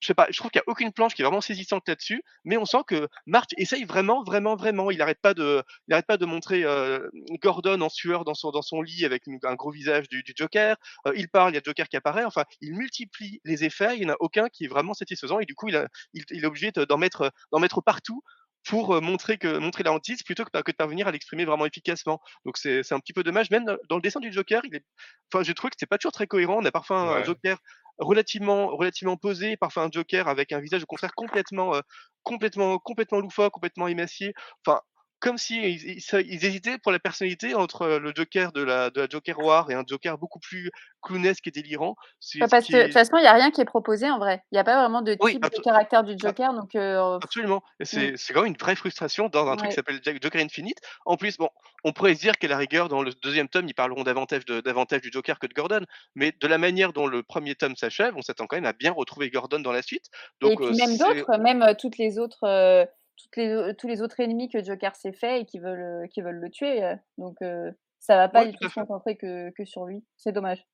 [0.00, 2.22] je sais pas, je trouve qu'il n'y a aucune planche qui est vraiment saisissante là-dessus,
[2.44, 4.90] mais on sent que March essaye vraiment, vraiment, vraiment.
[4.90, 7.08] Il n'arrête pas de, il arrête pas de montrer euh,
[7.42, 10.76] Gordon en sueur dans son, dans son lit avec un gros visage du, du Joker.
[11.06, 12.24] Euh, il parle, il y a Joker qui apparaît.
[12.24, 13.96] Enfin, il multiplie les effets.
[13.96, 16.24] Il n'y en a aucun qui est vraiment satisfaisant et du coup, il, a, il,
[16.30, 18.22] il est obligé d'en mettre, d'en mettre partout
[18.68, 21.66] pour euh, montrer que montrer la hantise plutôt que, que de parvenir à l'exprimer vraiment
[21.66, 22.20] efficacement.
[22.44, 23.50] Donc c'est un petit peu dommage.
[23.50, 24.84] Même dans le dessin du Joker, il est,
[25.32, 26.58] enfin, j'ai trouvé que c'était pas toujours très cohérent.
[26.60, 27.58] On a parfois un, Joker
[27.98, 31.80] relativement relativement posé, parfois un Joker avec un visage au contraire complètement euh,
[32.22, 34.32] complètement complètement loufoque, complètement émacié.
[34.66, 34.80] Enfin,
[35.20, 39.08] comme si ils, hésitaient pour la personnalité entre euh, le Joker de la, de la
[39.08, 40.70] Joker War et un Joker beaucoup plus
[41.02, 41.96] clownesque et délirant.
[42.36, 44.42] Bah, parce que de toute façon, il n'y a rien qui est proposé en vrai.
[44.52, 46.54] Il n'y a pas vraiment de type de caractère du Joker.
[46.54, 47.62] Donc, euh, Absolument.
[47.80, 50.78] Et c'est quand même une vraie frustration dans un truc qui s'appelle Joker Infinite.
[51.04, 51.48] En plus, bon,
[51.84, 54.60] on pourrait se dire qu'à la rigueur, dans le deuxième tome, ils parleront davantage, de,
[54.60, 55.84] davantage du Joker que de Gordon.
[56.14, 58.92] Mais de la manière dont le premier tome s'achève, on s'attend quand même à bien
[58.92, 60.06] retrouver Gordon dans la suite.
[60.40, 62.88] Donc, et puis euh, même d'autres, même toutes les autres
[63.36, 66.40] les, tous les autres ennemis que Joker s'est fait et qui veulent, euh, qui veulent
[66.40, 66.84] le tuer.
[66.84, 66.94] Euh.
[67.16, 70.04] Donc ça ça va pas du tout se concentrer que, que sur lui.
[70.16, 70.64] C'est dommage.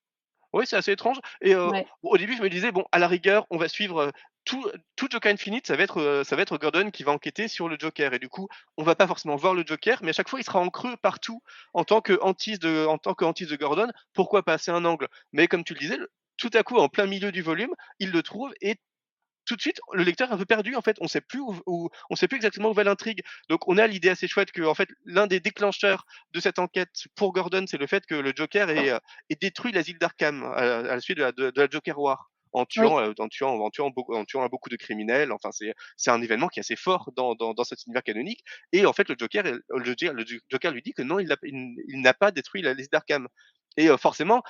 [0.52, 1.18] Oui, c'est assez étrange.
[1.40, 4.12] Et au début, je me disais, bon, à la rigueur, on va suivre
[4.44, 4.64] tout,
[4.94, 7.76] tout Joker Infinite, ça va, être, ça va être Gordon qui va enquêter sur le
[7.76, 8.14] Joker.
[8.14, 10.44] Et du coup, on va pas forcément voir le Joker, mais à chaque fois, il
[10.44, 11.42] sera en creux partout
[11.72, 13.88] en tant que hantise de, en tant que de Gordon.
[14.12, 15.98] Pourquoi passer un angle Mais comme tu le disais,
[16.36, 18.76] tout à coup, en plein milieu du volume, il le trouve et
[19.46, 20.76] tout de suite, le lecteur est un peu perdu.
[20.76, 23.22] En fait, on sait plus où, on sait plus exactement où va l'intrigue.
[23.48, 27.04] Donc, on a l'idée assez chouette que, en fait, l'un des déclencheurs de cette enquête
[27.14, 28.98] pour Gordon, c'est le fait que le Joker ait, euh,
[29.40, 32.30] détruit l'asile d'Arkham à, la suite de la, de, la Joker War.
[32.56, 35.32] En tuant, euh, en, tuant, en, tuant, en tuant beaucoup de criminels.
[35.32, 38.44] Enfin, c'est, c'est un événement qui est assez fort dans, dans, dans, cet univers canonique.
[38.72, 42.00] Et en fait, le Joker, le, le Joker lui dit que non, il n'a il,
[42.00, 43.26] n'a pas détruit la liste d'Arkham.
[43.76, 44.44] Et euh, forcément,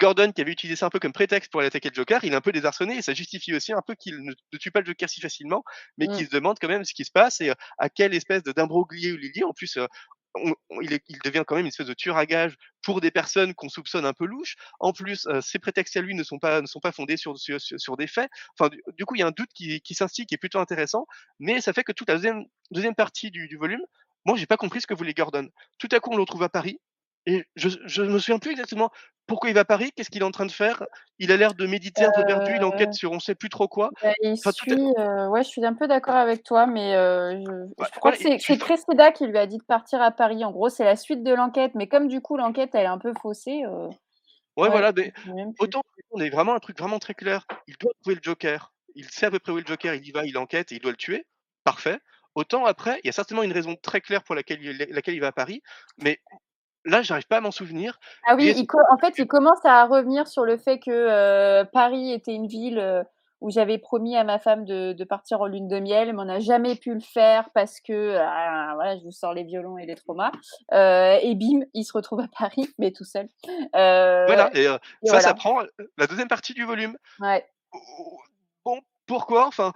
[0.00, 2.32] Gordon, qui avait utilisé ça un peu comme prétexte pour aller attaquer le Joker, il
[2.32, 4.86] est un peu désarçonné et ça justifie aussi un peu qu'il ne, tue pas le
[4.86, 5.64] Joker si facilement,
[5.96, 6.26] mais qu'il mmh.
[6.26, 9.24] se demande quand même ce qui se passe et euh, à quelle espèce d'imbroglio il
[9.24, 9.44] est lié.
[9.44, 9.86] En plus, euh,
[10.82, 14.04] il, devient quand même une espèce de tueur à gage pour des personnes qu'on soupçonne
[14.04, 14.56] un peu louches.
[14.80, 17.96] En plus, ces prétextes à lui ne sont pas, ne sont pas fondés sur, sur,
[17.96, 18.28] des faits.
[18.58, 21.06] Enfin, du, coup, il y a un doute qui, qui s'instigue, qui est plutôt intéressant,
[21.38, 23.80] mais ça fait que toute la deuxième, deuxième partie du, du volume,
[24.26, 25.48] moi, j'ai pas compris ce que voulait Gordon.
[25.78, 26.80] Tout à coup, on le retrouve à Paris,
[27.26, 28.90] et je ne me souviens plus exactement
[29.26, 30.84] pourquoi il va à Paris, qu'est-ce qu'il est en train de faire?
[31.18, 33.68] Il a l'air de méditer un peu perdu, il enquête sur on sait plus trop
[33.68, 33.90] quoi.
[34.02, 38.18] Bah, il suit, ouais, je suis un peu d'accord avec toi, mais je, crois que
[38.18, 40.44] c'est Cressida qui lui a dit de partir à Paris.
[40.44, 42.98] En gros, c'est la suite de l'enquête, mais comme du coup l'enquête elle est un
[42.98, 43.64] peu faussée.
[44.56, 45.12] Ouais, voilà, mais
[45.58, 45.82] autant
[46.12, 47.46] on est vraiment un truc vraiment très clair.
[47.66, 48.72] Il doit trouver le Joker.
[48.94, 50.76] Il sait à peu près où est le Joker, il y va, il enquête et
[50.76, 51.26] il doit le tuer.
[51.64, 51.98] Parfait.
[52.34, 55.28] Autant après, il y a certainement une raison très claire pour laquelle laquelle il va
[55.28, 55.62] à Paris,
[55.98, 56.20] mais
[56.86, 57.98] Là, j'arrive pas à m'en souvenir.
[58.26, 58.50] Ah oui,
[58.90, 62.78] en fait, il commence à revenir sur le fait que euh, Paris était une ville
[62.78, 63.02] euh,
[63.40, 66.38] où j'avais promis à ma femme de, partir en lune de miel, mais on n'a
[66.38, 69.96] jamais pu le faire parce que, ah, voilà, je vous sors les violons et les
[69.96, 70.30] traumas.
[70.72, 73.28] Euh, et bim, il se retrouve à Paris, mais tout seul.
[73.72, 74.68] voilà, et,
[75.04, 75.62] ça, ça prend
[75.98, 76.96] la deuxième partie du volume.
[77.18, 77.44] Ouais.
[78.64, 79.46] Bon, pourquoi?
[79.46, 79.72] Enfin,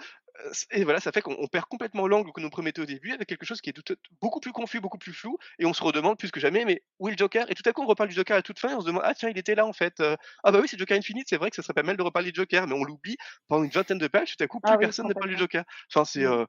[0.70, 3.44] et voilà, ça fait qu'on perd complètement l'angle que nous promettait au début avec quelque
[3.44, 6.40] chose qui est beaucoup plus confus, beaucoup plus flou, et on se redemande plus que
[6.40, 7.50] jamais, mais où est le Joker?
[7.50, 9.02] Et tout à coup, on reparle du Joker à toute fin, et on se demande,
[9.04, 10.00] ah tiens, il était là en fait.
[10.00, 12.32] ah bah oui, c'est Joker Infinite, c'est vrai que ça serait pas mal de reparler
[12.32, 13.16] du Joker, mais on l'oublie
[13.48, 15.64] pendant une vingtaine de pages, tout à coup, plus ah personne ne parle du Joker.
[15.92, 16.24] Enfin, c'est.
[16.24, 16.46] Mmh.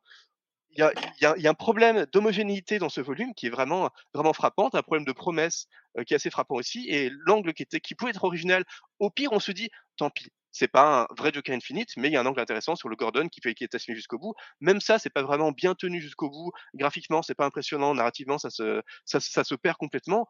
[0.71, 4.33] il y, a, y, a, un problème d'homogénéité dans ce volume qui est vraiment, vraiment
[4.33, 5.67] frappant, un problème de promesse
[6.05, 8.63] qui est assez frappant aussi, et l'angle qui, était, qui pouvait être original,
[8.99, 12.13] au pire, on se dit, tant pis, c'est pas un vrai Joker Infinite, mais il
[12.13, 14.33] y a un angle intéressant sur le Gordon qui fait qu'il est assumé jusqu'au bout.
[14.59, 16.51] Même ça, c'est pas vraiment bien tenu jusqu'au bout.
[16.73, 17.93] Graphiquement, c'est pas impressionnant.
[17.93, 20.27] Narrativement, ça se, ça, se perd complètement.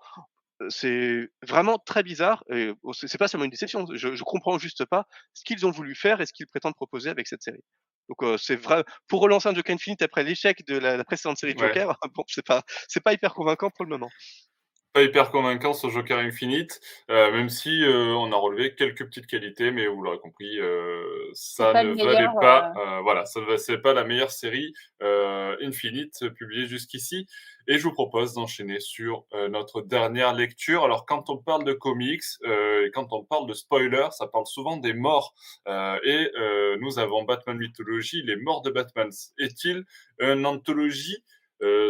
[0.70, 2.44] C'est vraiment très bizarre.
[2.52, 3.86] Et c'est pas seulement une déception.
[3.94, 7.10] Je, je comprends juste pas ce qu'ils ont voulu faire et ce qu'ils prétendent proposer
[7.10, 7.64] avec cette série.
[8.10, 11.60] Donc c'est vrai pour relancer un Joker Infinite après l'échec de la, précédente série de
[11.60, 14.10] Joker, bon, c'est pas c'est pas hyper convaincant pour le moment
[14.94, 19.28] pas hyper convaincant ce Joker Infinite, euh, même si euh, on a relevé quelques petites
[19.28, 22.74] qualités, mais vous l'aurez compris, euh, ça ne valait pas,
[23.04, 24.74] voilà, ça c'est pas la meilleure série
[25.62, 27.28] Infinite publiée jusqu'ici.
[27.68, 30.84] Et je vous propose d'enchaîner sur notre dernière lecture.
[30.84, 34.78] Alors, quand on parle de comics et quand on parle de spoilers, ça parle souvent
[34.78, 35.34] des morts.
[35.68, 36.32] et
[36.80, 39.10] nous avons Batman Mythologie, les morts de Batman.
[39.38, 39.86] Est-il
[40.20, 41.24] une anthologie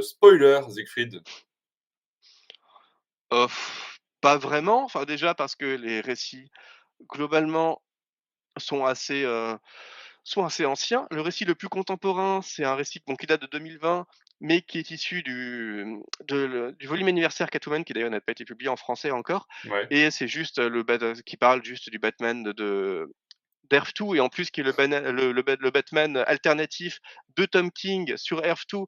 [0.02, 1.22] spoiler, Siegfried?
[4.22, 6.50] Pas vraiment, enfin déjà parce que les récits
[7.10, 7.82] globalement
[8.58, 9.26] sont assez,
[10.24, 11.08] sont assez anciens.
[11.12, 14.06] Le récit le plus contemporain, c'est un récit qui date de 2020,
[14.40, 15.86] mais qui est issu du,
[16.28, 19.48] du volume anniversaire Catwoman, qui d'ailleurs n'a pas été publié en français encore.
[19.90, 20.84] Et c'est juste le
[21.22, 23.12] qui parle juste du Batman de,
[23.70, 24.74] d'Earth 2 et en plus qui est le,
[25.12, 27.00] le, le, Batman alternatif
[27.36, 28.80] de Tom King sur Earth 2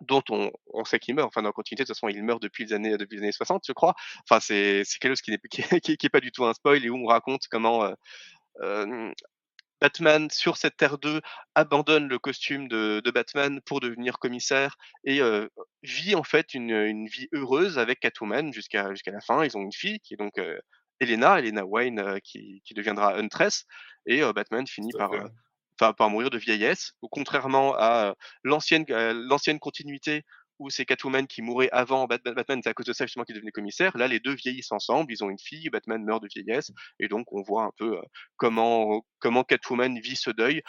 [0.00, 1.28] dont on, on sait qu'il meurt.
[1.28, 3.32] Enfin, dans la continuité, de toute façon, il meurt depuis les années, depuis les années
[3.32, 3.94] 60, je crois.
[4.28, 5.62] Enfin, c'est quelque chose qui n'est qui,
[5.98, 7.94] qui, pas du tout un spoil et où on raconte comment euh,
[8.62, 9.12] euh,
[9.80, 11.20] Batman, sur cette Terre 2,
[11.54, 15.46] abandonne le costume de, de Batman pour devenir commissaire et euh,
[15.82, 19.44] vit en fait une, une, vie heureuse avec Catwoman jusqu'à jusqu'à la fin.
[19.44, 20.40] Ils ont une fille qui est donc
[21.00, 23.66] Elena, Elena Wayne, qui, qui, deviendra Huntress,
[24.06, 25.12] et Batman finit par
[25.80, 28.14] enfin pas mourir de vieillesse, contrairement à
[28.44, 30.24] l'ancienne l'ancienne continuité
[30.58, 33.52] où c'est Catwoman qui mourait avant Batman, c'est à cause de ça justement qu'il devenait
[33.52, 33.96] commissaire.
[33.96, 37.32] Là, les deux vieillissent ensemble, ils ont une fille, Batman meurt de vieillesse, et donc
[37.32, 37.96] on voit un peu
[38.36, 40.62] comment comment Catwoman vit ce deuil.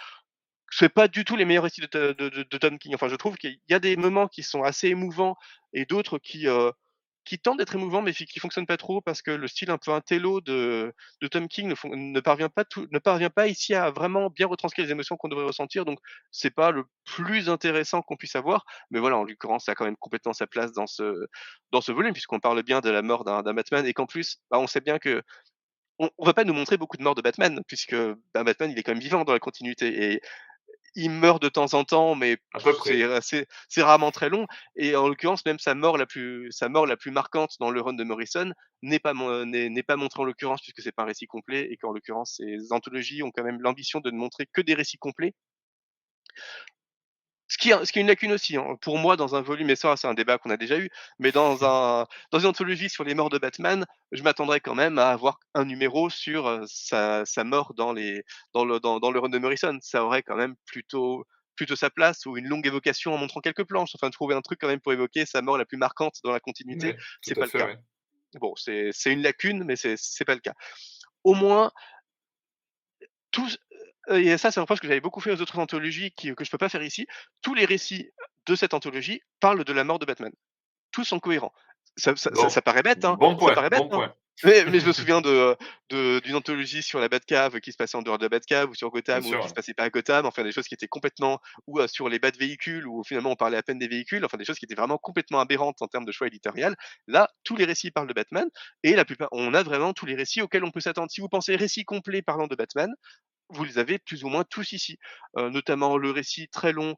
[0.72, 2.94] C'est pas du tout les meilleurs récits de, de, de, Tom King.
[2.94, 5.36] Enfin, je trouve qu'il y a des moments qui sont assez émouvants
[5.74, 6.46] et d'autres qui
[7.30, 9.92] qui tente d'être émouvant, mais qui fonctionne pas trop parce que le style un peu
[9.92, 10.92] intello de,
[11.22, 14.84] de Tom King ne, ne, parvient pas ne parvient pas ici à vraiment bien retranscrire
[14.84, 15.86] les émotions qu'on devrait ressentir.
[15.86, 16.00] Donc,
[16.32, 18.66] c'est pas le plus intéressant qu'on puisse avoir.
[18.90, 22.40] Mais voilà, en l'occurrence, ça a quand même complètement sa place dans ce, volume, puisqu'on
[22.40, 25.22] parle bien de la mort d'un Batman et qu'en plus, bah, on sait bien que
[26.00, 27.96] on, on va pas nous montrer beaucoup de morts de Batman, puisque
[28.34, 30.14] bah, Batman, il est quand même vivant dans la continuité.
[30.14, 30.22] Et
[30.96, 32.38] il meurt de temps en temps, mais
[32.90, 34.46] c'est rarement très long.
[34.76, 37.82] Et en l'occurrence, même sa mort la plus, sa mort la plus marquante dans le
[37.82, 38.52] run de Morrison
[38.82, 41.92] n'est pas, n'est pas montrée en l'occurrence puisque c'est pas un récit complet et qu'en
[41.92, 45.34] l'occurrence, ces anthologies ont quand même l'ambition de ne montrer que des récits complets.
[47.60, 48.78] Ce qui, est, ce qui est une lacune aussi, hein.
[48.80, 51.34] pour moi, dans un volume, et ça, c'est un débat qu'on a déjà eu, mais
[51.34, 55.10] dans, un, dans une anthologie sur les morts de Batman, je m'attendrais quand même à
[55.10, 58.24] avoir un numéro sur sa, sa, mort dans, les,
[58.54, 59.78] dans, le, dans, dans le run de Morrison.
[59.82, 61.26] Ça aurait quand même plutôt,
[61.58, 64.62] plutôt sa place, ou une longue évocation en montrant quelques planches, enfin, trouver un truc
[64.62, 67.52] quand même pour évoquer sa mort la plus marquante dans la continuité, c'est pas le
[67.52, 67.76] cas.
[68.40, 70.54] Bon, c'est une lacune, mais c'est pas le cas.
[71.26, 71.74] Au moins,
[73.32, 73.60] tous,
[74.10, 76.58] et ça, c'est un reproche que j'avais beaucoup fait aux autres anthologies que je peux
[76.58, 77.08] pas faire ici.
[77.42, 78.10] Tous les récits
[78.46, 80.32] de cette anthologie parlent de la mort de Batman.
[80.92, 81.54] tous sont cohérents.
[81.98, 83.18] Ça, paraît bête, hein.
[83.20, 84.14] Bon point, ça paraît bête, hein.
[84.46, 85.58] Mais, je me souviens de,
[86.22, 88.90] d'une anthologie sur la Batcave qui se passait en dehors de la Batcave ou sur
[88.90, 91.86] Gotham ou qui se passait pas à Gotham, enfin des choses qui étaient complètement ou
[91.88, 94.46] sur les bas de véhicules où finalement on parlait à peine des véhicules, enfin des
[94.46, 96.76] choses qui étaient vraiment complètement aberrantes en termes de choix éditorial.
[97.08, 98.48] Là, tous les récits parlent de Batman
[98.84, 101.12] et la plupart, on a vraiment tous les récits auxquels on peut s'attendre.
[101.12, 102.90] Si vous pensez récits complets parlant de Batman,
[103.50, 104.98] vous les avez plus ou moins tous ici,
[105.36, 106.96] notamment le récit très long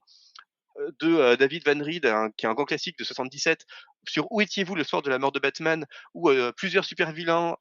[0.99, 3.65] de David Van Ried, qui est un grand classique de 77,
[4.07, 7.55] sur Où étiez-vous le soir de la mort de Batman, où plusieurs super-vilains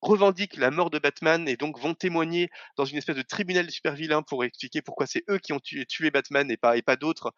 [0.00, 3.70] revendiquent la mort de Batman et donc vont témoigner dans une espèce de tribunal de
[3.70, 7.32] super-vilains pour expliquer pourquoi c'est eux qui ont tué, Batman et pas, et pas d'autres.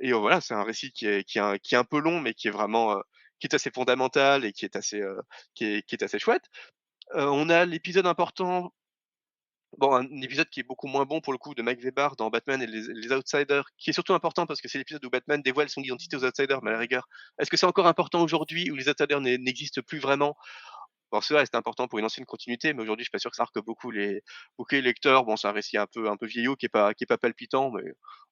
[0.00, 2.34] Et voilà, c'est un récit qui est, qui, est qui est un peu long, mais
[2.34, 3.00] qui est vraiment
[3.38, 5.02] qui est assez fondamental et qui est assez,
[5.54, 6.44] qui, est, qui est assez chouette.
[7.14, 8.72] on a l'épisode important
[9.78, 12.28] Bon, un épisode qui est beaucoup moins bon pour le coup de Mike Weber dans
[12.28, 15.68] Batman et les, Outsiders, qui est surtout important parce que c'est l'épisode où Batman dévoile
[15.68, 18.74] son identité aux Outsiders, mais à la rigueur, est-ce que c'est encore important aujourd'hui où
[18.74, 20.36] les Outsiders n'existent plus vraiment?
[21.10, 23.36] Bon, vrai, c'était important pour une ancienne continuité, mais aujourd'hui, je suis pas sûr que
[23.36, 24.22] ça marque beaucoup les,
[24.56, 25.24] beaucoup les lecteurs.
[25.24, 27.18] Bon, c'est un récit un peu, un peu vieillot qui est pas, qui est pas
[27.18, 27.82] palpitant, mais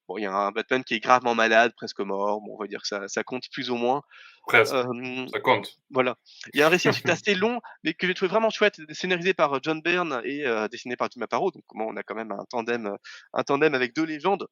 [0.06, 2.40] bon, il y a un Batman qui est gravement malade, presque mort.
[2.40, 4.02] Bon, on va dire que ça, ça compte plus ou moins.
[4.46, 4.74] Presque.
[4.74, 5.78] ça compte.
[5.90, 6.16] Voilà.
[6.54, 9.34] Il y a un récit ensuite assez long, mais que j'ai trouvé vraiment chouette, scénarisé
[9.34, 11.50] par euh, John Byrne et euh, dessiné par Tim Aparo.
[11.50, 12.96] Donc, on a quand même un tandem,
[13.32, 14.46] un tandem avec deux légendes,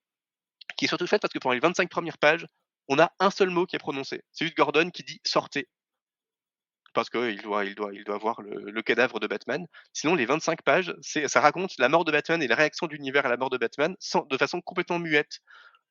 [0.77, 2.47] qui est surtout fait parce que pendant les 25 premières pages,
[2.89, 4.23] on a un seul mot qui est prononcé.
[4.33, 5.69] C'est juste Gordon qui dit sortez
[6.97, 9.67] parce qu'il doit, il doit, il voir le, cadavre de Batman.
[9.93, 13.27] Sinon, les 25 pages, ça raconte la mort de Batman et la réaction de l'univers
[13.27, 13.95] à la mort de Batman
[14.31, 15.41] de façon complètement muette.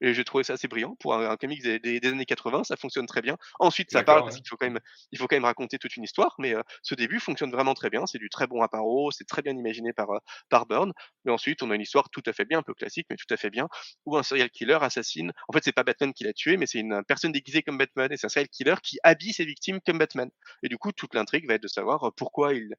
[0.01, 3.21] Et j'ai trouvé ça assez brillant pour un, comics des, années 80, ça fonctionne très
[3.21, 3.37] bien.
[3.59, 4.79] Ensuite, ça parle parce qu'il faut quand même,
[5.11, 6.53] il faut quand même raconter toute une histoire, mais
[6.83, 8.05] ce début fonctionne vraiment très bien.
[8.05, 10.07] C'est du très bon aparo, c'est très bien imaginé par
[10.49, 10.91] par Burn.
[11.23, 13.31] Mais ensuite, on a une histoire tout à fait bien, un peu classique, mais tout
[13.33, 13.67] à fait bien,
[14.05, 15.31] où un serial killer assassine.
[15.47, 18.11] En fait, c'est pas Batman qui l'a tué, mais c'est une personne déguisée comme Batman,
[18.11, 20.29] et c'est un serial killer qui habille ses victimes comme Batman.
[20.63, 22.75] Et du coup, toute l'intrigue va être de savoir pourquoi il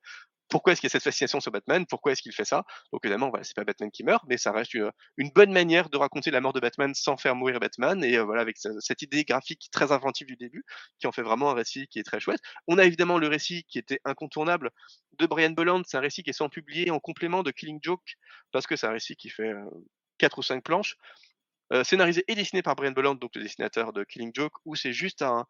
[0.48, 1.86] pourquoi est-ce qu'il y a cette fascination sur Batman?
[1.86, 2.64] Pourquoi est-ce qu'il fait ça?
[2.92, 4.90] Donc évidemment, voilà, c'est pas Batman qui meurt, mais ça reste une,
[5.34, 8.42] bonne manière de raconter la mort de Batman sans faire mourir Batman, et euh, voilà,
[8.42, 10.64] avec cette idée graphique très inventive du début,
[10.98, 12.40] qui en fait vraiment un récit qui est très chouette.
[12.68, 14.70] On a évidemment le récit qui était incontournable
[15.18, 18.16] de Brian Bolland, c'est un récit qui est sans publié en complément de Killing Joke,
[18.52, 19.52] parce que c'est un récit qui fait
[20.18, 20.96] 4 ou 5 planches,
[21.72, 24.92] euh, scénarisé et dessiné par Brian Bolland, donc le dessinateur de Killing Joke, où c'est
[24.92, 25.46] juste un,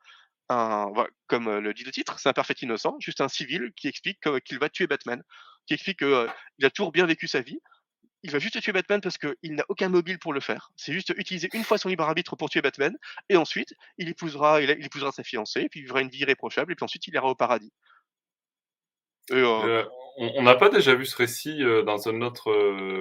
[0.48, 0.93] un,
[1.27, 4.59] comme le dit le titre, c'est un parfait innocent, juste un civil qui explique qu'il
[4.59, 5.23] va tuer Batman,
[5.66, 7.60] qui explique qu'il a toujours bien vécu sa vie.
[8.23, 10.70] Il va juste tuer Batman parce qu'il n'a aucun mobile pour le faire.
[10.77, 12.97] C'est juste utiliser une fois son libre arbitre pour tuer Batman,
[13.28, 16.74] et ensuite il épousera, il, épousera sa fiancée, puis il vivra une vie irréprochable, et
[16.74, 17.73] puis ensuite il ira au paradis.
[19.32, 19.85] Euh,
[20.18, 22.52] on n'a pas déjà vu ce récit dans un autre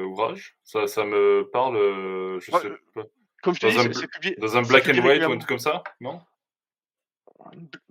[0.04, 0.58] ouvrage?
[0.64, 1.78] Ça, ça me parle,
[2.40, 3.04] je sais pas.
[3.42, 5.50] Comme je te dans, dis, un, publié, dans un black and white ou un truc
[5.50, 6.20] comme ça, non?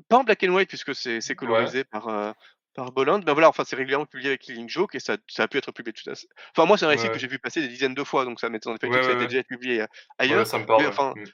[0.08, 2.32] Pas en black and white puisque c'est colorisé par, euh,
[2.74, 3.20] par Bolland.
[3.26, 5.72] Mais voilà, enfin, c'est régulièrement publié avec Killing Joke et ça, ça a pu être
[5.72, 6.14] publié tout à
[6.56, 8.48] Enfin, moi, c'est un récit que j'ai vu passer des dizaines de fois, donc ça
[8.48, 9.86] m'étonne fait que ça a été déjà publié euh,
[10.18, 10.46] ailleurs.
[10.46, 11.24] ça me parle, enfin, mmh.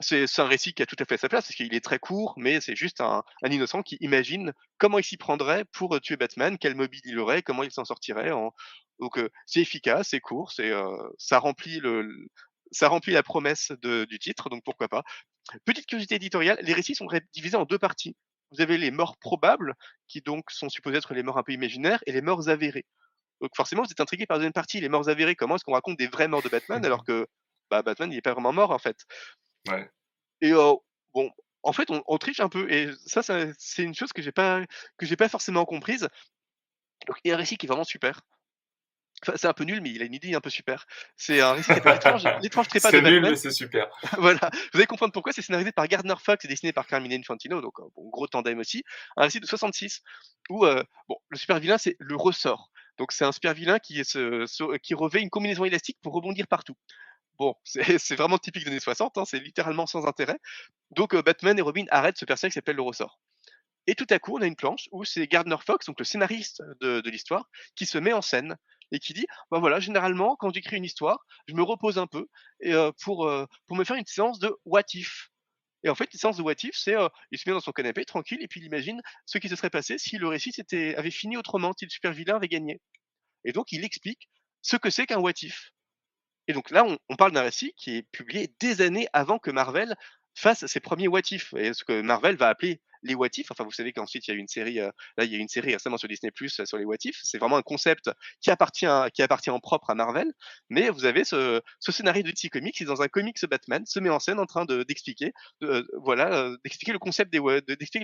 [0.00, 2.34] c'est un récit qui a tout à fait sa place parce qu'il est très court,
[2.36, 6.16] mais c'est juste un, un, innocent qui imagine comment il s'y prendrait pour euh, tuer
[6.16, 8.30] Batman, quel mobile il aurait, comment il s'en sortirait.
[8.30, 8.52] En...
[8.98, 10.70] Donc, c'est efficace, c'est court, c'est
[11.16, 12.28] ça remplit le,
[12.72, 15.02] ça remplit la promesse de, du titre, donc pourquoi pas.
[15.64, 18.16] Petite curiosité éditoriale, les récits sont divisés en deux parties.
[18.52, 19.74] Vous avez les morts probables,
[20.08, 22.84] qui donc sont supposés être les morts un peu imaginaires, et les morts avérées.
[23.40, 25.34] Donc forcément, vous êtes intrigué par la deuxième partie, les morts avérées.
[25.34, 27.26] Comment est-ce qu'on raconte des vraies morts de Batman alors que
[27.70, 28.96] bah, Batman n'est pas vraiment mort en fait?
[29.68, 29.88] Ouais.
[30.40, 30.74] Et euh,
[31.14, 31.30] bon,
[31.62, 33.22] en fait, on, triche un peu, et ça,
[33.58, 34.64] c'est une chose que j'ai pas
[34.96, 36.08] que j'ai pas forcément comprise.
[37.06, 38.20] Donc, il y a un récit qui est vraiment super
[39.36, 40.86] c'est un peu nul, mais il a une idée un peu super.
[41.16, 41.80] C'est un récit qui
[42.42, 43.12] L'étrange trépas de Batman.
[43.12, 43.88] C'est nul, mais c'est super.
[44.18, 44.50] voilà.
[44.72, 45.32] Vous allez comprendre pourquoi.
[45.32, 48.82] C'est scénarisé par Gardner Fox et dessiné par Carmine Infantino, donc bon, gros tandem aussi.
[49.16, 50.02] Un récit de 66
[50.48, 52.70] où euh, bon, le super vilain, c'est le ressort.
[52.98, 54.02] Donc c'est un super vilain qui,
[54.94, 56.76] revêt une combinaison élastique pour rebondir partout.
[57.38, 60.38] Bon, c'est vraiment typique des années 60, hein, c'est littéralement sans intérêt.
[60.90, 63.18] Donc euh, Batman et Robin arrêtent ce personnage qui s'appelle le ressort.
[63.86, 66.62] Et tout à coup, on a une planche où c'est Gardner Fox, donc le scénariste
[66.80, 68.56] de, de l'histoire, qui se met en scène
[68.92, 72.26] et qui dit bah voilà, généralement, quand j'écris une histoire, je me repose un peu
[72.60, 72.72] et,
[73.02, 73.30] pour,
[73.66, 75.30] pour me faire une séance de what if.
[75.82, 76.94] Et en fait, une séance de what if, c'est
[77.30, 79.70] il se met dans son canapé tranquille et puis il imagine ce qui se serait
[79.70, 82.80] passé si le récit avait fini autrement, si le super vilain avait gagné.
[83.44, 84.28] Et donc, il explique
[84.62, 85.70] ce que c'est qu'un what if.
[86.48, 89.50] Et donc là, on, on parle d'un récit qui est publié des années avant que
[89.50, 89.94] Marvel
[90.34, 93.50] fasse ses premiers what if, et ce que Marvel va appeler les What If.
[93.50, 95.72] Enfin, vous savez qu'ensuite il y a une série, là il y a une série
[95.72, 97.18] récemment sur Disney Plus sur les What If.
[97.22, 98.10] C'est vraiment un concept
[98.40, 100.32] qui appartient, qui appartient en propre à Marvel.
[100.68, 104.10] Mais vous avez ce, scénario de DC Comics qui dans un comics Batman se met
[104.10, 105.32] en scène en train de d'expliquer,
[106.02, 108.00] voilà, d'expliquer le concept des d'expliquer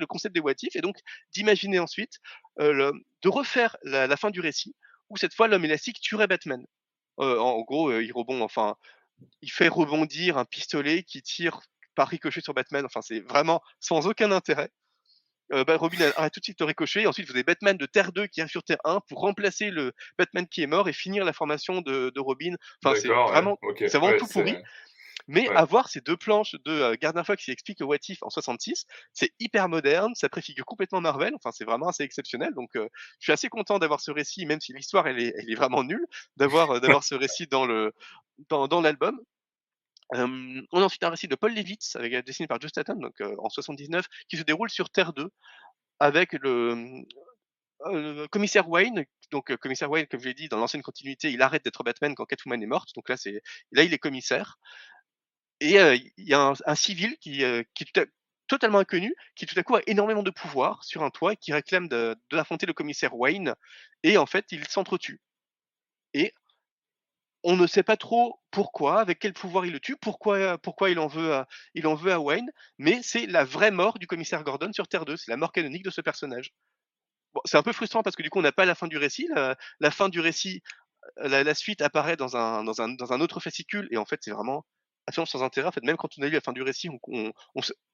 [0.75, 0.97] et donc
[1.33, 2.19] d'imaginer ensuite
[2.59, 4.75] de refaire la, la fin du récit
[5.09, 6.65] où cette fois l'homme élastique tuerait Batman.
[7.19, 8.77] en gros, il rebond, enfin,
[9.43, 11.61] il fait rebondir un pistolet qui tire
[11.95, 12.85] par ricochet sur Batman.
[12.85, 14.71] Enfin, c'est vraiment sans aucun intérêt.
[15.51, 17.07] Bah, Robin arrête tout de suite de ricochet.
[17.07, 19.93] Ensuite, vous avez Batman de Terre 2 qui arrive sur Terre 1 pour remplacer le
[20.19, 22.55] Batman qui est mort et finir la formation de, Robin.
[22.83, 24.57] Enfin, c'est vraiment, c'est vraiment tout pourri.
[25.29, 28.31] Mais avoir ces deux planches de euh, Gardner Fox qui explique le What If en
[28.31, 32.53] 66, c'est hyper moderne, ça préfigure complètement Marvel, enfin c'est vraiment assez exceptionnel.
[32.55, 35.55] Donc je suis assez content d'avoir ce récit, même si l'histoire elle est, elle est
[35.57, 36.07] vraiment nulle,
[36.37, 37.93] d'avoir d'avoir ce récit dans le
[38.51, 39.19] dans, dans l'album.
[40.13, 43.49] On a ensuite un récit de Paul Levitz, avec, dessiné par Joe Staton, donc en
[43.49, 45.31] 79, qui se déroule sur Terre 2,
[46.01, 47.05] avec le,
[48.31, 49.05] commissaire Wayne.
[49.31, 52.27] Donc commissaire Wayne, comme je l'ai dit, dans l'ancienne continuité, il arrête d'être Batman quand
[52.27, 52.91] Catwoman est morte.
[52.95, 53.17] Donc là,
[53.73, 54.59] là il est commissaire.
[55.61, 55.77] Et
[56.17, 57.43] il y a un, civil qui,
[57.75, 58.09] qui est
[58.47, 61.53] totalement inconnu, qui tout à coup a énormément de pouvoir sur un toit et qui
[61.53, 61.89] réclame
[62.31, 63.55] d'affronter le commissaire Wayne.
[64.03, 65.21] Et en fait, il s'entretue.
[66.15, 66.33] Et
[67.47, 70.99] on ne sait pas trop pourquoi, avec quel pouvoir il le tue, pourquoi, pourquoi il,
[70.99, 74.43] en veut à, il en veut à Wayne, mais c'est la vraie mort du commissaire
[74.43, 76.53] Gordon sur Terre 2, c'est la mort canonique de ce personnage.
[77.45, 79.29] C'est un peu frustrant parce que du coup on n'a pas la fin du récit.
[79.79, 80.61] La, fin du récit,
[81.19, 84.65] la, suite apparaît dans un autre fascicule et en fait c'est vraiment
[85.07, 85.69] absolument sans intérêt.
[85.69, 87.33] En fait, même quand on a lu la fin du récit, on, on,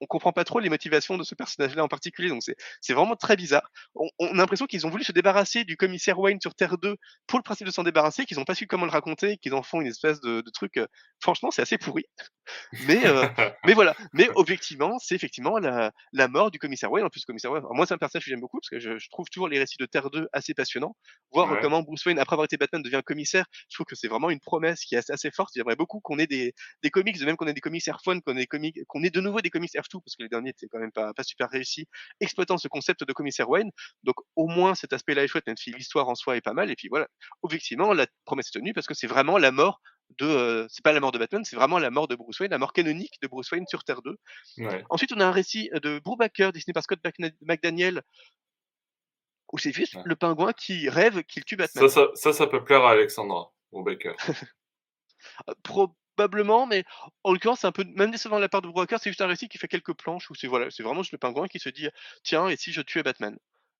[0.00, 2.28] on, comprend pas trop les motivations de ce personnage-là en particulier.
[2.28, 3.70] Donc c'est, vraiment très bizarre.
[3.94, 7.38] On, a l'impression qu'ils ont voulu se débarrasser du commissaire Wayne sur Terre 2 pour
[7.38, 9.80] le principe de s'en débarrasser, qu'ils n'ont pas su comment le raconter, qu'ils en font
[9.80, 10.76] une espèce de, de truc.
[10.76, 10.86] Euh,
[11.20, 12.04] franchement, c'est assez pourri.
[12.88, 13.26] Mais, euh,
[13.64, 13.94] mais voilà.
[14.12, 17.06] Mais objectivement, c'est effectivement la, la, mort du commissaire Wayne.
[17.06, 19.08] En plus, commissaire Wayne, moi, c'est un personnage que j'aime beaucoup parce que je, je,
[19.10, 20.96] trouve toujours les récits de Terre 2 assez passionnants.
[21.30, 24.30] Voir comment Bruce Wayne, après avoir été Batman, devient commissaire, je trouve que c'est vraiment
[24.30, 25.50] une promesse qui est assez, assez forte.
[25.54, 26.52] J'aimerais beaucoup qu'on ait des,
[26.82, 29.40] des comics, de même qu'on ait des comics Airphone, qu'on ait, qu'on ait de nouveau
[29.40, 31.86] des comics Air2, parce que les derniers étaient quand même pas, pas super réussis,
[32.20, 33.70] exploitant ce concept de commissaire Wayne.
[34.04, 36.70] Donc au moins cet aspect-là est chouette, même si l'histoire en soi est pas mal.
[36.70, 37.08] Et puis voilà,
[37.42, 39.80] objectivement, la promesse est tenue parce que c'est vraiment la mort
[40.18, 42.50] de, euh, c'est pas la mort de Batman, c'est vraiment la mort de Bruce Wayne,
[42.50, 44.16] la mort canonique de Bruce Wayne sur Terre 2.
[44.90, 47.00] Ensuite, on a un récit de Brubaker, dessiné par Scott
[47.40, 48.02] McDaniel,
[49.52, 51.88] où c'est juste le pingouin qui rêve qu'il tue Batman.
[51.88, 54.16] Ça, ça, ça, peut plaire à Alexandra, Brubaker.
[55.62, 56.84] Pro probablement, mais
[57.24, 59.26] en l'occurrence, c'est un peu même décevant de la part de Brubaker, c'est juste un
[59.26, 61.68] récit qui fait quelques planches où c'est voilà, c'est vraiment juste le pingouin qui se
[61.68, 61.88] dit
[62.22, 63.36] tiens, et si je tuais Batman?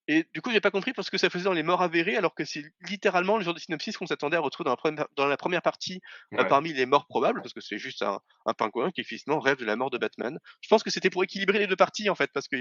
[0.08, 2.34] Et du coup, j'ai pas compris parce que ça faisait dans les morts avérés, alors
[2.34, 5.26] que c'est littéralement le genre de synopsis qu'on s'attendait à retrouver dans la première, dans
[5.26, 6.00] la première partie
[6.34, 9.58] euh, parmi les morts probables, parce que c'est juste un, un, pingouin qui finalement rêve
[9.58, 10.38] de la mort de Batman.
[10.60, 12.56] Je pense que c'était pour équilibrer les deux parties en fait, parce que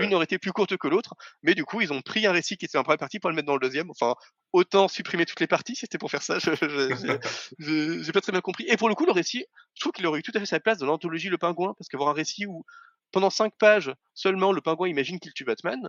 [0.00, 2.56] l'une aurait été plus courte que l'autre, mais du coup, ils ont pris un récit
[2.56, 3.90] qui était en première partie pour le mettre dans le deuxième.
[3.90, 4.14] Enfin,
[4.52, 6.38] autant supprimer toutes les parties, c'était pour faire ça.
[7.58, 8.64] J'ai pas très bien compris.
[8.66, 9.44] Et pour le coup, le récit,
[9.74, 11.88] je trouve qu'il aurait eu tout à fait sa place dans l'anthologie Le Pingouin, parce
[11.88, 12.64] qu'avoir un récit où
[13.12, 15.88] pendant cinq pages seulement le pingouin imagine qu'il tue Batman,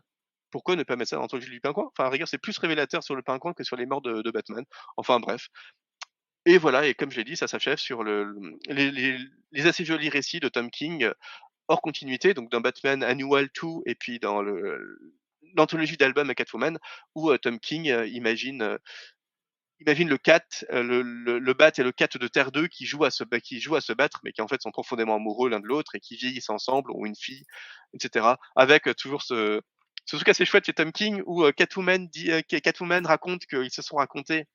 [0.52, 1.90] pourquoi ne pas mettre ça dans l'anthologie du pingouin?
[1.92, 4.64] Enfin, à rigueur, c'est plus révélateur sur le pingouin que sur les morts de, Batman.
[4.98, 5.50] Enfin, bref.
[6.46, 8.34] Et voilà, et comme j'ai dit, ça s'achève sur le,
[8.70, 11.14] les, assez jolis récits de Tom King euh,
[11.68, 14.42] hors continuité, donc dans Batman Annual 2 et puis dans
[15.56, 16.80] l'anthologie d'albums à Catwoman,
[17.14, 18.80] où euh, Tom King euh, imagine
[19.82, 23.12] imagine le cat, le, le, bat et le cat de Terre 2 qui jouent à
[23.12, 25.68] se, qui jouent à se battre, mais qui en fait sont profondément amoureux l'un de
[25.68, 27.46] l'autre et qui vieillissent ensemble, ont une fille,
[27.94, 28.26] etc.
[28.58, 29.62] Avec toujours ce,
[30.10, 33.98] c'est surtout assez chouette chez Tom King où Catwoman, dit, Catwoman raconte qu'ils se sont
[33.98, 34.48] racontés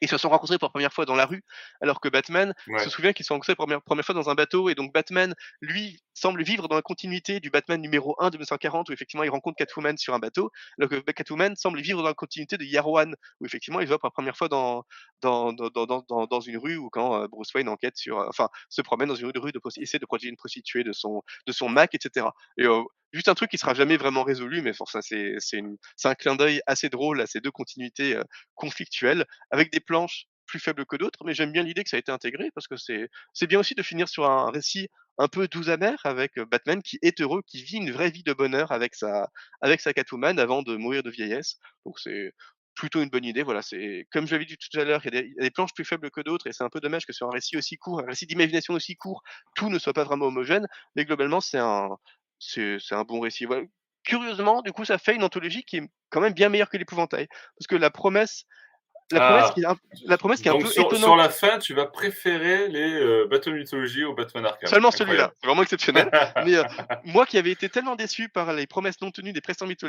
[0.00, 1.44] ils se sont rencontrés pour la première fois dans la rue,
[1.80, 4.34] alors que Batman se souvient qu'ils se sont rencontrés pour la première fois dans un
[4.34, 8.36] bateau, et donc Batman, lui, semble vivre dans la continuité du Batman numéro 1 de
[8.36, 12.08] 1940, où effectivement il rencontre Catwoman sur un bateau, alors que Catwoman semble vivre dans
[12.08, 14.84] la continuité de One, où effectivement il va pour la première fois dans,
[15.20, 19.08] dans, dans, dans, dans une rue, ou quand Bruce Wayne enquête sur, enfin, se promène
[19.08, 21.68] dans une rue de rue, de, essaie de protéger une prostituée de son, de son
[21.68, 22.26] Mac, etc.
[22.56, 22.66] Et
[23.12, 24.72] juste un truc qui sera jamais vraiment résolu, mais
[25.44, 25.62] c'est
[26.04, 28.18] un clin d'œil assez drôle à ces deux continuités
[28.54, 32.00] conflictuelles, avec des planches plus faibles que d'autres, mais j'aime bien l'idée que ça a
[32.00, 35.70] été intégré parce que c'est bien aussi de finir sur un récit un peu doux
[35.70, 39.28] amer avec Batman qui est heureux, qui vit une vraie vie de bonheur avec sa
[39.60, 41.56] avec Catwoman avant de mourir de vieillesse.
[41.86, 42.32] Donc c'est
[42.74, 43.42] plutôt une bonne idée.
[43.42, 45.84] Voilà, c'est comme je l'avais dit tout à l'heure, il, y, a des planches plus
[45.84, 48.06] faibles que d'autres et c'est un peu dommage que sur un récit aussi court, un
[48.06, 49.22] récit d'imagination aussi court,
[49.54, 50.66] tout ne soit pas vraiment homogène.
[50.96, 51.88] Mais globalement, c'est un
[52.42, 53.46] c'est un bon récit.
[54.04, 57.28] Curieusement, du coup, ça fait une anthologie qui est quand même bien meilleure que l'épouvantail.
[57.56, 58.44] Parce que la promesse
[59.12, 59.52] la promesse ah.
[59.54, 59.76] qui est un,
[60.06, 61.04] la promesse qui est un peu sur, étonnante.
[61.04, 64.68] Sur la fin, tu vas préférer les euh, Batman Mythology au Batman Arkham.
[64.68, 66.10] Seulement celui-là, vraiment exceptionnel.
[66.44, 66.64] Mais euh,
[67.04, 69.82] moi qui avais été tellement déçu par les promesses non tenues des précédentes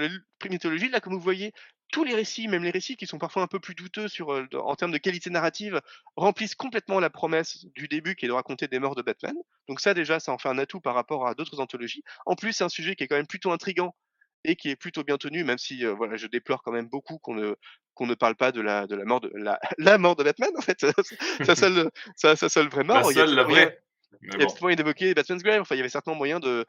[0.50, 1.54] mythologies, là, comme vous voyez,
[1.92, 4.48] tous les récits, même les récits qui sont parfois un peu plus douteux sur, euh,
[4.54, 5.80] en termes de qualité narrative,
[6.16, 9.36] remplissent complètement la promesse du début qui est de raconter des morts de Batman.
[9.70, 12.04] Donc ça déjà, ça en fait un atout par rapport à d'autres anthologies.
[12.26, 13.96] En plus, c'est un sujet qui est quand même plutôt intrigant
[14.44, 17.36] et qui est plutôt bien tenu, même si voilà, je déplore quand même beaucoup qu'on
[17.36, 17.56] ne
[17.94, 20.52] qu'on ne parle pas de la de la mort de la, la mort de Batman
[20.58, 20.80] en fait,
[21.46, 23.08] sa seule sa, seule vraie mort.
[23.08, 23.80] La seule, la vraie.
[24.22, 25.62] Il y a moyen d'évoquer Batman's Grave.
[25.62, 26.66] Enfin, il y avait certainement moyen de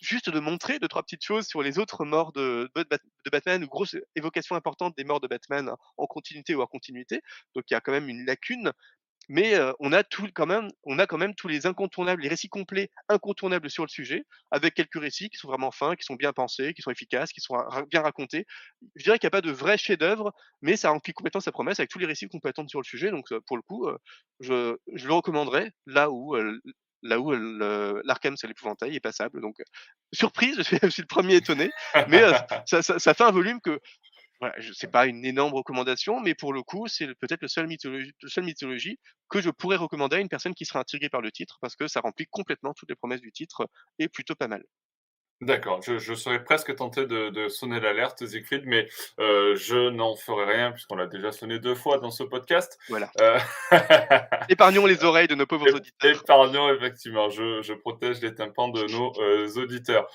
[0.00, 3.66] juste de montrer deux trois petites choses sur les autres morts de, de, Batman ou
[3.66, 7.20] grosses évocations importantes des morts de Batman en continuité ou en continuité.
[7.54, 8.72] Donc il y a quand même une lacune
[9.28, 12.48] mais on a tout quand même, on a quand même tous les incontournables, les récits
[12.48, 16.32] complets incontournables sur le sujet, avec quelques récits qui sont vraiment fins, qui sont bien
[16.32, 17.56] pensés, qui sont efficaces, qui sont
[17.90, 18.46] bien racontés.
[18.96, 20.32] Je dirais qu'il n'y a pas de vrai chef-d'œuvre,
[20.62, 22.84] mais ça remplit complètement sa promesse avec tous les récits qu'on peut attendre sur le
[22.84, 23.10] sujet.
[23.10, 23.88] Donc pour le coup,
[24.40, 26.34] je, le recommanderais là où
[27.02, 29.40] là où l'Arkham c'est l'épouvantail est passable.
[29.40, 29.56] Donc
[30.12, 31.70] surprise, je suis, le premier étonné,
[32.08, 32.22] mais
[32.66, 32.82] ça,
[33.14, 33.80] fait un volume que
[34.40, 38.12] voilà, c'est pas une énorme recommandation, mais pour le coup, c'est peut-être le seul mythologie,
[38.22, 38.98] le seul mythologie
[39.28, 41.88] que je pourrais recommander à une personne qui serait intriguée par le titre, parce que
[41.88, 44.64] ça remplit complètement toutes les promesses du titre et plutôt pas mal.
[45.40, 48.88] D'accord, je, je, serais presque tenté de, de sonner l'alerte, Siegfried, mais
[49.20, 52.76] euh, je n'en ferai rien puisqu'on l'a déjà sonné deux fois dans ce podcast.
[52.88, 53.08] Voilà.
[53.20, 53.38] Euh...
[54.48, 56.22] Épargnons les oreilles de nos pauvres auditeurs.
[56.22, 60.10] Épargnons, effectivement, je, je protège les tympans de nos euh, auditeurs.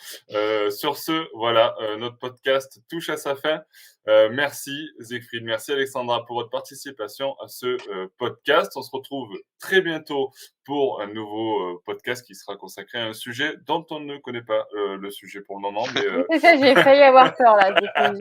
[0.69, 3.61] Sur ce, voilà, notre podcast touche à sa fin.
[4.09, 8.73] Euh, merci Siegfried, merci Alexandra pour votre participation à ce euh, podcast.
[8.75, 10.31] On se retrouve très bientôt
[10.65, 14.41] pour un nouveau euh, podcast qui sera consacré à un sujet dont on ne connaît
[14.41, 15.85] pas le sujet pour le moment.
[16.31, 17.71] C'est ça, j'ai failli avoir peur là.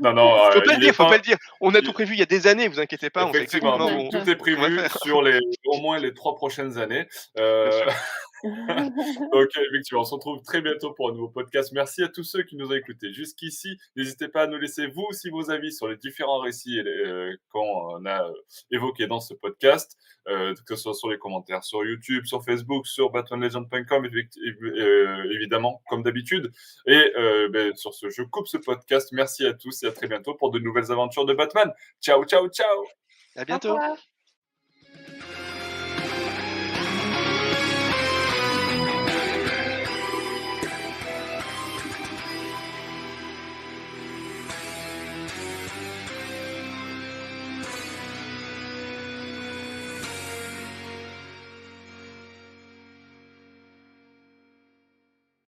[0.00, 1.36] non, non, faut pas le dire, faut pas le dire.
[1.60, 3.28] On a tout prévu il y a des années, vous inquiétez pas.
[3.28, 3.78] Effectivement,
[4.10, 7.08] tout, est prévu sur les au moins les trois prochaines années.
[8.44, 11.72] ok, effectivement, on se retrouve très bientôt pour un nouveau podcast.
[11.72, 13.76] Merci à tous ceux qui nous ont écoutés jusqu'ici.
[13.96, 18.04] N'hésitez pas à nous laisser vous aussi vos avis sur les différents récits euh, qu'on
[18.04, 18.32] a euh,
[18.70, 19.96] évoqués dans ce podcast,
[20.28, 25.82] euh, que ce soit sur les commentaires sur YouTube, sur Facebook, sur batmanlegend.com, euh, évidemment,
[25.88, 26.50] comme d'habitude.
[26.86, 27.12] Et
[27.50, 29.10] ben, sur ce, je coupe ce podcast.
[29.12, 31.72] Merci à tous et à très bientôt pour de nouvelles aventures de Batman.
[32.00, 32.84] Ciao, ciao, ciao.
[33.36, 33.76] À bientôt.